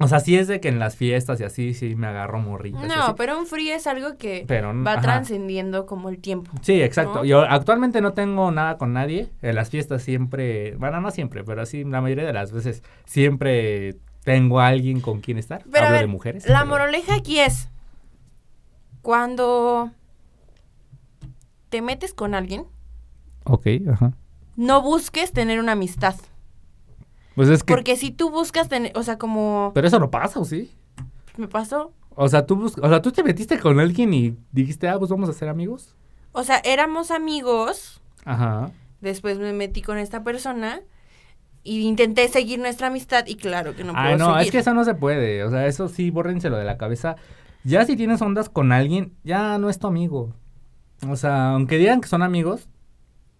O 0.00 0.06
sea, 0.06 0.20
sí 0.20 0.36
es 0.36 0.46
de 0.46 0.60
que 0.60 0.68
en 0.68 0.78
las 0.78 0.94
fiestas 0.96 1.40
y 1.40 1.44
así, 1.44 1.74
sí 1.74 1.96
me 1.96 2.06
agarro 2.06 2.38
morritas. 2.38 2.84
y 2.84 2.86
No, 2.88 2.94
así, 3.02 3.12
pero 3.16 3.38
un 3.38 3.46
free 3.46 3.70
es 3.70 3.86
algo 3.88 4.16
que 4.16 4.44
pero, 4.46 4.68
va 4.84 4.92
ajá. 4.92 5.00
trascendiendo 5.02 5.86
como 5.86 6.08
el 6.08 6.18
tiempo. 6.18 6.52
Sí, 6.62 6.80
exacto. 6.80 7.16
¿no? 7.16 7.24
Yo 7.24 7.40
actualmente 7.40 8.00
no 8.00 8.12
tengo 8.12 8.50
nada 8.52 8.78
con 8.78 8.92
nadie. 8.92 9.28
En 9.42 9.56
las 9.56 9.70
fiestas 9.70 10.02
siempre, 10.02 10.76
bueno, 10.76 11.00
no 11.00 11.10
siempre, 11.10 11.42
pero 11.42 11.66
sí, 11.66 11.82
la 11.84 12.00
mayoría 12.00 12.24
de 12.26 12.32
las 12.32 12.52
veces 12.52 12.82
siempre 13.06 13.96
tengo 14.22 14.60
a 14.60 14.68
alguien 14.68 15.00
con 15.00 15.20
quien 15.20 15.36
estar. 15.38 15.62
Pero 15.72 15.86
Hablo 15.86 15.92
ver, 15.96 16.00
de 16.02 16.06
mujeres. 16.12 16.46
La 16.48 16.58
pero- 16.60 16.66
moraleja 16.70 17.14
aquí 17.16 17.40
es 17.40 17.68
cuando 19.02 19.90
te 21.70 21.82
metes 21.82 22.14
con 22.14 22.34
alguien, 22.34 22.64
Ok, 23.44 23.66
ajá. 23.90 24.12
no 24.56 24.80
busques 24.82 25.32
tener 25.32 25.58
una 25.60 25.72
amistad. 25.72 26.14
Pues 27.38 27.48
es 27.50 27.62
que... 27.62 27.72
Porque 27.72 27.94
si 27.96 28.10
tú 28.10 28.30
buscas 28.30 28.68
tener, 28.68 28.90
o 28.96 29.02
sea, 29.04 29.16
como 29.16 29.70
Pero 29.72 29.86
eso 29.86 30.00
no 30.00 30.10
pasa, 30.10 30.40
¿o 30.40 30.44
sí? 30.44 30.72
me 31.36 31.46
pasó, 31.46 31.92
O 32.16 32.28
sea, 32.28 32.44
tú 32.46 32.56
bus- 32.56 32.76
o 32.82 32.88
sea, 32.88 33.00
tú 33.00 33.12
te 33.12 33.22
metiste 33.22 33.60
con 33.60 33.78
alguien 33.78 34.12
y 34.12 34.36
dijiste, 34.50 34.88
ah, 34.88 34.98
pues 34.98 35.08
vamos 35.10 35.28
a 35.28 35.32
ser 35.32 35.48
amigos. 35.48 35.94
o 36.32 36.42
sea, 36.42 36.56
éramos 36.64 37.12
amigos, 37.12 38.00
Ajá. 38.24 38.72
después 39.00 39.38
me 39.38 39.52
metí 39.52 39.82
con 39.82 39.98
esta 39.98 40.24
persona 40.24 40.80
y 41.62 41.82
intenté 41.86 42.26
seguir 42.26 42.58
nuestra 42.58 42.88
amistad 42.88 43.24
y 43.28 43.36
claro 43.36 43.76
que 43.76 43.84
no 43.84 43.92
puedo 43.92 44.04
ah, 44.04 44.16
no, 44.16 44.30
es 44.32 44.38
seguir. 44.38 44.52
que 44.52 44.58
eso 44.58 44.74
no 44.74 44.84
se 44.84 44.94
puede. 44.94 45.44
O 45.44 45.50
sea, 45.50 45.66
eso 45.66 45.88
sí, 45.88 46.10
bórrenselo 46.10 46.56
de 46.56 46.64
la 46.64 46.76
cabeza. 46.76 47.14
Ya 47.62 47.84
si 47.84 47.94
tienes 47.94 48.20
ondas 48.20 48.48
con 48.48 48.72
alguien, 48.72 49.12
ya 49.22 49.58
no 49.58 49.68
es 49.70 49.78
tu 49.78 49.86
amigo. 49.86 50.34
O 51.08 51.14
sea, 51.14 51.50
aunque 51.52 51.76
digan 51.78 52.00
que 52.00 52.08
son 52.08 52.22
amigos, 52.22 52.68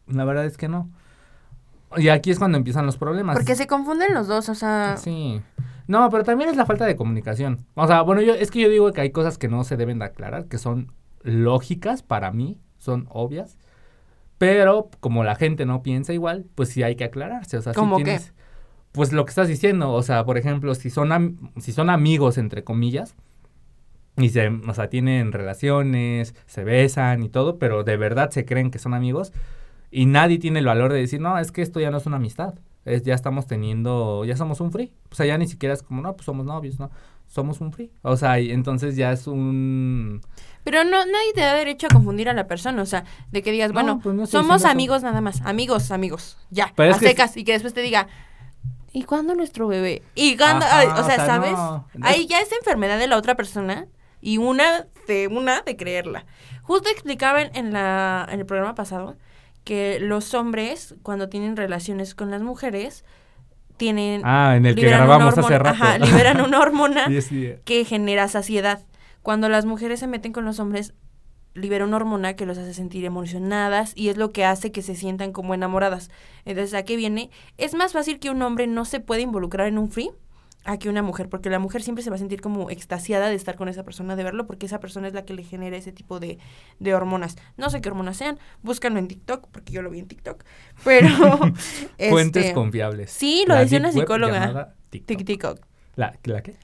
la 0.07 0.25
verdad 0.25 0.45
es 0.45 0.57
que 0.57 0.69
no. 0.69 0.89
Y 1.97 2.09
aquí 2.09 2.31
es 2.31 2.39
cuando 2.39 2.59
empiezan 2.59 2.85
los 2.87 2.97
problemas. 2.97 3.37
Porque 3.37 3.55
se 3.55 3.67
confunden 3.67 4.13
los 4.15 4.27
dos, 4.27 4.49
o 4.49 4.55
sea, 4.55 4.97
Sí. 4.97 5.41
No, 5.87 6.11
pero 6.11 6.23
también 6.23 6.51
es 6.51 6.57
la 6.57 6.67
falta 6.67 6.85
de 6.85 6.97
comunicación. 6.97 7.65
O 7.75 7.87
sea, 7.87 8.03
bueno, 8.03 8.21
yo 8.21 8.35
es 8.35 8.51
que 8.51 8.61
yo 8.61 8.69
digo 8.69 8.93
que 8.93 9.01
hay 9.01 9.11
cosas 9.11 9.39
que 9.39 9.49
no 9.49 9.65
se 9.65 9.79
deben 9.79 9.99
de 9.99 10.05
aclarar, 10.05 10.45
que 10.47 10.59
son 10.59 10.93
lógicas 11.23 12.03
para 12.03 12.31
mí, 12.31 12.59
son 12.77 13.07
obvias. 13.11 13.57
Pero 14.37 14.91
como 15.01 15.25
la 15.25 15.35
gente 15.35 15.65
no 15.67 15.83
piensa 15.83 16.13
igual, 16.13 16.45
pues 16.55 16.69
sí 16.69 16.83
hay 16.83 16.95
que 16.95 17.05
aclararse. 17.05 17.57
O 17.57 17.63
sea, 17.63 17.73
si 17.73 17.79
¿Cómo 17.79 17.97
qué? 17.97 18.05
tienes, 18.05 18.35
Pues 18.93 19.13
lo 19.13 19.25
que 19.25 19.31
estás 19.31 19.49
diciendo, 19.49 19.93
o 19.93 20.03
sea, 20.03 20.25
por 20.25 20.37
ejemplo, 20.39 20.75
si 20.75 20.91
son, 20.91 21.11
am- 21.11 21.51
si 21.59 21.73
son 21.73 21.89
amigos, 21.91 22.37
entre 22.39 22.65
comillas, 22.65 23.15
y 24.17 24.29
se, 24.31 24.49
o 24.49 24.75
sea, 24.75 24.89
tienen 24.91 25.33
relaciones, 25.33 26.35
se 26.47 26.65
besan 26.65 27.23
y 27.23 27.29
todo, 27.31 27.59
pero 27.59 27.83
de 27.85 27.97
verdad 27.97 28.31
se 28.31 28.45
creen 28.45 28.71
que 28.71 28.79
son 28.79 28.93
amigos, 28.95 29.33
y 29.91 30.07
nadie 30.07 30.39
tiene 30.39 30.59
el 30.61 30.67
valor 30.67 30.93
de 30.93 30.99
decir, 31.01 31.21
no, 31.21 31.39
es 31.39 31.53
que 31.53 31.63
esto 31.63 31.81
ya 31.81 31.91
no 31.91 31.99
es 31.99 32.07
una 32.07 32.17
amistad. 32.17 32.55
Es, 32.85 33.03
ya 33.03 33.15
estamos 33.15 33.47
teniendo, 33.47 34.25
ya 34.25 34.37
somos 34.37 34.61
un 34.61 34.73
free. 34.73 34.93
O 35.11 35.15
sea, 35.15 35.27
ya 35.27 35.37
ni 35.37 35.47
siquiera 35.47 35.75
es 35.75 35.83
como, 35.83 36.01
no, 36.01 36.15
pues 36.15 36.25
somos 36.27 36.47
novios, 36.47 36.79
¿no? 36.79 36.91
somos 37.29 37.61
un 37.61 37.73
free. 37.73 37.93
O 38.03 38.17
sea, 38.17 38.41
y 38.41 38.51
entonces 38.51 38.97
ya 38.97 39.13
es 39.13 39.27
un... 39.27 40.23
Pero 40.65 40.83
no, 40.85 41.05
nadie 41.05 41.33
te 41.35 41.41
da 41.43 41.55
derecho 41.55 41.87
a 41.87 41.91
confundir 41.91 42.29
a 42.29 42.33
la 42.33 42.47
persona, 42.47 42.81
o 42.83 42.87
sea, 42.87 43.05
de 43.31 43.43
que 43.43 43.53
digas, 43.53 43.69
No, 43.69 43.75
bueno, 43.75 44.01
pues 44.03 44.15
no 44.15 44.27
somos 44.27 44.65
amigos 44.65 45.03
nada 45.03 45.21
más, 45.21 45.43
amigos, 45.43 45.91
amigos, 45.91 46.39
ya, 46.51 46.73
Pero 46.75 46.95
a 46.95 46.99
que- 46.99 47.07
secas, 47.09 47.37
y 47.37 47.45
que 47.45 47.53
después 47.53 47.75
te 47.75 47.83
diga, 47.83 48.09
¿y 48.93 49.03
cuándo 49.05 49.35
nuestro 49.35 49.69
bebé? 49.69 50.03
¿Y 50.15 50.37
cuándo? 50.39 50.65
Ajá, 50.65 50.79
Ay, 50.79 50.87
o 50.89 50.93
o 50.93 51.05
sea, 51.05 51.17
sea, 51.17 51.27
¿sabes? 51.27 51.53
no. 51.53 51.87
Ahí 52.01 52.27
ya 52.27 52.41
es 52.41 52.51
enfermedad 52.53 52.99
de 52.99 53.07
la 53.07 53.19
otra 53.19 53.35
persona 53.35 53.87
y 54.23 54.39
una 54.39 54.87
de, 55.07 55.29
una 55.29 55.61
de 55.61 55.77
creerla. 55.77 56.25
Justo 56.63 56.89
explicaban 56.89 57.51
en, 57.55 57.73
la, 57.75 58.27
en 58.31 58.41
el 58.41 58.47
programa 58.47 58.75
pasado 58.75 59.17
que 59.69 60.01
los 60.01 60.33
hombres, 60.33 60.95
cuando 61.03 61.29
tienen 61.29 61.55
relaciones 61.55 62.15
con 62.15 62.31
las 62.31 62.41
mujeres, 62.41 63.05
tienen... 63.77 64.23
Ah, 64.25 64.55
en 64.57 64.65
el 64.65 64.75
que 64.75 64.87
grabamos 64.87 65.37
hace 65.37 65.59
rato. 65.59 65.69
Ajá, 65.85 65.99
liberan 65.99 66.41
una 66.41 66.59
hormona 66.63 67.07
Sí, 67.07 67.21
sí. 67.21 67.53
que 67.67 67.85
genera 67.85 68.29
saciedad. 68.29 68.87
Cuando 69.21 69.51
las 69.51 69.67
mujeres 69.67 70.01
se 70.01 70.07
meten 70.07 70.33
con 70.33 70.47
los 70.47 70.59
hombres, 70.59 70.95
libera 71.53 71.85
una 71.85 71.97
hormona 71.97 72.33
que 72.35 72.47
los 72.47 72.57
hace 72.57 72.73
sentir 72.73 73.05
emocionadas 73.05 73.93
y 73.95 74.09
es 74.09 74.17
lo 74.17 74.33
que 74.33 74.47
hace 74.47 74.73
que 74.73 74.81
se 74.81 74.95
sientan 74.95 75.33
como 75.33 75.53
enamoradas. 75.53 76.11
Entonces, 76.47 76.73
¿a 76.73 76.85
qué 76.85 76.97
viene? 76.97 77.29
Es 77.59 77.75
más 77.75 77.93
fácil 77.93 78.19
que 78.21 78.31
un 78.31 78.41
hombre 78.41 78.67
no 78.67 78.87
se 78.87 79.01
pueda 79.01 79.21
involucrar 79.21 79.67
en 79.67 79.77
un 79.77 79.91
free 79.91 80.13
a 80.65 80.79
que 80.79 80.89
una 80.89 81.03
mujer, 81.03 81.29
porque 81.29 81.51
la 81.51 81.59
mujer 81.59 81.83
siempre 81.83 82.03
se 82.05 82.11
va 82.11 82.17
a 82.17 82.19
sentir 82.19 82.41
como 82.41 82.71
extasiada 82.71 83.29
de 83.29 83.35
estar 83.35 83.57
con 83.57 83.69
esa 83.69 83.85
persona, 83.85 84.17
de 84.17 84.25
verlo, 84.25 84.47
porque 84.47 84.67
esa 84.67 84.81
persona 84.81 85.09
es 85.09 85.15
la 85.15 85.25
que 85.25 85.33
le 85.33 85.43
genera 85.43 85.77
ese 85.77 85.93
tipo 85.93 86.21
de, 86.21 86.39
de 86.79 86.95
hormonas. 86.95 87.37
No 87.57 87.71
sé 87.71 87.81
qué 87.81 87.89
hormonas 87.89 88.17
sean, 88.17 88.39
búscanlo 88.63 88.99
en 88.99 89.09
TikTok, 89.09 89.49
porque 89.51 89.73
yo 89.73 89.83
lo 89.83 89.91
vi 89.91 90.01
en 90.01 90.09
TikTok, 90.09 90.45
pero... 90.85 91.09
Fuentes 92.11 92.45
este, 92.45 92.55
confiables. 92.55 93.11
Sí, 93.11 93.45
lo 93.47 93.55
La 93.55 93.61
decía 93.61 93.79
una 93.79 93.93
psicóloga. 93.93 94.75
TikTok. 94.91 95.25
TikTok. 95.25 95.61
¿La, 95.97 96.19
¿La 96.25 96.43
qué? 96.43 96.57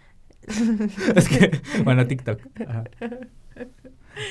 es 1.16 1.28
que, 1.28 1.60
bueno, 1.84 2.06
TikTok. 2.06 2.40
Ajá. 2.68 2.84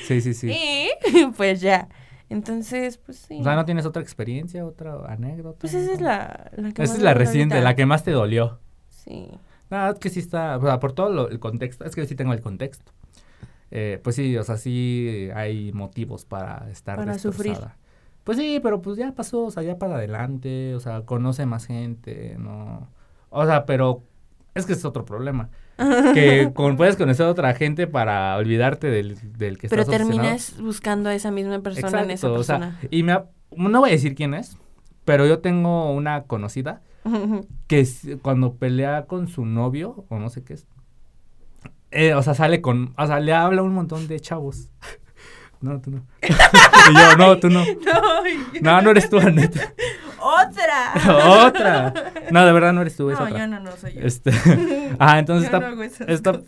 Sí, 0.06 0.20
sí, 0.20 0.34
sí. 0.34 0.50
Y 0.52 1.26
pues 1.36 1.60
ya. 1.60 1.88
Entonces, 2.30 2.98
pues 2.98 3.18
sí. 3.18 3.38
O 3.40 3.44
sea, 3.44 3.54
¿no 3.54 3.64
tienes 3.64 3.84
otra 3.84 4.00
experiencia, 4.02 4.64
otra 4.64 4.94
anécdota? 5.08 5.58
Pues 5.60 5.74
esa 5.74 5.92
es 5.92 6.00
la, 6.00 6.50
la 6.56 6.72
que 6.72 6.82
Esa 6.82 6.92
más 6.92 6.98
es 6.98 7.02
la 7.02 7.14
reciente, 7.14 7.56
ahorita. 7.56 7.70
la 7.70 7.76
que 7.76 7.86
más 7.86 8.02
te 8.04 8.12
dolió. 8.12 8.60
Sí. 8.88 9.28
No, 9.74 9.90
es 9.90 9.98
que 9.98 10.08
sí 10.10 10.20
está, 10.20 10.56
o 10.56 10.62
sea, 10.62 10.78
por 10.80 10.92
todo 10.92 11.10
lo- 11.10 11.28
el 11.28 11.38
contexto, 11.40 11.84
es 11.84 11.94
que 11.94 12.06
sí 12.06 12.14
tengo 12.14 12.32
el 12.32 12.40
contexto. 12.40 12.92
Eh, 13.70 14.00
pues 14.04 14.14
sí, 14.16 14.36
o 14.36 14.44
sea, 14.44 14.56
sí 14.56 15.28
hay 15.34 15.72
motivos 15.72 16.24
para 16.24 16.70
estar 16.70 16.96
Para 16.96 17.18
sufrir. 17.18 17.58
Pues 18.22 18.38
sí, 18.38 18.60
pero 18.62 18.80
pues 18.80 18.96
ya 18.96 19.12
pasó, 19.12 19.44
o 19.46 19.50
sea, 19.50 19.62
ya 19.62 19.78
para 19.78 19.96
adelante, 19.96 20.74
o 20.74 20.80
sea, 20.80 21.02
conoce 21.02 21.44
más 21.44 21.66
gente, 21.66 22.36
no. 22.38 22.88
O 23.30 23.44
sea, 23.46 23.66
pero 23.66 24.02
es 24.54 24.64
que 24.64 24.74
es 24.74 24.84
otro 24.84 25.04
problema. 25.04 25.50
que 26.14 26.52
con, 26.54 26.76
puedes 26.76 26.96
conocer 26.96 27.26
a 27.26 27.30
otra 27.30 27.52
gente 27.54 27.86
para 27.88 28.36
olvidarte 28.36 28.86
del, 28.86 29.16
del 29.36 29.58
que 29.58 29.68
Pero 29.68 29.82
estás 29.82 29.96
obsesionado. 29.96 30.22
terminas 30.22 30.54
buscando 30.60 31.08
a 31.10 31.14
esa 31.14 31.32
misma 31.32 31.58
persona 31.60 32.02
en 32.04 32.12
esa 32.12 32.28
Exacto, 32.28 32.40
o 32.40 32.44
sea, 32.44 32.58
persona. 32.60 32.78
y 32.90 33.02
me 33.02 33.18
no 33.56 33.80
voy 33.80 33.90
a 33.90 33.92
decir 33.92 34.14
quién 34.14 34.34
es, 34.34 34.56
pero 35.04 35.26
yo 35.26 35.40
tengo 35.40 35.92
una 35.92 36.22
conocida 36.24 36.80
que 37.66 37.86
cuando 38.22 38.54
pelea 38.54 39.06
con 39.06 39.28
su 39.28 39.44
novio, 39.44 40.04
o 40.08 40.18
no 40.18 40.30
sé 40.30 40.42
qué 40.42 40.54
es, 40.54 40.66
eh, 41.90 42.14
o 42.14 42.22
sea, 42.22 42.34
sale 42.34 42.60
con, 42.60 42.92
o 42.98 43.06
sea, 43.06 43.20
le 43.20 43.32
habla 43.32 43.62
un 43.62 43.72
montón 43.72 44.08
de 44.08 44.18
chavos. 44.18 44.70
No, 45.60 45.80
tú 45.80 45.92
no. 45.92 46.04
y 46.22 46.94
yo, 46.94 47.16
no, 47.16 47.38
tú 47.38 47.48
no. 47.48 47.64
No, 48.60 48.82
no 48.82 48.90
eres 48.90 49.08
tú, 49.08 49.18
Aneta. 49.18 49.72
¡Otra! 50.20 51.46
otra. 51.46 51.94
No, 52.30 52.44
de 52.44 52.52
verdad 52.52 52.72
no 52.72 52.80
eres 52.80 52.96
tú, 52.96 53.10
es 53.10 53.18
no, 53.18 53.24
otra. 53.24 53.38
yo 53.38 53.46
no, 53.46 53.60
no 53.60 53.72
soy 53.76 53.92
yo. 53.94 54.00
Este, 54.02 54.30
ah, 54.98 55.18
entonces 55.18 55.50
Yo 55.50 55.82
esta, 56.06 56.32
no 56.32 56.42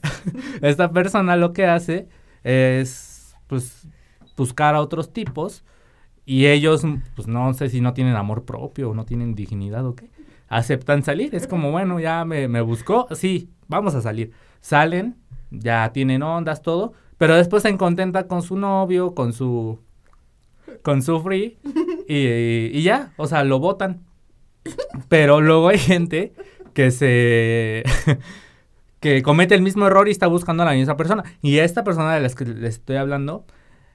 esta 0.62 0.90
persona 0.90 1.36
lo 1.36 1.52
que 1.52 1.66
hace 1.66 2.08
es, 2.42 3.36
pues, 3.46 3.86
buscar 4.36 4.74
a 4.74 4.80
otros 4.80 5.12
tipos 5.12 5.64
y 6.24 6.46
ellos, 6.46 6.82
pues, 7.14 7.28
no 7.28 7.52
sé 7.54 7.68
si 7.68 7.80
no 7.80 7.94
tienen 7.94 8.16
amor 8.16 8.44
propio 8.44 8.90
o 8.90 8.94
no 8.94 9.04
tienen 9.04 9.34
dignidad 9.34 9.86
o 9.86 9.94
qué, 9.94 10.10
aceptan 10.48 11.02
salir. 11.02 11.34
Es 11.34 11.46
como, 11.46 11.70
bueno, 11.70 12.00
ya 12.00 12.24
me, 12.24 12.48
me 12.48 12.60
buscó, 12.60 13.08
sí, 13.14 13.50
vamos 13.68 13.94
a 13.94 14.00
salir. 14.00 14.32
Salen, 14.60 15.16
ya 15.50 15.92
tienen 15.92 16.22
ondas, 16.22 16.62
todo, 16.62 16.92
pero 17.18 17.36
después 17.36 17.62
se 17.62 17.76
contenta 17.76 18.26
con 18.26 18.42
su 18.42 18.56
novio, 18.56 19.14
con 19.14 19.32
su, 19.32 19.78
con 20.82 21.02
su 21.02 21.20
free 21.20 21.58
y, 22.08 22.78
y 22.78 22.82
ya, 22.82 23.12
o 23.16 23.26
sea, 23.26 23.44
lo 23.44 23.58
votan. 23.58 24.02
Pero 25.08 25.40
luego 25.40 25.68
hay 25.68 25.78
gente 25.78 26.32
que 26.74 26.90
se 26.90 27.84
que 29.00 29.22
comete 29.22 29.54
el 29.54 29.62
mismo 29.62 29.86
error 29.86 30.08
y 30.08 30.10
está 30.10 30.26
buscando 30.26 30.62
a 30.62 30.66
la 30.66 30.72
misma 30.72 30.96
persona. 30.96 31.24
Y 31.42 31.58
esta 31.58 31.84
persona 31.84 32.14
de 32.14 32.20
la 32.20 32.28
que 32.28 32.44
les 32.44 32.74
estoy 32.74 32.96
hablando, 32.96 33.44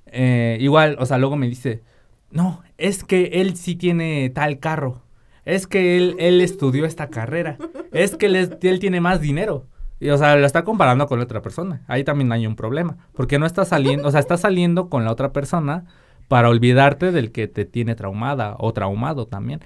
eh, 0.07 0.57
igual, 0.59 0.95
o 0.99 1.05
sea, 1.05 1.17
luego 1.17 1.35
me 1.35 1.47
dice, 1.47 1.83
no, 2.31 2.63
es 2.77 3.03
que 3.03 3.25
él 3.33 3.55
sí 3.55 3.75
tiene 3.75 4.29
tal 4.29 4.59
carro. 4.59 5.01
Es 5.45 5.67
que 5.67 5.97
él, 5.97 6.15
él 6.19 6.41
estudió 6.41 6.85
esta 6.85 7.09
carrera. 7.09 7.57
Es 7.91 8.15
que 8.15 8.27
él, 8.27 8.57
él 8.61 8.79
tiene 8.79 9.01
más 9.01 9.21
dinero. 9.21 9.67
Y, 9.99 10.09
o 10.09 10.17
sea, 10.17 10.35
lo 10.35 10.45
está 10.45 10.63
comparando 10.63 11.07
con 11.07 11.19
la 11.19 11.25
otra 11.25 11.41
persona. 11.41 11.83
Ahí 11.87 12.03
también 12.03 12.31
hay 12.31 12.47
un 12.47 12.55
problema. 12.55 12.97
Porque 13.13 13.37
no 13.37 13.45
está 13.45 13.65
saliendo, 13.65 14.07
o 14.07 14.11
sea, 14.11 14.19
está 14.19 14.35
saliendo 14.37 14.89
con 14.89 15.05
la 15.05 15.11
otra 15.11 15.31
persona 15.31 15.85
para 16.27 16.49
olvidarte 16.49 17.11
del 17.11 17.31
que 17.31 17.47
te 17.47 17.65
tiene 17.65 17.93
traumada 17.93 18.55
o 18.57 18.73
traumado 18.73 19.27
también. 19.27 19.59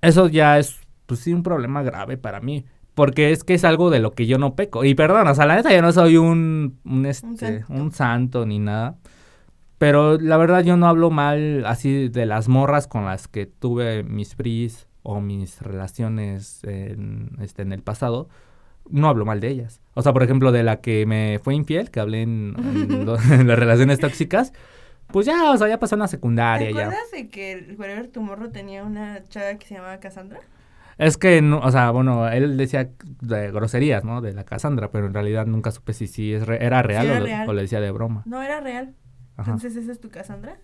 Eso 0.00 0.28
ya 0.28 0.58
es, 0.58 0.80
pues 1.06 1.20
sí, 1.20 1.32
un 1.32 1.42
problema 1.42 1.82
grave 1.82 2.16
para 2.16 2.40
mí. 2.40 2.64
Porque 2.94 3.30
es 3.30 3.44
que 3.44 3.54
es 3.54 3.64
algo 3.64 3.90
de 3.90 4.00
lo 4.00 4.14
que 4.14 4.26
yo 4.26 4.38
no 4.38 4.56
peco. 4.56 4.84
Y 4.84 4.94
perdón, 4.94 5.28
o 5.28 5.34
sea, 5.34 5.46
la 5.46 5.56
neta 5.56 5.72
yo 5.72 5.82
no 5.82 5.92
soy 5.92 6.16
un, 6.16 6.78
un, 6.84 7.06
este, 7.06 7.64
un 7.68 7.92
santo. 7.92 7.94
santo. 7.94 8.46
ni 8.46 8.58
nada. 8.58 8.96
Pero 9.78 10.18
la 10.18 10.36
verdad 10.38 10.64
yo 10.64 10.76
no 10.76 10.86
hablo 10.86 11.10
mal 11.10 11.64
así 11.66 12.08
de 12.08 12.24
las 12.26 12.48
morras 12.48 12.86
con 12.86 13.04
las 13.04 13.28
que 13.28 13.46
tuve 13.46 14.02
mis 14.02 14.34
fris 14.34 14.88
o 15.02 15.20
mis 15.20 15.60
relaciones 15.60 16.64
en, 16.64 17.36
este, 17.40 17.62
en 17.62 17.72
el 17.72 17.82
pasado. 17.82 18.28
No 18.88 19.08
hablo 19.08 19.24
mal 19.26 19.40
de 19.40 19.48
ellas. 19.48 19.80
O 19.94 20.02
sea, 20.02 20.12
por 20.12 20.22
ejemplo, 20.22 20.52
de 20.52 20.62
la 20.62 20.80
que 20.80 21.04
me 21.06 21.40
fue 21.42 21.54
infiel, 21.54 21.90
que 21.90 22.00
hablé 22.00 22.22
en, 22.22 22.54
en 22.58 23.04
lo- 23.06 23.18
en 23.18 23.46
las 23.48 23.58
relaciones 23.58 23.98
tóxicas. 23.98 24.52
Pues 25.08 25.26
ya, 25.26 25.52
o 25.52 25.56
sea, 25.56 25.68
ya 25.68 25.78
pasó 25.78 25.94
en 25.94 26.00
la 26.00 26.06
¿Te 26.06 26.12
secundaria 26.12 26.70
ya. 26.70 26.80
acuerdas 26.86 27.10
de 27.12 27.28
que 27.28 27.52
el 27.52 27.76
Forever 27.76 28.08
Tomorrow 28.08 28.50
tenía 28.50 28.82
una 28.82 29.22
chava 29.28 29.54
que 29.56 29.66
se 29.66 29.74
llamaba 29.74 29.98
Cassandra? 30.00 30.40
Es 30.98 31.16
que, 31.18 31.42
no, 31.42 31.58
o 31.58 31.70
sea, 31.70 31.90
bueno, 31.90 32.26
él 32.28 32.56
decía 32.56 32.90
de 33.20 33.50
groserías, 33.52 34.02
¿no? 34.04 34.20
De 34.22 34.32
la 34.32 34.44
Cassandra, 34.44 34.90
pero 34.90 35.06
en 35.06 35.14
realidad 35.14 35.46
nunca 35.46 35.70
supe 35.70 35.92
si, 35.92 36.06
si 36.06 36.32
es 36.32 36.46
re- 36.46 36.64
era 36.64 36.82
real, 36.82 37.06
era 37.06 37.20
o, 37.20 37.24
real. 37.24 37.48
o 37.48 37.52
le 37.52 37.62
decía 37.62 37.80
de 37.80 37.90
broma. 37.90 38.22
No 38.24 38.40
era 38.42 38.60
real. 38.60 38.94
Ajá. 39.36 39.52
Entonces, 39.52 39.76
¿esa 39.76 39.92
es 39.92 40.00
tu 40.00 40.10
Cassandra? 40.10 40.58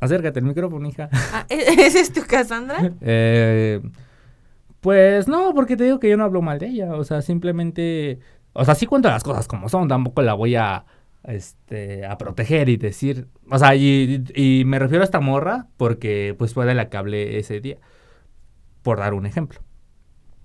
Acércate 0.00 0.40
al 0.40 0.44
micrófono, 0.46 0.88
hija. 0.88 1.08
Ah, 1.12 1.46
¿e- 1.48 1.56
¿esa 1.86 2.00
es 2.00 2.12
tu 2.12 2.22
Cassandra? 2.26 2.92
Eh, 3.00 3.80
pues 4.80 5.28
no, 5.28 5.54
porque 5.54 5.76
te 5.76 5.84
digo 5.84 6.00
que 6.00 6.08
yo 6.10 6.16
no 6.16 6.24
hablo 6.24 6.42
mal 6.42 6.58
de 6.58 6.66
ella. 6.68 6.94
O 6.94 7.04
sea, 7.04 7.22
simplemente. 7.22 8.18
O 8.52 8.64
sea, 8.64 8.74
sí 8.74 8.86
cuento 8.86 9.08
las 9.08 9.22
cosas 9.22 9.46
como 9.46 9.68
son. 9.68 9.88
Tampoco 9.88 10.22
la 10.22 10.34
voy 10.34 10.56
a. 10.56 10.84
Este, 11.24 12.04
a 12.04 12.18
proteger 12.18 12.68
y 12.68 12.76
decir. 12.76 13.28
O 13.48 13.56
sea, 13.58 13.76
y, 13.76 14.24
y 14.34 14.64
me 14.66 14.80
refiero 14.80 15.02
a 15.02 15.04
esta 15.04 15.20
morra 15.20 15.68
porque, 15.76 16.34
pues, 16.36 16.52
fue 16.52 16.66
de 16.66 16.74
la 16.74 16.88
que 16.88 16.96
hablé 16.96 17.38
ese 17.38 17.60
día. 17.60 17.78
Por 18.82 18.98
dar 18.98 19.14
un 19.14 19.26
ejemplo. 19.26 19.60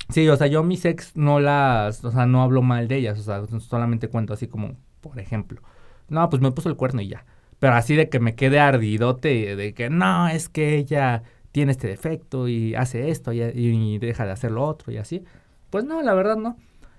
Sí, 0.09 0.29
o 0.29 0.37
sea, 0.37 0.47
yo 0.47 0.63
mis 0.63 0.85
ex 0.85 1.15
no 1.17 1.39
las. 1.39 2.05
O 2.05 2.11
sea, 2.11 2.27
no 2.27 2.43
hablo 2.43 2.61
mal 2.61 2.87
de 2.87 2.97
ellas. 2.97 3.19
O 3.19 3.23
sea, 3.23 3.59
solamente 3.59 4.07
cuento 4.07 4.33
así 4.33 4.47
como, 4.47 4.75
por 5.01 5.19
ejemplo. 5.19 5.61
No, 6.09 6.29
pues 6.29 6.41
me 6.41 6.51
puso 6.51 6.69
el 6.69 6.75
cuerno 6.75 7.01
y 7.01 7.09
ya. 7.09 7.25
Pero 7.59 7.73
así 7.73 7.95
de 7.95 8.09
que 8.09 8.19
me 8.19 8.35
quede 8.35 8.59
ardidote 8.59 9.55
de 9.55 9.73
que 9.73 9.89
no, 9.89 10.27
es 10.27 10.49
que 10.49 10.77
ella 10.77 11.23
tiene 11.51 11.71
este 11.71 11.87
defecto 11.87 12.47
y 12.47 12.75
hace 12.75 13.09
esto 13.09 13.33
y, 13.33 13.97
deja 13.97 14.25
de 14.25 14.31
hacer 14.31 14.51
lo 14.51 14.63
otro 14.63 14.91
y 14.91 14.97
así. 14.97 15.23
Pues 15.69 15.85
no, 15.85 16.01
la 16.01 16.13
verdad 16.13 16.37
no. 16.37 16.57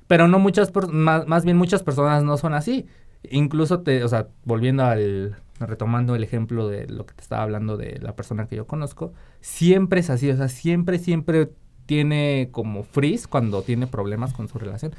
Pero 0.08 0.26
no 0.26 0.38
muchas, 0.38 0.72
más, 0.90 1.26
más 1.26 1.44
bien 1.44 1.56
muchas 1.56 1.82
personas 1.82 2.24
no 2.24 2.36
son 2.36 2.54
así. 2.54 2.86
Incluso 3.30 3.80
te, 3.80 4.02
o 4.04 4.08
sea, 4.08 4.28
volviendo 4.44 4.84
al, 4.84 5.36
retomando 5.60 6.14
el 6.14 6.24
ejemplo 6.24 6.68
de 6.68 6.86
lo 6.88 7.06
que 7.06 7.14
te 7.14 7.22
estaba 7.22 7.42
hablando 7.42 7.76
de 7.76 7.98
la 8.00 8.16
persona 8.16 8.46
que 8.46 8.56
yo 8.56 8.66
conozco, 8.66 9.12
siempre 9.40 10.00
es 10.00 10.10
así, 10.10 10.30
o 10.30 10.36
sea, 10.36 10.48
siempre, 10.48 10.98
siempre 10.98 11.50
tiene 11.86 12.48
como 12.52 12.82
freeze 12.82 13.26
cuando 13.28 13.62
tiene 13.62 13.86
problemas 13.86 14.34
con 14.34 14.48
su 14.48 14.58
relación. 14.58 14.92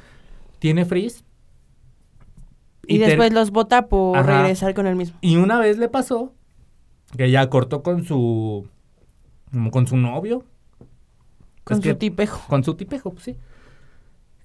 Tiene 0.58 0.84
freeze. 0.84 1.22
Y, 2.94 2.98
después 2.98 3.32
los 3.32 3.50
vota 3.50 3.86
por 3.88 4.18
Ajá. 4.18 4.42
regresar 4.42 4.74
con 4.74 4.86
el 4.86 4.96
mismo. 4.96 5.16
y 5.20 5.36
una 5.36 5.58
vez 5.58 5.78
le 5.78 5.88
pasó 5.88 6.32
que 7.16 7.30
ya 7.30 7.48
cortó 7.48 7.82
con 7.82 8.04
su 8.04 8.66
con 9.72 9.86
su 9.86 9.96
novio. 9.96 10.44
Con 11.64 11.78
Es 11.78 11.82
su 11.84 11.90
que- 11.90 11.94
tipejo. 11.94 12.40
Con 12.48 12.64
su 12.64 12.74
tipejo, 12.74 13.10
pues 13.12 13.24
sí. 13.24 13.36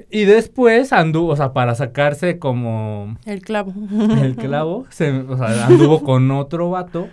Y 0.09 0.25
después 0.25 0.91
anduvo, 0.91 1.31
o 1.31 1.35
sea, 1.35 1.53
para 1.53 1.73
sacarse 1.75 2.37
como 2.39 3.17
El 3.25 3.41
clavo. 3.41 3.73
el 4.21 4.35
clavo, 4.37 4.85
se, 4.89 5.11
o 5.11 5.37
sea, 5.37 5.67
anduvo 5.67 6.03
con 6.03 6.29
otro 6.31 6.69
vato. 6.69 7.07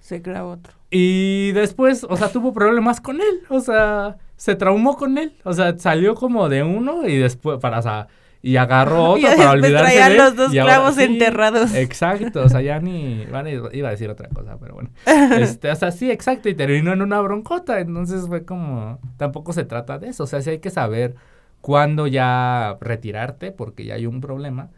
Se 0.00 0.22
clava 0.22 0.48
otro. 0.54 0.72
Y 0.90 1.52
después, 1.52 2.04
o 2.08 2.16
sea, 2.16 2.28
tuvo 2.28 2.52
problemas 2.52 3.00
con 3.00 3.16
él. 3.20 3.40
O 3.50 3.60
sea, 3.60 4.16
se 4.36 4.54
traumó 4.56 4.96
con 4.96 5.18
él. 5.18 5.34
O 5.44 5.52
sea, 5.52 5.78
salió 5.78 6.14
como 6.14 6.48
de 6.48 6.62
uno 6.62 7.06
y 7.06 7.16
después, 7.18 7.58
para, 7.60 7.78
o 7.78 7.82
sea, 7.82 8.08
y 8.42 8.56
agarró 8.56 9.16
Y 9.18 9.24
otro 9.24 9.36
para 9.36 9.52
después 9.52 9.64
olvidarse 9.64 9.92
traían 9.94 10.08
de 10.10 10.16
él, 10.16 10.22
los 10.24 10.36
dos 10.36 10.52
y 10.54 10.58
ahora 10.58 10.74
clavos 10.74 10.94
sí, 10.96 11.02
enterrados. 11.04 11.74
Exacto, 11.74 12.42
o 12.42 12.48
sea, 12.48 12.60
ya 12.60 12.80
ni, 12.80 13.24
bueno, 13.26 13.48
iba 13.72 13.88
a 13.88 13.92
decir 13.92 14.10
otra 14.10 14.28
cosa, 14.28 14.58
pero 14.58 14.74
bueno. 14.74 14.90
Este, 15.38 15.70
o 15.70 15.76
sea, 15.76 15.90
sí, 15.92 16.10
exacto, 16.10 16.48
y 16.48 16.54
terminó 16.54 16.92
en 16.92 17.02
una 17.02 17.20
broncota, 17.20 17.80
entonces 17.80 18.26
fue 18.26 18.44
como, 18.44 18.98
tampoco 19.16 19.52
se 19.52 19.64
trata 19.64 19.98
de 19.98 20.08
eso, 20.08 20.24
o 20.24 20.26
sea, 20.26 20.42
sí 20.42 20.50
hay 20.50 20.58
que 20.58 20.70
saber 20.70 21.14
cuándo 21.60 22.06
ya 22.08 22.76
retirarte, 22.80 23.52
porque 23.52 23.84
ya 23.84 23.94
hay 23.94 24.06
un 24.06 24.20
problema, 24.20 24.70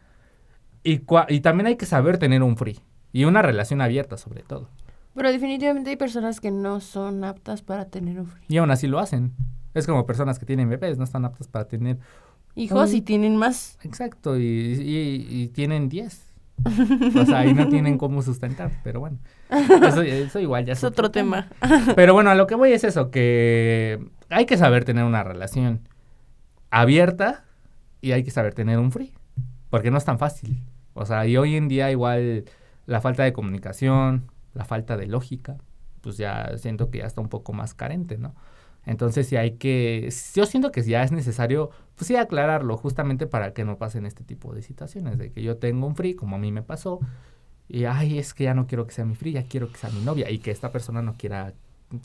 y, 0.83 0.99
cua- 1.01 1.27
y 1.29 1.41
también 1.41 1.67
hay 1.67 1.77
que 1.77 1.87
saber 1.87 2.19
tener 2.19 2.43
un 2.43 2.57
free, 2.57 2.79
y 3.13 3.25
una 3.25 3.43
relación 3.43 3.81
abierta 3.81 4.17
sobre 4.19 4.43
todo, 4.43 4.69
Pero 5.15 5.31
definitivamente 5.33 5.91
hay 5.91 5.97
personas 5.97 6.41
que 6.41 6.51
no 6.51 6.81
son 6.81 7.25
aptas 7.25 7.63
para 7.63 7.87
tener 7.87 8.21
un 8.21 8.27
free. 8.27 8.45
y 8.49 8.59
aún 8.59 8.71
así 8.71 8.87
lo 8.87 8.99
hacen. 8.99 9.33
Es 9.73 9.87
como 9.87 10.07
personas 10.07 10.39
que 10.39 10.47
tienen 10.47 10.69
bebés, 10.69 10.99
no 10.99 11.05
están 11.05 11.25
aptas 11.25 11.49
para 11.49 11.67
tener 11.67 11.99
Hijos 12.55 12.93
y 12.95 13.01
tienen 13.03 13.37
más. 13.37 13.79
Exacto, 13.83 14.39
y, 14.39 14.43
y- 14.45 15.27
y 15.29 15.49
tienen 15.49 15.89
10. 15.89 16.23
O 17.17 17.25
sea, 17.27 17.39
ahí 17.41 17.53
no 17.53 17.69
tienen 17.69 17.99
cómo 17.99 18.23
sustentar, 18.23 18.71
pero 18.85 19.01
bueno. 19.01 19.19
Eso, 19.51 20.03
eso 20.03 20.39
igual 20.39 20.65
ya 20.65 20.73
es, 20.75 20.79
Es 20.81 20.85
otro 20.85 21.11
tema. 21.11 21.49
Pero 21.97 22.15
bueno, 22.15 22.31
a 22.31 22.35
lo 22.37 22.47
que 22.47 22.55
voy 22.55 22.73
es 22.73 22.85
eso, 22.85 23.11
que 23.11 23.99
hay 24.31 24.47
que 24.47 24.57
saber 24.57 24.85
tener 24.85 25.05
una 25.05 25.25
relación 25.25 25.81
abierta 26.71 27.45
y 28.01 28.13
hay 28.13 28.23
que 28.23 28.31
saber 28.31 28.55
tener 28.55 28.79
un 28.79 28.93
free, 28.93 29.13
porque 29.71 29.91
no 29.91 29.99
es 29.99 30.05
tan 30.05 30.19
fácil. 30.19 30.63
O 30.95 31.07
sea, 31.07 31.27
y 31.27 31.37
hoy 31.37 31.57
en 31.57 31.69
día 31.69 31.91
igual 31.91 32.45
la 32.87 33.01
falta 33.01 33.25
de 33.25 33.33
comunicación, 33.33 34.31
la 34.53 34.65
falta 34.65 34.97
de 34.97 35.07
lógica, 35.07 35.57
pues 36.03 36.17
ya 36.19 36.53
siento 36.59 36.91
que 36.91 36.99
ya 36.99 37.07
está 37.07 37.21
un 37.21 37.29
poco 37.29 37.53
más 37.53 37.75
carente, 37.75 38.19
¿no? 38.19 38.35
Entonces 38.87 39.27
sí 39.29 39.37
hay 39.37 39.53
que, 39.53 40.13
yo 40.35 40.47
siento 40.47 40.71
que 40.73 40.83
ya 40.83 41.03
es 41.03 41.13
necesario, 41.13 41.71
pues 41.97 42.09
sí 42.09 42.17
aclararlo, 42.17 42.77
justamente 42.77 43.27
para 43.27 43.53
que 43.53 43.65
no 43.65 43.79
pasen 43.79 44.05
este 44.07 44.25
tipo 44.25 44.55
de 44.55 44.63
situaciones, 44.63 45.19
de 45.19 45.31
que 45.33 45.43
yo 45.43 45.57
tengo 45.57 45.87
un 45.87 45.97
free, 45.97 46.15
como 46.15 46.37
a 46.37 46.39
mí 46.39 46.53
me 46.53 46.63
pasó, 46.63 47.01
y 47.69 47.85
ay, 47.85 48.19
es 48.19 48.35
que 48.35 48.45
ya 48.45 48.55
no 48.55 48.67
quiero 48.67 48.87
que 48.87 48.93
sea 48.93 49.05
mi 49.05 49.15
free, 49.15 49.33
ya 49.33 49.45
quiero 49.45 49.71
que 49.71 49.79
sea 49.79 49.91
mi 49.91 50.01
novia, 50.03 50.31
y 50.31 50.39
que 50.39 50.51
esta 50.51 50.71
persona 50.71 51.01
no 51.03 51.15
quiera 51.15 51.55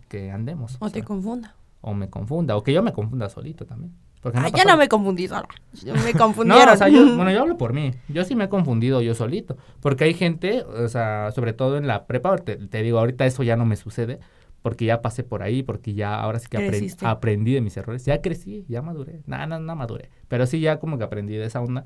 que 0.08 0.32
andemos. 0.32 0.78
O 0.80 0.88
te 0.90 1.00
sea, 1.00 1.04
confunda. 1.04 1.56
o 1.82 1.94
me 1.94 2.10
confunda, 2.10 2.56
o 2.56 2.64
que 2.64 2.72
yo 2.74 2.82
me 2.84 2.94
confunda 2.94 3.30
solito 3.30 3.66
también. 3.66 3.94
Porque 4.22 4.38
Ay, 4.38 4.52
ya 4.54 4.66
no 4.66 4.76
me 4.76 4.90
confundí 4.90 5.30
sola. 5.30 5.48
Me 5.86 6.12
No, 6.12 6.20
confundieron. 6.20 6.74
o 6.74 6.78
sea, 6.78 6.90
yo, 6.90 7.00
bueno, 7.16 7.32
yo 7.32 7.40
hablo 7.42 7.58
por 7.58 7.72
mí. 7.72 7.92
Yo 8.10 8.26
sí 8.26 8.36
me 8.36 8.44
he 8.46 8.50
confundido 8.50 9.02
yo 9.02 9.16
solito. 9.16 9.56
Porque 9.80 10.04
hay 10.04 10.14
gente, 10.14 10.62
o 10.64 10.90
sea, 10.90 11.32
sobre 11.32 11.54
todo 11.54 11.78
en 11.78 11.88
la 11.88 12.06
prepa, 12.06 12.36
te, 12.38 12.58
te 12.58 12.82
digo, 12.84 13.00
ahorita 13.00 13.26
eso 13.26 13.44
ya 13.44 13.56
no 13.56 13.66
me 13.66 13.78
sucede. 13.78 14.20
Porque 14.62 14.86
ya 14.86 15.02
pasé 15.02 15.24
por 15.24 15.42
ahí, 15.42 15.64
porque 15.64 15.94
ya 15.94 16.20
ahora 16.20 16.40
sí 16.40 16.48
que 16.50 16.58
apren- 16.58 16.68
Creciste. 16.70 17.06
aprendí 17.06 17.54
de 17.54 17.62
mis 17.62 17.78
errores. 17.78 18.06
Ya 18.06 18.22
crecí, 18.22 18.66
ya 18.68 18.82
maduré. 18.82 19.22
Nada, 19.26 19.46
no, 19.46 19.60
no 19.60 19.76
maduré. 19.76 20.10
Pero 20.28 20.46
sí 20.46 20.60
ya 20.60 20.80
como 20.80 20.98
que 20.98 21.04
aprendí 21.06 21.36
de 21.36 21.46
esa 21.46 21.62
onda. 21.62 21.86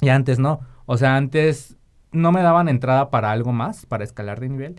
Y 0.00 0.08
antes 0.08 0.38
no. 0.38 0.60
O 0.86 0.96
sea, 0.96 1.16
antes 1.16 1.76
no 2.12 2.32
me 2.32 2.42
daban 2.42 2.68
entrada 2.68 3.10
para 3.10 3.30
algo 3.30 3.52
más, 3.52 3.84
para 3.86 4.04
escalar 4.04 4.40
de 4.40 4.48
nivel. 4.48 4.76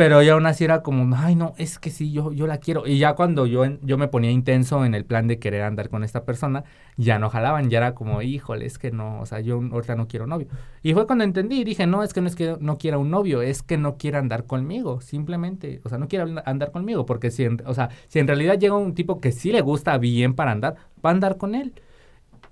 Pero 0.00 0.22
ya 0.22 0.32
aún 0.32 0.46
así 0.46 0.64
era 0.64 0.82
como, 0.82 1.14
ay, 1.14 1.34
no, 1.34 1.52
es 1.58 1.78
que 1.78 1.90
sí, 1.90 2.10
yo, 2.10 2.32
yo 2.32 2.46
la 2.46 2.56
quiero. 2.56 2.86
Y 2.86 2.96
ya 2.96 3.12
cuando 3.12 3.44
yo, 3.44 3.66
yo 3.82 3.98
me 3.98 4.08
ponía 4.08 4.30
intenso 4.30 4.86
en 4.86 4.94
el 4.94 5.04
plan 5.04 5.28
de 5.28 5.38
querer 5.38 5.60
andar 5.60 5.90
con 5.90 6.04
esta 6.04 6.24
persona, 6.24 6.64
ya 6.96 7.18
no 7.18 7.28
jalaban, 7.28 7.68
ya 7.68 7.76
era 7.76 7.94
como, 7.94 8.22
híjole, 8.22 8.64
es 8.64 8.78
que 8.78 8.92
no, 8.92 9.20
o 9.20 9.26
sea, 9.26 9.40
yo 9.40 9.56
ahorita 9.56 9.96
no 9.96 10.08
quiero 10.08 10.26
novio. 10.26 10.48
Y 10.82 10.94
fue 10.94 11.06
cuando 11.06 11.24
entendí 11.24 11.64
dije, 11.64 11.86
no, 11.86 12.02
es 12.02 12.14
que 12.14 12.22
no 12.22 12.28
es 12.28 12.34
que 12.34 12.56
no 12.60 12.78
quiera 12.78 12.96
un 12.96 13.10
novio, 13.10 13.42
es 13.42 13.62
que 13.62 13.76
no 13.76 13.98
quiere 13.98 14.16
andar 14.16 14.46
conmigo, 14.46 15.02
simplemente. 15.02 15.82
O 15.84 15.90
sea, 15.90 15.98
no 15.98 16.08
quiere 16.08 16.34
andar 16.46 16.70
conmigo, 16.70 17.04
porque 17.04 17.30
si, 17.30 17.44
en, 17.44 17.62
o 17.66 17.74
sea, 17.74 17.90
si 18.08 18.20
en 18.20 18.26
realidad 18.26 18.58
llega 18.58 18.78
un 18.78 18.94
tipo 18.94 19.20
que 19.20 19.32
sí 19.32 19.52
le 19.52 19.60
gusta 19.60 19.98
bien 19.98 20.32
para 20.32 20.52
andar, 20.52 20.76
va 21.04 21.10
a 21.10 21.12
andar 21.12 21.36
con 21.36 21.54
él. 21.54 21.74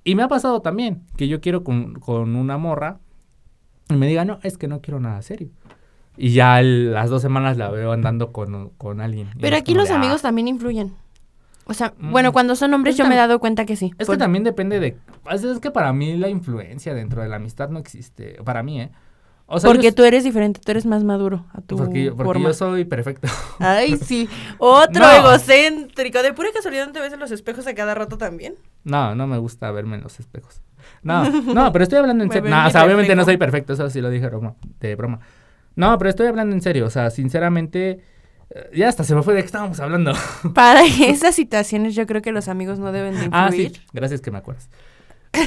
Y 0.05 0.17
me 0.17 0.23
ha 0.23 0.29
pasado 0.29 0.61
también, 0.61 1.07
que 1.17 1.29
yo 1.29 1.41
quiero 1.41 1.65
con, 1.65 1.95
con 1.95 2.37
una 2.37 2.59
morra 2.59 3.01
y 3.91 3.95
me 3.95 4.07
diga, 4.07 4.27
no, 4.27 4.39
es 4.43 4.59
que 4.59 4.69
no 4.69 4.83
quiero 4.83 5.01
nada 5.01 5.23
serio. 5.23 5.49
Y 6.19 6.33
ya 6.33 6.61
las 6.63 7.09
dos 7.11 7.23
semanas 7.23 7.57
la 7.57 7.71
veo 7.71 7.93
andando 7.93 8.33
con, 8.33 8.71
con 8.71 9.01
alguien. 9.01 9.29
Pero 9.41 9.57
aquí 9.57 9.75
los 9.75 9.89
de, 9.89 9.95
ah. 9.95 9.99
amigos 9.99 10.23
también 10.23 10.49
influyen. 10.49 10.93
O 11.65 11.75
sea, 11.75 11.93
Mm. 11.99 12.11
bueno, 12.13 12.33
cuando 12.33 12.57
son 12.57 12.73
hombres 12.75 12.95
Es 12.95 12.99
yo 12.99 13.07
me 13.07 13.15
he 13.15 13.19
dado 13.19 13.39
cuenta 13.39 13.65
que 13.67 13.77
sí. 13.77 13.93
Es 13.99 14.07
Por- 14.07 14.17
que 14.17 14.19
también 14.21 14.43
depende 14.43 14.81
de... 14.81 14.97
Es, 15.31 15.45
es 15.45 15.61
que 15.61 15.71
para 15.71 15.93
mí 15.93 16.17
la 16.17 16.29
influencia 16.29 16.95
dentro 16.95 17.23
de 17.23 17.29
la 17.29 17.37
amistad 17.37 17.69
no 17.69 17.79
existe. 17.79 18.39
Para 18.45 18.63
mí, 18.63 18.81
¿eh? 18.81 18.91
O 19.51 19.61
sea, 19.61 19.71
porque 19.71 19.87
yo, 19.89 19.95
tú 19.95 20.03
eres 20.05 20.25
diferente, 20.25 20.61
tú 20.63 20.71
eres 20.73 20.85
más 20.87 21.05
maduro 21.05 21.45
a 21.55 21.61
tu 21.63 21.77
porque, 21.77 22.05
yo- 22.05 22.17
porque 22.17 22.25
forma. 22.27 22.49
yo 22.49 22.55
soy 22.55 22.85
perfecto. 22.85 23.29
Ay, 23.61 23.97
sí. 23.97 24.29
Otro 24.59 25.03
No. 25.05 25.11
egocéntrico. 25.13 26.23
De 26.23 26.33
pura 26.33 26.49
casualidad 26.55 26.87
no 26.87 26.93
te 26.93 27.01
ves 27.01 27.13
en 27.13 27.21
los 27.21 27.31
espejos 27.31 27.67
a 27.67 27.75
cada 27.75 27.95
rato 27.95 28.19
también. 28.19 28.55
No, 28.85 29.15
no 29.15 29.27
me 29.27 29.39
gusta 29.39 29.71
verme 29.71 29.97
en 29.97 30.03
los 30.03 30.19
espejos. 30.21 30.61
No, 31.03 31.29
no, 31.55 31.73
pero 31.73 31.83
estoy 31.83 31.99
hablando 31.99 32.25
en 32.25 32.31
serio. 32.33 32.51
No, 32.51 32.67
o 32.67 32.71
sea, 32.71 32.85
obviamente 32.85 33.15
no 33.15 33.25
soy 33.25 33.37
perfecto, 33.37 33.73
eso 33.75 33.89
sí 33.91 34.01
lo 34.01 34.11
dije 34.11 34.27
broma, 34.27 34.55
de 34.81 34.97
broma. 34.97 35.21
No, 35.79 35.97
pero 35.99 36.11
estoy 36.11 36.27
hablando 36.27 36.55
en 36.55 36.61
serio, 36.63 36.87
o 36.87 36.91
sea, 36.91 37.11
sinceramente, 37.11 38.01
ya 38.75 38.89
hasta 38.89 39.05
se 39.05 39.15
me 39.15 39.23
fue 39.23 39.35
de 39.35 39.41
qué 39.41 39.47
estábamos 39.47 39.79
hablando. 39.81 40.13
Para 40.55 40.85
esas 40.85 41.35
situaciones 41.35 41.95
yo 41.95 42.07
creo 42.07 42.21
que 42.21 42.33
los 42.33 42.49
amigos 42.49 42.79
no 42.79 42.91
deben 42.93 43.15
de 43.15 43.27
influir. 43.27 43.33
ah, 43.33 43.51
sí, 43.53 43.73
gracias 43.93 44.21
que 44.21 44.31
me 44.31 44.39
acuerdas. 44.39 44.69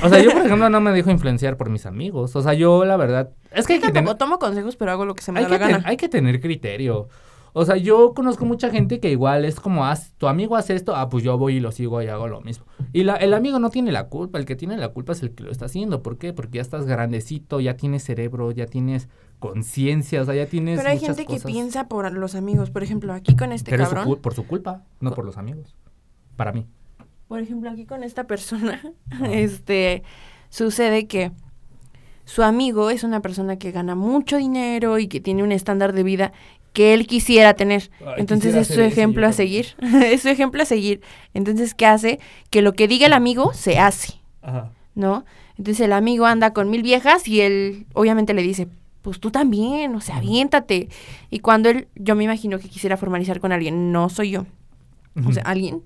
O 0.04 0.10
sea, 0.10 0.20
yo, 0.24 0.32
por 0.32 0.46
ejemplo, 0.46 0.70
no 0.70 0.80
me 0.80 0.92
dejo 0.92 1.12
influenciar 1.12 1.58
por 1.58 1.70
mis 1.70 1.86
amigos. 1.86 2.36
O 2.36 2.42
sea, 2.42 2.54
yo, 2.54 2.86
la 2.86 2.96
verdad, 2.98 3.32
es 3.52 3.66
que 3.68 3.74
hay 3.74 3.80
Yo 3.80 3.88
que 3.88 3.92
tampoco 3.94 4.16
tomo 4.18 4.40
consejos, 4.40 4.76
pero 4.78 4.92
hago 4.92 5.06
lo 5.06 5.16
que 5.16 5.24
se 5.24 5.32
me 5.32 5.40
hay 5.40 5.46
da 5.46 5.50
la 5.52 5.60
ten- 5.60 5.72
gana. 5.72 5.84
hay 5.88 5.98
que 5.98 6.08
tener 6.08 6.40
criterio. 6.40 7.10
O 7.54 7.66
sea, 7.66 7.76
yo 7.76 8.14
conozco 8.14 8.46
mucha 8.46 8.70
gente 8.70 9.02
que 9.02 9.10
igual 9.12 9.44
es 9.44 9.60
como, 9.60 9.86
haz, 9.86 10.14
tu 10.18 10.28
amigo 10.30 10.56
hace 10.56 10.74
esto, 10.76 10.96
ah, 10.96 11.10
pues 11.10 11.24
yo 11.26 11.38
voy 11.38 11.56
y 11.56 11.60
lo 11.60 11.74
sigo 11.74 12.02
y 12.02 12.08
hago 12.08 12.28
lo 12.30 12.40
mismo. 12.40 12.66
Y 12.94 13.04
la, 13.04 13.16
el 13.18 13.34
amigo 13.34 13.60
no 13.60 13.70
tiene 13.72 13.92
la 13.92 14.06
culpa, 14.08 14.40
el 14.40 14.46
que 14.46 14.56
tiene 14.56 14.78
la 14.78 14.90
culpa 14.90 15.12
es 15.12 15.22
el 15.24 15.32
que 15.36 15.44
lo 15.44 15.52
está 15.52 15.66
haciendo. 15.66 16.02
¿Por 16.02 16.18
qué? 16.18 16.32
Porque 16.32 16.58
ya 16.58 16.62
estás 16.62 16.86
grandecito, 16.86 17.60
ya 17.60 17.76
tienes 17.76 18.04
cerebro, 18.06 18.52
ya 18.52 18.68
tienes 18.68 19.10
conciencia, 19.42 20.22
o 20.22 20.26
sea, 20.26 20.36
ya 20.36 20.46
tienes 20.46 20.78
Pero 20.78 20.90
hay 20.90 21.00
muchas 21.00 21.18
gente 21.18 21.34
que 21.34 21.42
piensa 21.42 21.88
por 21.90 22.10
los 22.14 22.36
amigos. 22.36 22.70
Por 22.70 22.84
ejemplo, 22.84 23.12
aquí 23.12 23.36
con 23.36 23.52
este 23.52 23.72
Pero 23.72 23.86
su 23.86 23.96
cabrón. 23.96 24.20
por 24.22 24.34
su 24.34 24.46
culpa, 24.46 24.84
no 25.02 25.12
por 25.12 25.26
los 25.26 25.36
amigos. 25.38 25.76
Para 26.38 26.54
mí. 26.54 26.68
Por 27.28 27.40
ejemplo, 27.40 27.70
aquí 27.70 27.86
con 27.86 28.04
esta 28.04 28.26
persona, 28.26 28.82
este, 29.32 30.04
sucede 30.50 31.08
que 31.08 31.32
su 32.24 32.44
amigo 32.44 32.92
es 32.92 33.04
una 33.04 33.22
persona 33.22 33.58
que 33.58 33.72
gana 33.72 33.96
mucho 33.96 34.38
dinero 34.38 35.00
y 35.00 35.08
que 35.08 35.20
tiene 35.20 35.44
un 35.44 35.52
estándar 35.52 35.92
de 35.92 36.04
vida 36.04 36.34
que 36.72 36.94
él 36.94 37.08
quisiera 37.08 37.56
tener. 37.56 37.90
Ay, 38.00 38.14
Entonces 38.18 38.56
quisiera 38.56 38.62
es 38.62 38.68
su 38.68 38.74
ese, 38.74 38.88
ejemplo 38.88 39.28
a 39.28 39.34
seguir. 39.34 39.76
es 40.06 40.22
su 40.22 40.30
ejemplo 40.30 40.62
a 40.62 40.66
seguir. 40.66 41.02
Entonces, 41.34 41.74
¿qué 41.74 41.88
hace? 41.88 42.20
Que 42.52 42.62
lo 42.62 42.74
que 42.74 42.88
diga 42.88 43.08
el 43.08 43.14
amigo 43.14 43.54
se 43.54 43.80
hace, 43.80 44.22
Ajá. 44.42 44.72
¿no? 44.94 45.26
Entonces 45.58 45.84
el 45.84 45.94
amigo 45.94 46.26
anda 46.26 46.54
con 46.54 46.70
mil 46.70 46.84
viejas 46.84 47.28
y 47.28 47.42
él 47.42 47.88
obviamente 47.94 48.34
le 48.34 48.44
dice, 48.44 48.68
pues 49.02 49.20
tú 49.20 49.32
también, 49.32 49.96
o 49.96 50.02
sea, 50.02 50.18
aviéntate. 50.18 50.90
Y 51.30 51.40
cuando 51.40 51.70
él, 51.70 51.88
yo 51.96 52.16
me 52.16 52.24
imagino 52.24 52.60
que 52.60 52.70
quisiera 52.70 52.98
formalizar 52.98 53.40
con 53.40 53.52
alguien, 53.52 53.92
no 53.92 54.10
soy 54.10 54.32
yo, 54.32 54.46
o 55.26 55.32
sea, 55.34 55.44
alguien, 55.44 55.82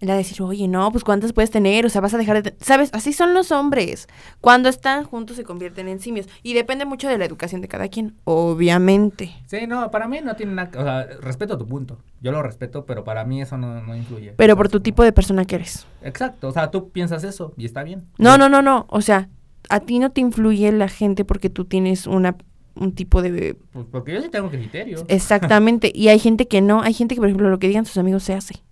le 0.00 0.06
va 0.06 0.14
a 0.14 0.16
decir, 0.18 0.40
oye, 0.42 0.68
no, 0.68 0.92
pues 0.92 1.02
cuántas 1.02 1.32
puedes 1.32 1.50
tener, 1.50 1.84
o 1.84 1.88
sea, 1.88 2.00
vas 2.00 2.14
a 2.14 2.18
dejar 2.18 2.40
de... 2.40 2.52
te-". 2.52 2.64
¿Sabes? 2.64 2.90
Así 2.92 3.12
son 3.12 3.34
los 3.34 3.50
hombres. 3.50 4.06
Cuando 4.40 4.68
están 4.68 5.02
juntos 5.02 5.34
se 5.36 5.42
convierten 5.42 5.88
en 5.88 5.98
simios. 5.98 6.28
Y 6.44 6.54
depende 6.54 6.84
mucho 6.84 7.08
de 7.08 7.18
la 7.18 7.24
educación 7.24 7.60
de 7.62 7.66
cada 7.66 7.88
quien, 7.88 8.14
obviamente. 8.22 9.32
Sí, 9.46 9.66
no, 9.66 9.90
para 9.90 10.06
mí 10.06 10.18
no 10.22 10.36
tiene 10.36 10.52
nada, 10.52 10.70
o 10.78 10.84
sea, 10.84 11.06
respeto 11.20 11.58
tu 11.58 11.66
punto. 11.66 11.98
Yo 12.20 12.30
lo 12.30 12.42
respeto, 12.42 12.84
pero 12.86 13.02
para 13.02 13.24
mí 13.24 13.42
eso 13.42 13.56
no, 13.58 13.82
no 13.82 13.96
influye. 13.96 14.34
Pero 14.36 14.56
por 14.56 14.68
tu 14.68 14.72
como- 14.78 14.82
tipo 14.84 15.02
de 15.02 15.12
persona 15.12 15.44
que 15.44 15.56
eres. 15.56 15.86
Exacto, 16.02 16.48
o 16.48 16.52
sea, 16.52 16.70
tú 16.70 16.90
piensas 16.90 17.24
eso 17.24 17.52
y 17.56 17.64
está 17.64 17.82
bien. 17.82 18.04
No, 18.18 18.38
no, 18.38 18.48
no, 18.48 18.62
no. 18.62 18.86
O 18.90 19.00
sea, 19.00 19.28
a 19.68 19.80
ti 19.80 19.98
no 19.98 20.10
te 20.10 20.20
influye 20.20 20.70
la 20.72 20.88
gente 20.88 21.24
porque 21.24 21.50
tú 21.50 21.64
tienes 21.64 22.06
una 22.06 22.36
un 22.80 22.94
tipo 22.94 23.22
de... 23.22 23.56
Pues 23.72 23.86
porque 23.90 24.14
yo 24.14 24.22
sí 24.22 24.28
tengo 24.28 24.50
criterio. 24.50 25.04
Exactamente. 25.08 25.90
y 25.94 26.08
hay 26.08 26.18
gente 26.18 26.48
que 26.48 26.60
no. 26.60 26.82
Hay 26.82 26.94
gente 26.94 27.14
que, 27.14 27.20
por 27.20 27.28
ejemplo, 27.28 27.48
lo 27.50 27.58
que 27.58 27.68
digan 27.68 27.84
sus 27.86 27.98
amigos 27.98 28.22
se 28.22 28.34
hace. 28.34 28.62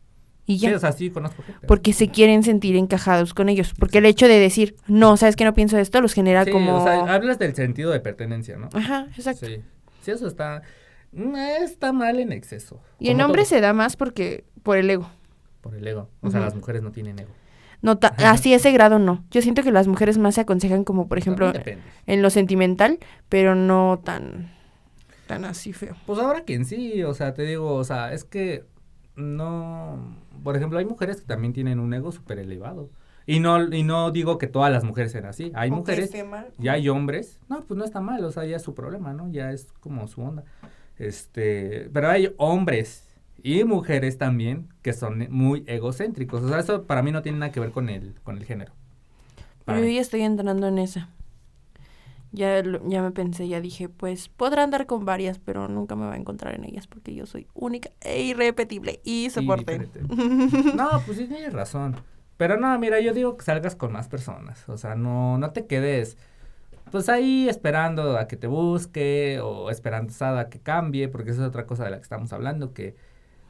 Y 0.47 0.59
ya. 0.59 0.69
Sí, 0.71 0.75
o 0.77 0.79
sea, 0.79 0.93
sí 0.93 1.11
conozco 1.11 1.43
gente. 1.43 1.67
porque 1.67 1.93
se 1.93 2.09
quieren 2.09 2.43
sentir 2.45 2.77
encajados 2.77 3.35
con 3.35 3.49
ellos. 3.49 3.75
Porque 3.79 3.99
el 3.99 4.07
hecho 4.07 4.29
de 4.29 4.39
decir, 4.39 4.77
no, 4.87 5.17
sabes 5.17 5.35
que 5.35 5.45
no 5.45 5.55
pienso 5.55 5.77
esto, 5.79 6.01
los 6.01 6.13
genera 6.13 6.45
Sí, 6.45 6.53
como... 6.53 6.77
o 6.77 6.85
sea, 6.85 7.13
hablas 7.13 7.39
del 7.39 7.55
sentido 7.55 7.91
de 7.91 8.01
pertenencia, 8.01 8.57
¿no? 8.57 8.69
Ajá, 8.73 9.09
exacto. 9.17 9.47
Sí. 9.47 9.57
Sí, 10.03 10.11
eso 10.13 10.29
está. 10.29 10.63
mm, 11.13 11.35
Está 11.65 11.93
mal 11.93 12.21
en 12.21 12.31
exceso. 12.31 12.81
Y 13.01 13.09
en 13.11 13.21
hombres 13.21 13.49
se 13.49 13.61
da 13.61 13.73
más 13.73 13.97
porque 13.97 14.45
por 14.63 14.77
el 14.77 14.89
ego. 14.89 15.11
Por 15.63 15.75
el 15.75 15.87
ego. 15.87 16.09
O 16.21 16.31
sea, 16.31 16.39
las 16.41 16.55
mujeres 16.55 16.81
no 16.83 16.93
tienen 16.93 17.19
ego. 17.19 17.31
No 17.83 17.99
ta- 17.99 18.15
así 18.19 18.55
ese 18.55 18.73
grado 18.73 18.99
no. 18.99 19.25
Yo 19.31 19.43
siento 19.43 19.63
que 19.63 19.71
las 19.71 19.87
mujeres 19.89 20.19
más 20.19 20.35
se 20.37 20.41
aconsejan 20.43 20.85
como, 20.85 21.09
por 21.09 21.19
ejemplo, 21.19 21.53
en 22.07 22.23
lo 22.23 22.31
sentimental, 22.31 22.99
pero 23.29 23.55
no 23.55 24.01
tan 24.05 24.53
tan 25.27 25.45
así 25.45 25.73
feo. 25.73 25.97
Pues 26.07 26.19
ahora 26.21 26.43
quien 26.43 26.65
sí, 26.65 27.03
o 27.03 27.13
sea, 27.15 27.35
te 27.35 27.43
digo, 27.43 27.75
o 27.75 27.85
sea, 27.85 28.13
es 28.13 28.25
que 28.25 28.65
no. 29.17 30.17
Por 30.45 30.57
ejemplo, 30.57 30.79
hay 30.79 30.85
mujeres 30.85 31.21
que 31.21 31.27
también 31.27 31.53
tienen 31.53 31.81
un 31.81 31.93
ego 31.95 32.13
súper 32.13 32.39
elevado. 32.39 32.91
Y 33.29 33.41
no, 33.41 33.61
y 33.75 33.83
no 33.83 34.13
digo 34.13 34.39
que 34.39 34.47
todas 34.47 34.71
las 34.73 34.85
mujeres 34.85 35.11
sean 35.11 35.25
así. 35.27 35.51
Hay 35.55 35.71
mujeres. 35.71 36.11
Y 36.61 36.69
hay 36.69 36.89
hombres, 36.89 37.41
no, 37.49 37.63
pues 37.65 37.77
no 37.77 37.85
está 37.85 38.01
mal, 38.01 38.25
o 38.25 38.31
sea, 38.31 38.45
ya 38.45 38.55
es 38.57 38.63
su 38.63 38.73
problema, 38.75 39.13
¿no? 39.15 39.29
Ya 39.33 39.51
es 39.51 39.73
como 39.81 40.07
su 40.07 40.23
onda. 40.23 40.45
Este, 40.97 41.91
pero 41.93 42.09
hay 42.09 42.33
hombres 42.37 43.06
y 43.43 43.65
mujeres 43.65 44.19
también 44.19 44.69
que 44.83 44.93
son 44.93 45.27
muy 45.31 45.65
egocéntricos. 45.67 46.43
O 46.43 46.49
sea, 46.49 46.59
eso 46.59 46.85
para 46.85 47.03
mí 47.03 47.13
no 47.13 47.23
tiene 47.23 47.39
nada 47.39 47.53
que 47.53 47.61
ver 47.61 47.71
con 47.71 47.89
el, 47.89 48.15
con 48.23 48.37
el 48.37 48.45
género. 48.45 48.73
Yo 49.67 49.85
ya 49.85 50.01
estoy 50.01 50.23
entrando 50.23 50.69
en 50.69 50.79
esa. 50.79 51.09
Ya, 52.33 52.63
ya 52.63 53.03
me 53.03 53.11
pensé, 53.13 53.49
ya 53.49 53.61
dije, 53.61 53.89
pues 53.89 54.29
podrá 54.29 54.63
andar 54.63 54.87
con 54.87 55.05
varias, 55.05 55.39
pero 55.39 55.69
nunca 55.69 55.97
me 55.97 56.07
va 56.07 56.15
a 56.15 56.17
encontrar 56.17 56.55
en 56.55 56.65
ellas 56.65 56.87
porque 56.87 57.15
yo 57.15 57.25
soy 57.25 57.47
única 57.55 57.91
e 58.03 58.23
irrepetible 58.23 59.01
y 59.05 59.31
soporte. 59.31 59.89
No, 60.75 61.03
pues 61.07 61.19
sí 61.19 61.27
tienes 61.27 61.53
razón. 61.53 61.97
Pero 62.37 62.59
no, 62.59 62.79
mira, 62.79 63.01
yo 63.01 63.15
digo 63.15 63.37
que 63.37 63.45
salgas 63.45 63.75
con 63.75 63.93
más 63.93 64.09
personas. 64.09 64.69
O 64.69 64.77
sea, 64.77 64.95
no, 64.95 65.39
no 65.39 65.53
te 65.53 65.67
quedes 65.67 66.19
pues 66.91 67.09
ahí 67.09 67.49
esperando 67.49 68.17
a 68.19 68.29
que 68.29 68.37
te 68.37 68.47
busque 68.47 69.41
o 69.43 69.71
esperanzada 69.71 70.43
a 70.43 70.49
que 70.49 70.61
cambie, 70.61 71.09
porque 71.09 71.31
esa 71.31 71.43
es 71.43 71.49
otra 71.49 71.67
cosa 71.67 71.85
de 71.85 71.91
la 71.91 71.97
que 71.97 72.05
estamos 72.05 72.33
hablando, 72.33 72.73
que 72.73 72.95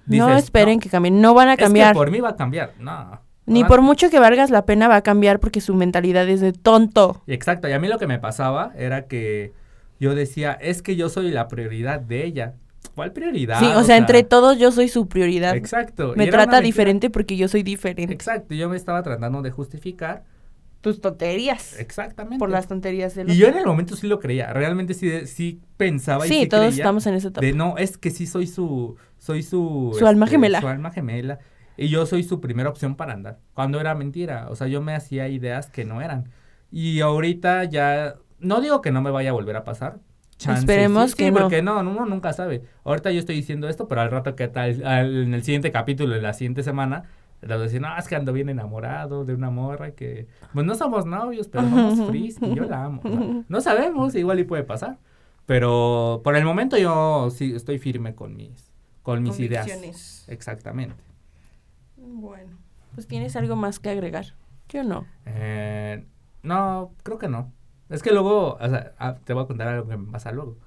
no 0.07 0.37
esperen 0.37 0.81
que 0.81 0.89
cambien, 0.89 1.21
no 1.21 1.35
van 1.35 1.49
a 1.49 1.53
es 1.53 1.59
que 1.59 1.65
cambiar. 1.65 1.95
por 1.95 2.11
mí 2.11 2.21
va 2.21 2.31
a 2.31 2.37
cambiar. 2.37 2.73
No. 2.79 3.21
Ni 3.47 3.65
por 3.65 3.81
mucho 3.81 4.11
que 4.11 4.19
valgas 4.19 4.51
la 4.51 4.67
pena 4.67 4.89
va 4.89 4.97
a 4.97 5.03
cambiar 5.03 5.39
porque 5.39 5.61
su 5.61 5.75
mentalidad 5.75 6.29
es 6.29 6.41
de 6.41 6.53
tonto. 6.53 7.23
Exacto, 7.27 7.69
y 7.69 7.73
a 7.73 7.79
mí 7.79 7.87
lo 7.87 7.99
que 7.99 8.07
me 8.07 8.19
pasaba 8.19 8.73
era 8.77 9.07
que 9.07 9.53
yo 10.01 10.15
decía, 10.15 10.53
es 10.53 10.83
que 10.83 10.97
yo 10.97 11.09
soy 11.09 11.31
la 11.31 11.49
prioridad 11.49 12.01
de 12.01 12.25
ella. 12.25 12.55
¿Cuál 12.95 13.13
prioridad? 13.13 13.61
sí, 13.61 13.67
o 13.67 13.83
sea, 13.85 13.97
entre 13.97 14.23
todos 14.23 14.59
yo 14.59 14.73
soy 14.73 14.89
su 14.89 15.07
prioridad. 15.07 15.55
Exacto. 15.55 16.15
Me 16.17 16.29
trata 16.29 16.61
diferente 16.61 17.11
porque 17.11 17.37
yo 17.37 17.47
soy 17.47 17.63
diferente. 17.63 18.13
Exacto, 18.13 18.55
yo 18.55 18.69
me 18.69 18.77
estaba 18.77 19.03
tratando 19.03 19.43
de 19.43 19.51
justificar. 19.51 20.25
Tus 20.87 21.01
tonterías. 21.01 21.77
Exactamente. 21.81 22.39
Por 22.39 22.49
las 22.49 22.69
tonterías 22.69 23.17
de 23.17 23.25
Y 23.27 23.37
yo 23.37 23.49
en 23.49 23.57
el 23.57 23.67
momento 23.67 23.97
sí 23.97 24.07
lo 24.07 24.21
creía, 24.21 24.53
realmente 24.53 24.95
sí, 24.95 25.27
sí 25.27 25.61
pensaba 25.77 26.25
y 26.27 26.29
Sí, 26.29 26.41
sí 26.43 26.49
todos 26.49 26.67
creía 26.67 26.83
estamos 26.85 27.05
en 27.09 27.15
esa 27.15 27.27
etapa. 27.27 27.45
de 27.45 27.53
no, 27.55 27.77
es 27.77 27.99
que 27.99 28.11
sí 28.11 28.25
soy 28.25 28.47
su, 28.47 28.95
soy 29.19 29.43
su... 29.43 29.89
este, 29.91 29.99
Su 29.99 30.07
alma 30.07 30.29
gemela. 30.29 30.61
Su 30.61 30.69
alma 30.69 30.93
gemela. 30.93 31.41
Y 31.77 31.89
yo 31.89 32.07
soy 32.07 32.23
su 32.23 32.41
primera 32.41 32.69
opción 32.71 32.95
para 32.95 33.15
andar. 33.15 33.41
Cuando 33.53 33.81
era 33.81 33.97
mentira. 33.97 34.47
O 34.49 34.55
sea, 34.55 34.69
yo 34.69 34.81
me 34.81 34.95
hacía 34.95 35.27
ideas 35.27 35.71
que 35.71 35.85
no 35.85 36.01
eran. 36.03 36.31
Y 36.71 37.01
ahorita 37.01 37.65
ya, 37.65 38.15
no 38.39 38.61
digo 38.61 38.81
que 38.81 38.93
no 38.93 39.03
me 39.03 39.11
vaya 39.11 39.31
a 39.31 39.33
volver 39.33 39.57
a 39.57 39.65
pasar. 39.65 39.99
Chance, 40.39 40.61
Esperemos 40.61 41.11
sí, 41.11 41.17
que 41.17 41.25
sí, 41.25 41.31
no. 41.33 41.41
porque 41.41 41.63
no, 41.63 41.81
uno 41.81 42.07
nunca 42.07 42.33
sabe. 42.33 42.63
Ahorita 42.85 43.11
yo 43.11 43.19
estoy 43.19 43.35
diciendo 43.35 43.69
esto, 43.69 43.89
pero 43.89 44.03
al 44.03 44.11
rato 44.13 44.37
que 44.37 44.47
tal, 44.47 44.85
al- 44.87 45.25
en 45.25 45.35
el 45.35 45.43
siguiente 45.43 45.73
capítulo, 45.73 46.15
en 46.15 46.23
la 46.23 46.33
siguiente 46.33 46.63
semana, 46.63 47.05
le 47.43 47.49
voy 47.49 47.57
a 47.57 47.65
decir, 47.65 47.81
no, 47.81 47.97
es 47.97 48.09
que 48.09 48.17
ando 48.17 48.33
bien 48.33 48.49
enamorado 48.49 49.25
de 49.25 49.35
una 49.35 49.51
morra 49.51 49.93
que, 49.93 50.27
pues 50.53 50.65
no 50.67 50.75
somos 50.75 51.07
novios, 51.07 51.49
pero 51.49 51.69
somos 51.69 52.09
fris 52.09 52.39
y 52.41 52.55
yo 52.55 52.65
la 52.65 52.85
amo. 52.85 53.03
O 53.05 53.09
sea, 53.09 53.45
no 53.49 53.61
sabemos, 53.61 54.15
igual 54.15 54.41
y 54.41 54.45
puede 54.45 54.63
pasar. 54.63 54.99
Pero 55.47 56.23
por 56.25 56.35
el 56.37 56.45
momento 56.45 56.77
yo 56.77 57.31
sí 57.31 57.55
estoy 57.55 57.79
firme 57.79 58.15
con 58.15 58.35
mis, 58.37 58.73
con 59.03 59.23
mis 59.23 59.39
ideas. 59.39 59.67
Exactamente. 60.29 60.97
Bueno, 61.97 62.57
pues 62.95 63.07
tienes 63.07 63.37
algo 63.37 63.55
más 63.55 63.79
que 63.79 63.91
agregar. 63.91 64.35
Yo 64.69 64.83
no. 64.83 65.07
Eh, 65.25 66.05
no, 66.43 66.93
creo 67.03 67.19
que 67.19 67.29
no. 67.29 67.53
Es 67.89 68.03
que 68.03 68.11
luego, 68.11 68.55
o 68.55 68.69
sea, 68.69 68.95
ah, 68.99 69.17
te 69.23 69.33
voy 69.33 69.45
a 69.45 69.47
contar 69.47 69.69
algo 69.69 69.89
que 69.89 69.97
me 69.97 70.11
pasa 70.11 70.33
luego. 70.33 70.59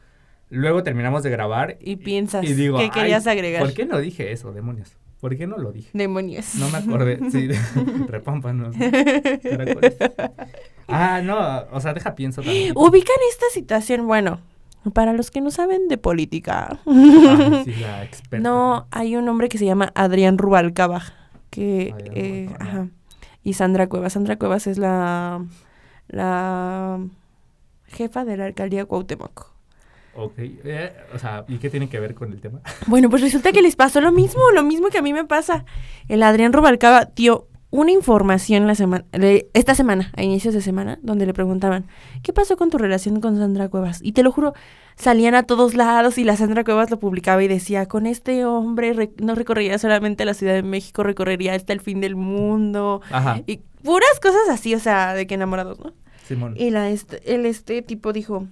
Luego 0.49 0.82
terminamos 0.84 1.22
de 1.24 1.30
grabar 1.30 1.78
Y 1.80 1.97
piensas 1.97 2.43
y 2.45 2.53
digo, 2.53 2.78
que 2.78 2.86
"Ay, 2.86 2.89
querías 2.89 3.28
agregar. 3.28 3.61
¿Por 3.61 3.74
qué 3.74 3.86
no 3.86 3.99
dije 3.99 4.32
eso, 4.32 4.51
demonios? 4.53 4.95
¿Por 5.20 5.36
qué 5.38 5.47
no 5.47 5.57
lo 5.57 5.72
dije? 5.72 5.89
Demonios. 5.93 6.55
No 6.55 6.70
me 6.70 6.78
acordé, 6.78 7.20
sí, 7.32 7.47
repámpanos. 8.07 8.76
caracoles. 9.41 9.97
Ah, 10.91 11.22
no, 11.24 11.38
o 11.72 11.80
sea, 11.80 11.93
deja 11.93 12.15
pienso 12.15 12.41
también. 12.41 12.74
Ubican 12.76 13.15
esta 13.30 13.45
situación, 13.53 14.07
bueno, 14.07 14.39
para 14.95 15.13
los 15.13 15.30
que 15.30 15.39
no 15.39 15.51
saben 15.51 15.88
de 15.88 15.99
política. 15.99 16.80
Ay, 16.88 17.61
sí, 17.63 17.76
la 17.76 18.03
experta. 18.03 18.39
No, 18.41 18.88
hay 18.89 19.15
un 19.15 19.30
hombre 19.30 19.49
que 19.49 19.59
se 19.59 19.65
llama 19.65 19.91
Adrián 19.93 20.39
Rubalcaba, 20.39 21.03
que, 21.51 21.93
Adrián 21.93 22.13
eh, 22.15 22.45
Rubalcaba, 22.47 22.72
ajá, 22.72 22.88
y 23.43 23.53
Sandra 23.53 23.88
Cuevas. 23.88 24.13
Sandra 24.13 24.38
Cuevas 24.38 24.65
es 24.65 24.80
la, 24.80 25.45
la 26.07 26.99
jefa 27.86 28.26
de 28.26 28.38
la 28.38 28.45
alcaldía 28.45 28.86
Cuauhtémoc. 28.86 29.51
Ok, 30.22 30.34
eh, 30.38 30.91
o 31.13 31.20
sea, 31.20 31.45
¿y 31.47 31.57
qué 31.57 31.70
tiene 31.70 31.88
que 31.89 31.99
ver 31.99 32.13
con 32.13 32.32
el 32.32 32.41
tema? 32.41 32.59
Bueno, 32.88 33.09
pues 33.09 33.22
resulta 33.22 33.51
que 33.51 33.61
les 33.61 33.76
pasó 33.76 34.01
lo 34.01 34.11
mismo, 34.11 34.41
lo 34.53 34.63
mismo 34.63 34.89
que 34.89 34.97
a 34.97 35.01
mí 35.01 35.13
me 35.13 35.24
pasa. 35.26 35.65
El 36.07 36.24
Adrián 36.24 36.51
Rubalcaba 36.53 37.05
dio 37.15 37.47
una 37.72 37.91
información 37.91 38.65
la 38.65 38.74
semana, 38.74 39.05
esta 39.53 39.76
semana, 39.76 40.11
a 40.17 40.24
inicios 40.24 40.55
de 40.55 40.61
semana, 40.61 40.97
donde 41.03 41.28
le 41.28 41.34
preguntaban, 41.36 41.86
¿qué 42.24 42.34
pasó 42.34 42.57
con 42.57 42.72
tu 42.72 42.80
relación 42.80 43.22
con 43.22 43.38
Sandra 43.38 43.70
Cuevas? 43.70 43.99
Y 44.01 44.13
te 44.13 44.24
lo 44.24 44.32
juro, 44.32 44.53
salían 44.95 45.36
a 45.36 45.43
todos 45.43 45.76
lados 45.76 46.17
y 46.17 46.24
la 46.24 46.36
Sandra 46.36 46.63
Cuevas 46.63 46.89
lo 46.89 46.97
publicaba 46.99 47.43
y 47.43 47.47
decía, 47.47 47.86
con 47.86 48.07
este 48.07 48.43
hombre 48.43 48.93
re- 48.93 49.11
no 49.22 49.36
recorrería 49.36 49.78
solamente 49.78 50.26
la 50.26 50.34
Ciudad 50.34 50.53
de 50.55 50.63
México, 50.63 51.03
recorrería 51.03 51.53
hasta 51.53 51.72
el 51.74 51.80
fin 51.80 52.01
del 52.01 52.15
mundo. 52.15 53.01
Ajá, 53.11 53.41
Y 53.45 53.57
puras 53.84 54.20
cosas 54.20 54.49
así, 54.49 54.74
o 54.74 54.80
sea, 54.80 55.13
de 55.13 55.28
que 55.28 55.36
enamorados, 55.36 55.80
¿no? 55.80 55.93
Simón. 56.28 56.55
Y 56.57 56.72
la 56.72 56.89
este, 56.89 57.34
el 57.36 57.45
este 57.45 57.82
tipo 57.84 58.13
dijo, 58.13 58.47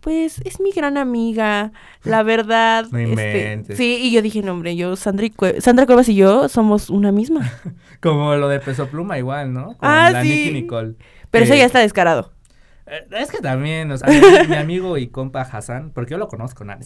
pues 0.00 0.40
es 0.44 0.60
mi 0.60 0.70
gran 0.72 0.96
amiga, 0.98 1.72
la 2.04 2.22
verdad. 2.22 2.86
No 2.92 2.98
este, 2.98 3.76
sí, 3.76 3.98
y 4.02 4.12
yo 4.12 4.22
dije, 4.22 4.42
no, 4.42 4.52
hombre, 4.52 4.76
yo, 4.76 4.94
Sandra, 4.96 5.26
Cue- 5.28 5.60
Sandra 5.60 5.86
Cuevas 5.86 6.08
y 6.08 6.14
yo 6.14 6.48
somos 6.48 6.90
una 6.90 7.12
misma. 7.12 7.50
Como 8.00 8.34
lo 8.36 8.48
de 8.48 8.60
Peso 8.60 8.86
Pluma 8.88 9.18
igual, 9.18 9.52
¿no? 9.52 9.76
Con 9.76 9.88
Ah, 9.88 10.10
la 10.10 10.22
sí. 10.22 10.28
Nicki 10.28 10.52
Nicole. 10.52 10.94
Pero 11.30 11.44
eso 11.44 11.54
Eh, 11.54 11.58
ya 11.58 11.64
está 11.64 11.80
descarado. 11.80 12.32
eh, 12.86 13.04
Es 13.10 13.30
que 13.32 13.38
también, 13.38 13.90
o 13.90 13.98
sea, 13.98 14.08
mi, 14.08 14.48
mi 14.48 14.54
amigo 14.56 14.96
y 14.98 15.08
compa 15.08 15.40
Hassan, 15.42 15.90
porque 15.92 16.12
yo 16.12 16.18
lo 16.18 16.28
conozco, 16.28 16.64
nada. 16.64 16.78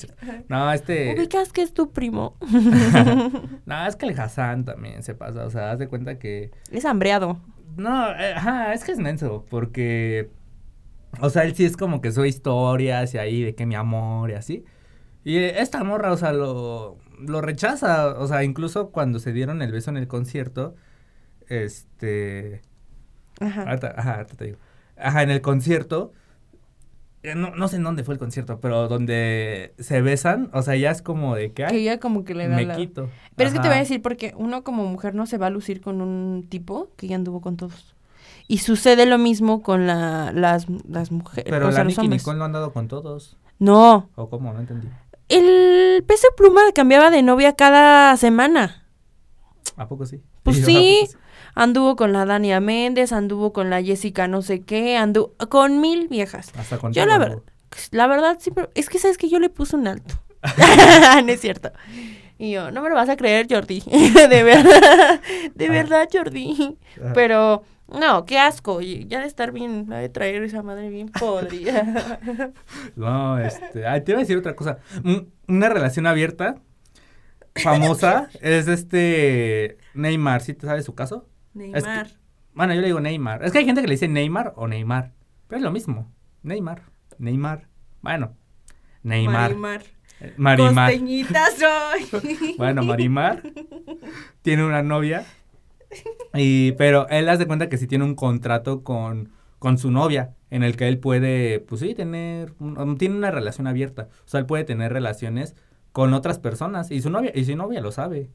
No, 0.48 0.72
este... 0.72 1.14
Ubicas 1.16 1.52
que 1.52 1.60
es 1.62 1.74
tu 1.74 1.90
primo. 1.92 2.36
no, 3.66 3.86
es 3.86 3.96
que 3.96 4.06
el 4.06 4.18
Hassan 4.18 4.64
también 4.64 5.02
se 5.02 5.14
pasa, 5.14 5.44
o 5.44 5.50
sea, 5.50 5.72
haz 5.72 5.78
de 5.78 5.88
cuenta 5.88 6.18
que... 6.18 6.50
es 6.70 6.84
hambreado. 6.84 7.38
No, 7.76 8.10
eh, 8.12 8.32
ajá, 8.34 8.72
es 8.74 8.84
que 8.84 8.92
es 8.92 8.98
menso, 8.98 9.44
porque... 9.50 10.30
O 11.20 11.30
sea, 11.30 11.44
él 11.44 11.54
sí 11.54 11.64
es 11.64 11.76
como 11.76 12.00
que 12.00 12.12
sube 12.12 12.28
historias 12.28 13.14
y 13.14 13.18
ahí 13.18 13.42
de 13.42 13.54
que 13.54 13.66
mi 13.66 13.74
amor 13.74 14.30
y 14.30 14.34
así. 14.34 14.64
Y 15.24 15.36
esta 15.38 15.82
morra, 15.84 16.12
o 16.12 16.16
sea, 16.16 16.32
lo, 16.32 16.98
lo 17.18 17.40
rechaza. 17.40 18.18
O 18.18 18.26
sea, 18.26 18.44
incluso 18.44 18.90
cuando 18.90 19.18
se 19.18 19.32
dieron 19.32 19.62
el 19.62 19.72
beso 19.72 19.90
en 19.90 19.96
el 19.96 20.08
concierto, 20.08 20.76
este... 21.48 22.62
Ajá. 23.40 23.62
Ahorita, 23.62 23.94
ajá, 23.96 24.14
ahorita 24.16 24.36
te 24.36 24.44
digo. 24.46 24.58
Ajá, 24.96 25.22
en 25.22 25.30
el 25.30 25.40
concierto, 25.40 26.12
eh, 27.22 27.34
no, 27.34 27.50
no 27.54 27.68
sé 27.68 27.76
en 27.76 27.82
dónde 27.82 28.02
fue 28.04 28.14
el 28.14 28.18
concierto, 28.18 28.60
pero 28.60 28.88
donde 28.88 29.74
se 29.78 30.00
besan, 30.00 30.50
o 30.54 30.62
sea, 30.62 30.76
ya 30.76 30.90
es 30.90 31.02
como 31.02 31.34
de 31.34 31.52
que, 31.52 31.64
Que 31.64 31.64
ay, 31.64 31.76
ella 31.82 32.00
como 32.00 32.24
que 32.24 32.34
le 32.34 32.48
da 32.48 32.56
me 32.56 32.64
la... 32.64 32.76
quito. 32.76 33.10
Pero 33.36 33.48
es 33.48 33.54
que 33.54 33.60
te 33.60 33.68
voy 33.68 33.76
a 33.76 33.80
decir 33.80 34.00
porque 34.00 34.32
uno 34.36 34.64
como 34.64 34.84
mujer 34.86 35.14
no 35.14 35.26
se 35.26 35.36
va 35.36 35.46
a 35.48 35.50
lucir 35.50 35.80
con 35.82 36.00
un 36.00 36.46
tipo 36.48 36.90
que 36.96 37.08
ya 37.08 37.16
anduvo 37.16 37.40
con 37.40 37.56
todos. 37.56 37.94
Y 38.50 38.58
sucede 38.58 39.06
lo 39.06 39.16
mismo 39.16 39.62
con 39.62 39.86
la, 39.86 40.32
las, 40.34 40.66
las 40.88 41.12
mujeres, 41.12 41.46
Pero 41.48 41.68
o 41.68 41.72
sea, 41.72 41.84
la 41.84 41.88
Nicki. 41.90 42.08
Nicole 42.08 42.36
no 42.36 42.42
ha 42.42 42.46
andado 42.46 42.72
con 42.72 42.88
todos. 42.88 43.36
No, 43.60 44.10
¿O 44.16 44.28
cómo? 44.28 44.52
No 44.52 44.58
entendí. 44.58 44.88
el 45.28 46.02
peso 46.04 46.26
pluma 46.36 46.60
cambiaba 46.74 47.10
de 47.10 47.22
novia 47.22 47.54
cada 47.54 48.16
semana. 48.16 48.82
¿A 49.76 49.86
poco 49.86 50.04
sí? 50.04 50.20
Pues 50.42 50.64
sí. 50.64 51.02
¿a 51.04 51.06
poco 51.12 51.20
Anduvo 51.54 51.94
con 51.94 52.12
la 52.12 52.24
Dania 52.24 52.58
Méndez, 52.58 53.12
anduvo 53.12 53.52
con 53.52 53.70
la 53.70 53.82
Jessica 53.82 54.26
no 54.26 54.42
sé 54.42 54.62
qué, 54.62 54.96
anduvo 54.96 55.32
con 55.48 55.80
mil 55.80 56.08
viejas. 56.08 56.50
Hasta 56.58 56.78
con 56.78 56.92
Yo 56.92 57.06
la 57.06 57.18
verdad, 57.18 57.42
la 57.92 58.06
verdad 58.08 58.36
sí, 58.40 58.50
pero 58.50 58.68
es 58.74 58.88
que 58.88 58.98
sabes 58.98 59.16
que 59.16 59.28
yo 59.28 59.38
le 59.38 59.48
puse 59.50 59.76
un 59.76 59.86
alto. 59.86 60.14
no 61.24 61.30
es 61.32 61.40
cierto. 61.40 61.70
Y 62.36 62.50
yo, 62.52 62.70
no 62.72 62.82
me 62.82 62.88
lo 62.88 62.94
vas 62.96 63.08
a 63.10 63.16
creer, 63.16 63.46
Jordi. 63.48 63.80
de 63.86 64.42
verdad, 64.42 65.20
de 65.54 65.66
Ah. 65.66 65.70
verdad, 65.70 66.08
Jordi. 66.12 66.78
Ah. 67.00 67.12
Pero, 67.14 67.62
no, 67.98 68.24
qué 68.24 68.38
asco. 68.38 68.80
y 68.80 69.06
Ya 69.06 69.20
de 69.20 69.26
estar 69.26 69.52
bien, 69.52 69.86
de 69.86 70.08
traer 70.08 70.42
esa 70.42 70.62
madre 70.62 70.88
bien 70.90 71.08
podrida. 71.20 72.20
No, 72.96 73.38
este, 73.38 73.86
ay, 73.86 74.02
te 74.02 74.12
iba 74.12 74.18
a 74.18 74.22
decir 74.22 74.36
otra 74.36 74.54
cosa. 74.56 74.78
Un- 75.04 75.32
Una 75.48 75.68
relación 75.68 76.06
abierta, 76.06 76.56
famosa, 77.56 78.28
es 78.40 78.68
este 78.68 79.78
Neymar, 79.94 80.40
¿sí 80.42 80.54
te 80.54 80.66
sabes 80.66 80.84
su 80.84 80.94
caso? 80.94 81.28
Neymar. 81.54 82.08
Bueno, 82.54 82.74
yo 82.74 82.80
le 82.80 82.86
digo 82.88 83.00
Neymar. 83.00 83.44
Es 83.44 83.52
que 83.52 83.58
hay 83.58 83.64
gente 83.64 83.80
que 83.80 83.86
le 83.88 83.94
dice 83.94 84.08
Neymar 84.08 84.52
o 84.56 84.66
Neymar, 84.68 85.12
pero 85.48 85.58
es 85.58 85.62
lo 85.62 85.70
mismo. 85.72 86.10
Neymar, 86.42 86.82
Neymar. 87.18 87.68
Bueno, 88.02 88.36
Neymar. 89.02 89.50
Marimar. 89.56 89.82
Marimar. 90.36 90.90
Costeñita 90.90 91.46
soy. 91.56 92.54
Bueno, 92.58 92.82
Marimar 92.82 93.42
tiene 94.42 94.64
una 94.64 94.82
novia. 94.82 95.24
Y, 96.34 96.72
pero 96.72 97.08
él 97.08 97.28
hace 97.28 97.46
cuenta 97.46 97.68
que 97.68 97.76
sí 97.78 97.86
tiene 97.86 98.04
un 98.04 98.14
contrato 98.14 98.82
con, 98.84 99.30
con 99.58 99.78
su 99.78 99.90
novia, 99.90 100.34
en 100.50 100.62
el 100.62 100.76
que 100.76 100.88
él 100.88 100.98
puede, 100.98 101.60
pues 101.60 101.80
sí, 101.80 101.94
tener, 101.94 102.54
un- 102.60 102.96
tiene 102.98 103.16
una 103.16 103.30
relación 103.30 103.66
abierta. 103.66 104.08
O 104.24 104.28
sea, 104.28 104.40
él 104.40 104.46
puede 104.46 104.64
tener 104.64 104.92
relaciones 104.92 105.56
con 105.92 106.14
otras 106.14 106.38
personas. 106.38 106.90
Y 106.90 107.00
su 107.02 107.10
novia, 107.10 107.32
y 107.34 107.44
su 107.44 107.56
novia 107.56 107.80
lo 107.80 107.90
sabe. 107.92 108.30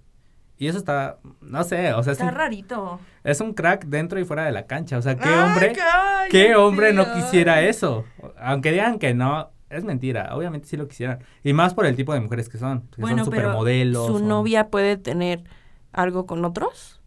Y 0.58 0.68
eso 0.68 0.78
está, 0.78 1.18
no 1.42 1.64
sé, 1.66 1.94
o 1.94 2.02
sea, 2.04 2.14
es 2.14 2.20
Está 2.20 2.30
un, 2.32 2.36
rarito. 2.36 3.00
es 3.26 3.42
un 3.42 3.54
crack 3.54 3.86
dentro 3.88 4.20
y 4.20 4.24
fuera 4.26 4.46
de 4.46 4.52
la 4.54 4.66
cancha. 4.68 4.98
O 4.98 5.02
sea, 5.02 5.16
¿qué 5.18 5.30
hombre, 5.30 5.74
ay, 5.82 6.30
qué 6.30 6.56
hombre 6.56 6.94
no 6.94 7.14
quisiera 7.14 7.62
eso? 7.62 8.06
Aunque 8.40 8.72
digan 8.72 8.98
que 9.00 9.14
no, 9.14 9.50
es 9.70 9.84
mentira. 9.84 10.34
Obviamente 10.34 10.68
sí 10.68 10.78
lo 10.78 10.88
quisieran. 10.88 11.20
Y 11.44 11.52
más 11.52 11.74
por 11.74 11.86
el 11.86 11.98
tipo 11.98 12.14
de 12.14 12.22
mujeres 12.22 12.48
que 12.48 12.58
son. 12.58 12.84
Que 12.96 13.02
Bueno, 13.02 13.26
son 13.26 13.32
pero 13.32 13.44
supermodelos. 13.50 14.08
¿su 14.08 14.16
o- 14.16 14.20
novia 14.20 14.70
puede 14.70 14.96
tener 14.96 15.44
algo 15.92 16.26
con 16.26 16.46
otros? 16.46 17.02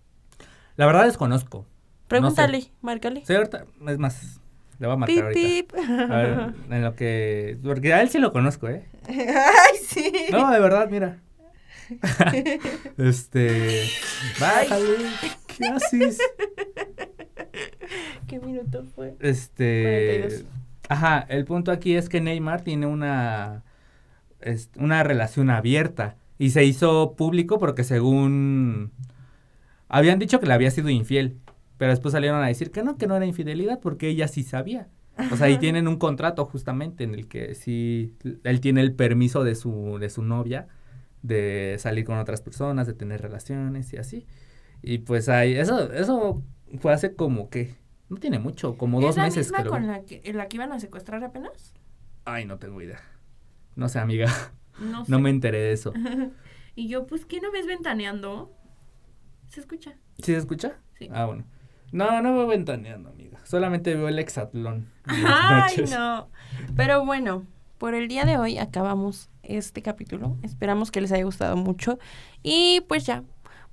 La 0.78 0.86
verdad 0.86 1.04
desconozco. 1.04 1.66
Pregúntale, 2.06 2.70
márcale. 2.80 3.22
Sí, 3.26 3.34
ahorita, 3.34 3.66
es 3.88 3.98
más, 3.98 4.40
le 4.78 4.86
voy 4.86 4.94
a 4.94 4.96
marcar 4.96 5.14
Pip, 5.32 5.74
ahorita. 5.74 5.76
pip. 5.76 6.10
A 6.10 6.16
ver, 6.16 6.54
en 6.70 6.82
lo 6.82 6.94
que... 6.94 7.58
Porque 7.62 7.92
a 7.92 8.00
él 8.00 8.08
sí 8.08 8.18
lo 8.18 8.32
conozco, 8.32 8.68
¿eh? 8.68 8.86
Ay, 9.08 9.76
sí. 9.86 10.10
No, 10.32 10.50
de 10.50 10.60
verdad, 10.60 10.88
mira. 10.88 11.18
este... 12.96 13.86
Bájale, 14.40 14.96
¿qué 15.58 15.66
haces? 15.66 16.18
¿Qué 18.26 18.38
minuto 18.40 18.84
fue? 18.94 19.16
Este... 19.20 20.22
42. 20.28 20.44
Ajá, 20.88 21.26
el 21.28 21.44
punto 21.44 21.70
aquí 21.72 21.94
es 21.96 22.08
que 22.08 22.20
Neymar 22.20 22.62
tiene 22.62 22.86
una... 22.86 23.64
es- 24.40 24.70
una 24.76 25.02
relación 25.02 25.50
abierta. 25.50 26.16
Y 26.38 26.50
se 26.50 26.64
hizo 26.64 27.14
público 27.16 27.58
porque 27.58 27.84
según... 27.84 28.92
Habían 29.88 30.18
dicho 30.18 30.40
que 30.40 30.46
le 30.46 30.52
había 30.54 30.70
sido 30.70 30.88
infiel. 30.90 31.38
Pero 31.76 31.92
después 31.92 32.12
salieron 32.12 32.42
a 32.42 32.46
decir 32.48 32.72
que 32.72 32.82
no, 32.82 32.96
que 32.98 33.06
no 33.06 33.14
era 33.16 33.24
infidelidad 33.24 33.78
porque 33.80 34.08
ella 34.08 34.26
sí 34.26 34.42
sabía. 34.42 34.88
O 35.32 35.36
sea, 35.36 35.48
y 35.48 35.58
tienen 35.58 35.86
un 35.88 35.96
contrato 35.96 36.44
justamente 36.44 37.04
en 37.04 37.14
el 37.14 37.28
que 37.28 37.54
sí, 37.54 38.14
él 38.44 38.60
tiene 38.60 38.80
el 38.80 38.94
permiso 38.94 39.44
de 39.44 39.54
su, 39.54 39.98
de 40.00 40.10
su 40.10 40.22
novia 40.22 40.68
de 41.22 41.76
salir 41.78 42.04
con 42.04 42.18
otras 42.18 42.40
personas, 42.40 42.86
de 42.86 42.94
tener 42.94 43.20
relaciones 43.22 43.92
y 43.92 43.96
así. 43.96 44.26
Y 44.82 44.98
pues 44.98 45.28
ahí, 45.28 45.54
eso, 45.54 45.92
eso 45.92 46.42
fue 46.80 46.92
hace 46.92 47.14
como 47.14 47.50
que, 47.50 47.74
no 48.08 48.16
tiene 48.18 48.38
mucho, 48.38 48.76
como 48.76 49.00
dos 49.00 49.10
¿Es 49.10 49.16
la 49.16 49.22
meses 49.24 49.46
misma 49.46 49.58
creo. 49.60 49.70
con 49.72 49.86
la 49.88 50.02
que, 50.02 50.20
en 50.24 50.36
la 50.36 50.46
que 50.48 50.56
iban 50.56 50.72
a 50.72 50.78
secuestrar 50.80 51.22
apenas? 51.24 51.74
Ay, 52.24 52.44
no 52.44 52.58
tengo 52.58 52.80
idea. 52.80 53.00
No 53.76 53.88
sé, 53.88 53.98
amiga, 53.98 54.26
No 54.80 55.04
sé. 55.04 55.10
no 55.10 55.18
me 55.20 55.30
enteré 55.30 55.58
de 55.60 55.72
eso. 55.72 55.92
Y 56.74 56.86
yo, 56.86 57.08
pues, 57.08 57.24
¿qué 57.26 57.40
no 57.40 57.50
ves 57.50 57.66
ventaneando? 57.66 58.52
¿Se 59.48 59.60
escucha? 59.60 59.96
¿Sí 60.18 60.32
se 60.32 60.36
escucha? 60.36 60.78
Sí. 60.98 61.08
Ah, 61.12 61.26
bueno. 61.26 61.44
No, 61.90 62.20
no 62.20 62.34
veo 62.34 62.46
ventaneando, 62.46 63.08
amiga. 63.08 63.38
Solamente 63.44 63.94
veo 63.94 64.08
el 64.08 64.18
hexatlón. 64.18 64.88
Ay, 65.06 65.84
no. 65.90 66.28
Pero 66.76 67.04
bueno, 67.04 67.46
por 67.78 67.94
el 67.94 68.08
día 68.08 68.24
de 68.24 68.36
hoy 68.36 68.58
acabamos 68.58 69.30
este 69.42 69.82
capítulo. 69.82 70.36
Esperamos 70.42 70.90
que 70.90 71.00
les 71.00 71.12
haya 71.12 71.24
gustado 71.24 71.56
mucho. 71.56 71.98
Y 72.42 72.82
pues 72.88 73.06
ya, 73.06 73.24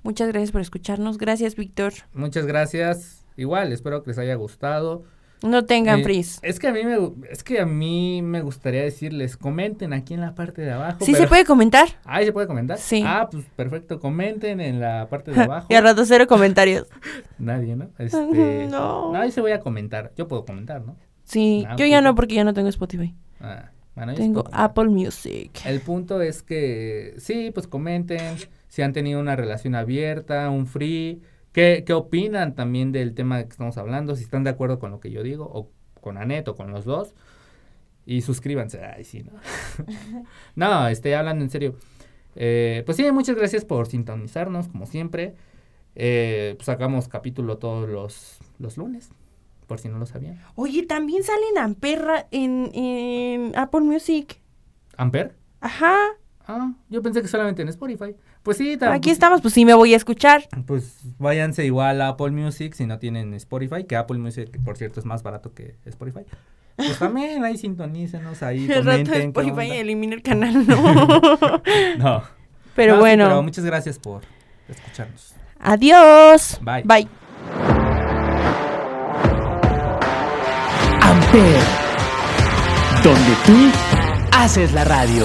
muchas 0.02 0.28
gracias 0.28 0.50
por 0.50 0.62
escucharnos. 0.62 1.18
Gracias, 1.18 1.56
Víctor. 1.56 1.92
Muchas 2.14 2.46
gracias. 2.46 3.26
Igual, 3.36 3.72
espero 3.72 4.02
que 4.02 4.10
les 4.10 4.18
haya 4.18 4.34
gustado. 4.36 5.04
No 5.42 5.64
tengan 5.66 6.00
Eh, 6.00 6.02
frizz. 6.04 6.38
Es 6.42 6.58
que 6.58 6.68
a 6.68 6.72
mí 6.72 6.82
me 6.84 6.96
es 7.30 7.44
que 7.44 7.60
a 7.60 7.66
mí 7.66 8.22
me 8.22 8.40
gustaría 8.40 8.82
decirles, 8.82 9.36
comenten 9.36 9.92
aquí 9.92 10.14
en 10.14 10.20
la 10.22 10.34
parte 10.34 10.62
de 10.62 10.72
abajo. 10.72 11.04
¿Sí 11.04 11.14
se 11.14 11.26
puede 11.26 11.44
comentar? 11.44 11.86
Ah, 12.04 12.22
¿se 12.22 12.32
puede 12.32 12.46
comentar? 12.46 12.78
Sí. 12.78 13.02
Ah, 13.06 13.28
pues 13.30 13.44
perfecto, 13.54 14.00
comenten 14.00 14.60
en 14.60 14.80
la 14.80 15.08
parte 15.10 15.32
de 15.32 15.40
abajo. 15.42 15.66
Y 15.70 15.74
al 15.74 15.84
rato 15.84 16.04
cero 16.06 16.26
comentarios. 16.26 16.86
Nadie, 17.38 17.76
¿no? 17.76 17.90
Este, 17.98 18.66
No. 18.70 19.12
Nadie 19.12 19.30
se 19.30 19.40
voy 19.40 19.52
a 19.52 19.60
comentar. 19.60 20.12
Yo 20.16 20.26
puedo 20.26 20.44
comentar, 20.44 20.82
¿no? 20.84 20.96
Sí, 21.24 21.64
Ah, 21.68 21.76
yo 21.76 21.84
ya 21.86 22.00
no 22.00 22.14
porque 22.14 22.34
ya 22.34 22.44
no 22.44 22.54
tengo 22.54 22.68
Spotify. 22.68 23.14
Ah, 23.40 23.70
bueno, 23.94 24.14
Tengo. 24.14 24.44
Apple 24.52 24.86
Music. 24.88 25.50
El 25.64 25.80
punto 25.80 26.20
es 26.22 26.42
que 26.42 27.14
sí, 27.18 27.50
pues 27.52 27.66
comenten 27.66 28.36
si 28.68 28.82
han 28.82 28.92
tenido 28.92 29.20
una 29.20 29.36
relación 29.36 29.74
abierta, 29.74 30.50
un 30.50 30.66
free, 30.66 31.22
qué, 31.56 31.84
qué 31.86 31.94
opinan 31.94 32.54
también 32.54 32.92
del 32.92 33.14
tema 33.14 33.42
que 33.42 33.48
estamos 33.48 33.78
hablando, 33.78 34.14
si 34.14 34.24
están 34.24 34.44
de 34.44 34.50
acuerdo 34.50 34.78
con 34.78 34.90
lo 34.90 35.00
que 35.00 35.10
yo 35.10 35.22
digo, 35.22 35.50
o 35.50 35.70
con 36.02 36.18
Anet 36.18 36.46
o 36.48 36.54
con 36.54 36.70
los 36.70 36.84
dos. 36.84 37.14
Y 38.04 38.20
suscríbanse. 38.20 38.84
Ay, 38.84 39.04
sí, 39.04 39.22
¿no? 39.22 39.32
no, 40.54 40.86
estoy 40.88 41.14
hablando 41.14 41.42
en 41.42 41.48
serio. 41.48 41.74
Eh, 42.34 42.82
pues 42.84 42.98
sí, 42.98 43.10
muchas 43.10 43.36
gracias 43.36 43.64
por 43.64 43.86
sintonizarnos, 43.86 44.68
como 44.68 44.84
siempre. 44.84 45.34
Eh, 45.94 46.52
pues 46.58 46.66
sacamos 46.66 47.08
capítulo 47.08 47.56
todos 47.56 47.88
los, 47.88 48.38
los 48.58 48.76
lunes, 48.76 49.08
por 49.66 49.78
si 49.78 49.88
no 49.88 49.98
lo 49.98 50.04
sabían. 50.04 50.38
Oye, 50.56 50.82
también 50.82 51.22
salen 51.22 51.56
Amperra 51.56 52.26
en, 52.32 52.70
en 52.74 53.56
Apple 53.56 53.80
Music. 53.80 54.42
¿Amper? 54.98 55.34
Ajá. 55.62 55.96
Ah, 56.48 56.72
yo 56.88 57.02
pensé 57.02 57.22
que 57.22 57.28
solamente 57.28 57.62
en 57.62 57.68
Spotify. 57.68 58.14
Pues 58.44 58.56
sí, 58.56 58.76
tam- 58.76 58.92
Aquí 58.92 59.10
estamos, 59.10 59.40
pues 59.40 59.52
sí 59.52 59.64
me 59.64 59.74
voy 59.74 59.94
a 59.94 59.96
escuchar. 59.96 60.44
Pues 60.66 61.00
váyanse 61.18 61.64
igual 61.64 62.00
a 62.00 62.08
Apple 62.08 62.30
Music 62.30 62.74
si 62.74 62.86
no 62.86 62.98
tienen 63.00 63.34
Spotify, 63.34 63.84
que 63.84 63.96
Apple 63.96 64.18
Music, 64.18 64.56
por 64.64 64.76
cierto, 64.76 65.00
es 65.00 65.06
más 65.06 65.22
barato 65.24 65.52
que 65.54 65.74
Spotify. 65.86 66.20
Pues 66.76 66.98
también 66.98 67.42
ahí 67.44 67.56
sintonícenos, 67.56 68.42
ahí 68.44 68.64
El 68.70 68.84
rato 68.84 68.90
comenten. 69.10 69.32
qué 69.32 69.40
Spotify 69.40 69.70
elimina 69.72 70.14
el 70.14 70.22
canal, 70.22 70.66
¿no? 70.66 70.76
No. 71.98 72.22
pero 72.76 72.92
No, 72.92 72.98
sí, 72.98 73.00
bueno. 73.00 73.24
pero 73.24 73.42
muchas 73.42 73.64
gracias 73.64 73.98
por 73.98 74.22
escucharnos. 74.68 75.34
Adiós. 75.58 76.60
Bye. 76.62 76.82
Bye. 76.84 77.08
Amper, 81.00 81.60
donde 83.02 83.34
tú 83.46 83.70
haces 84.32 84.72
la 84.72 84.84
radio. 84.84 85.24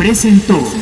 Presentó. 0.00 0.79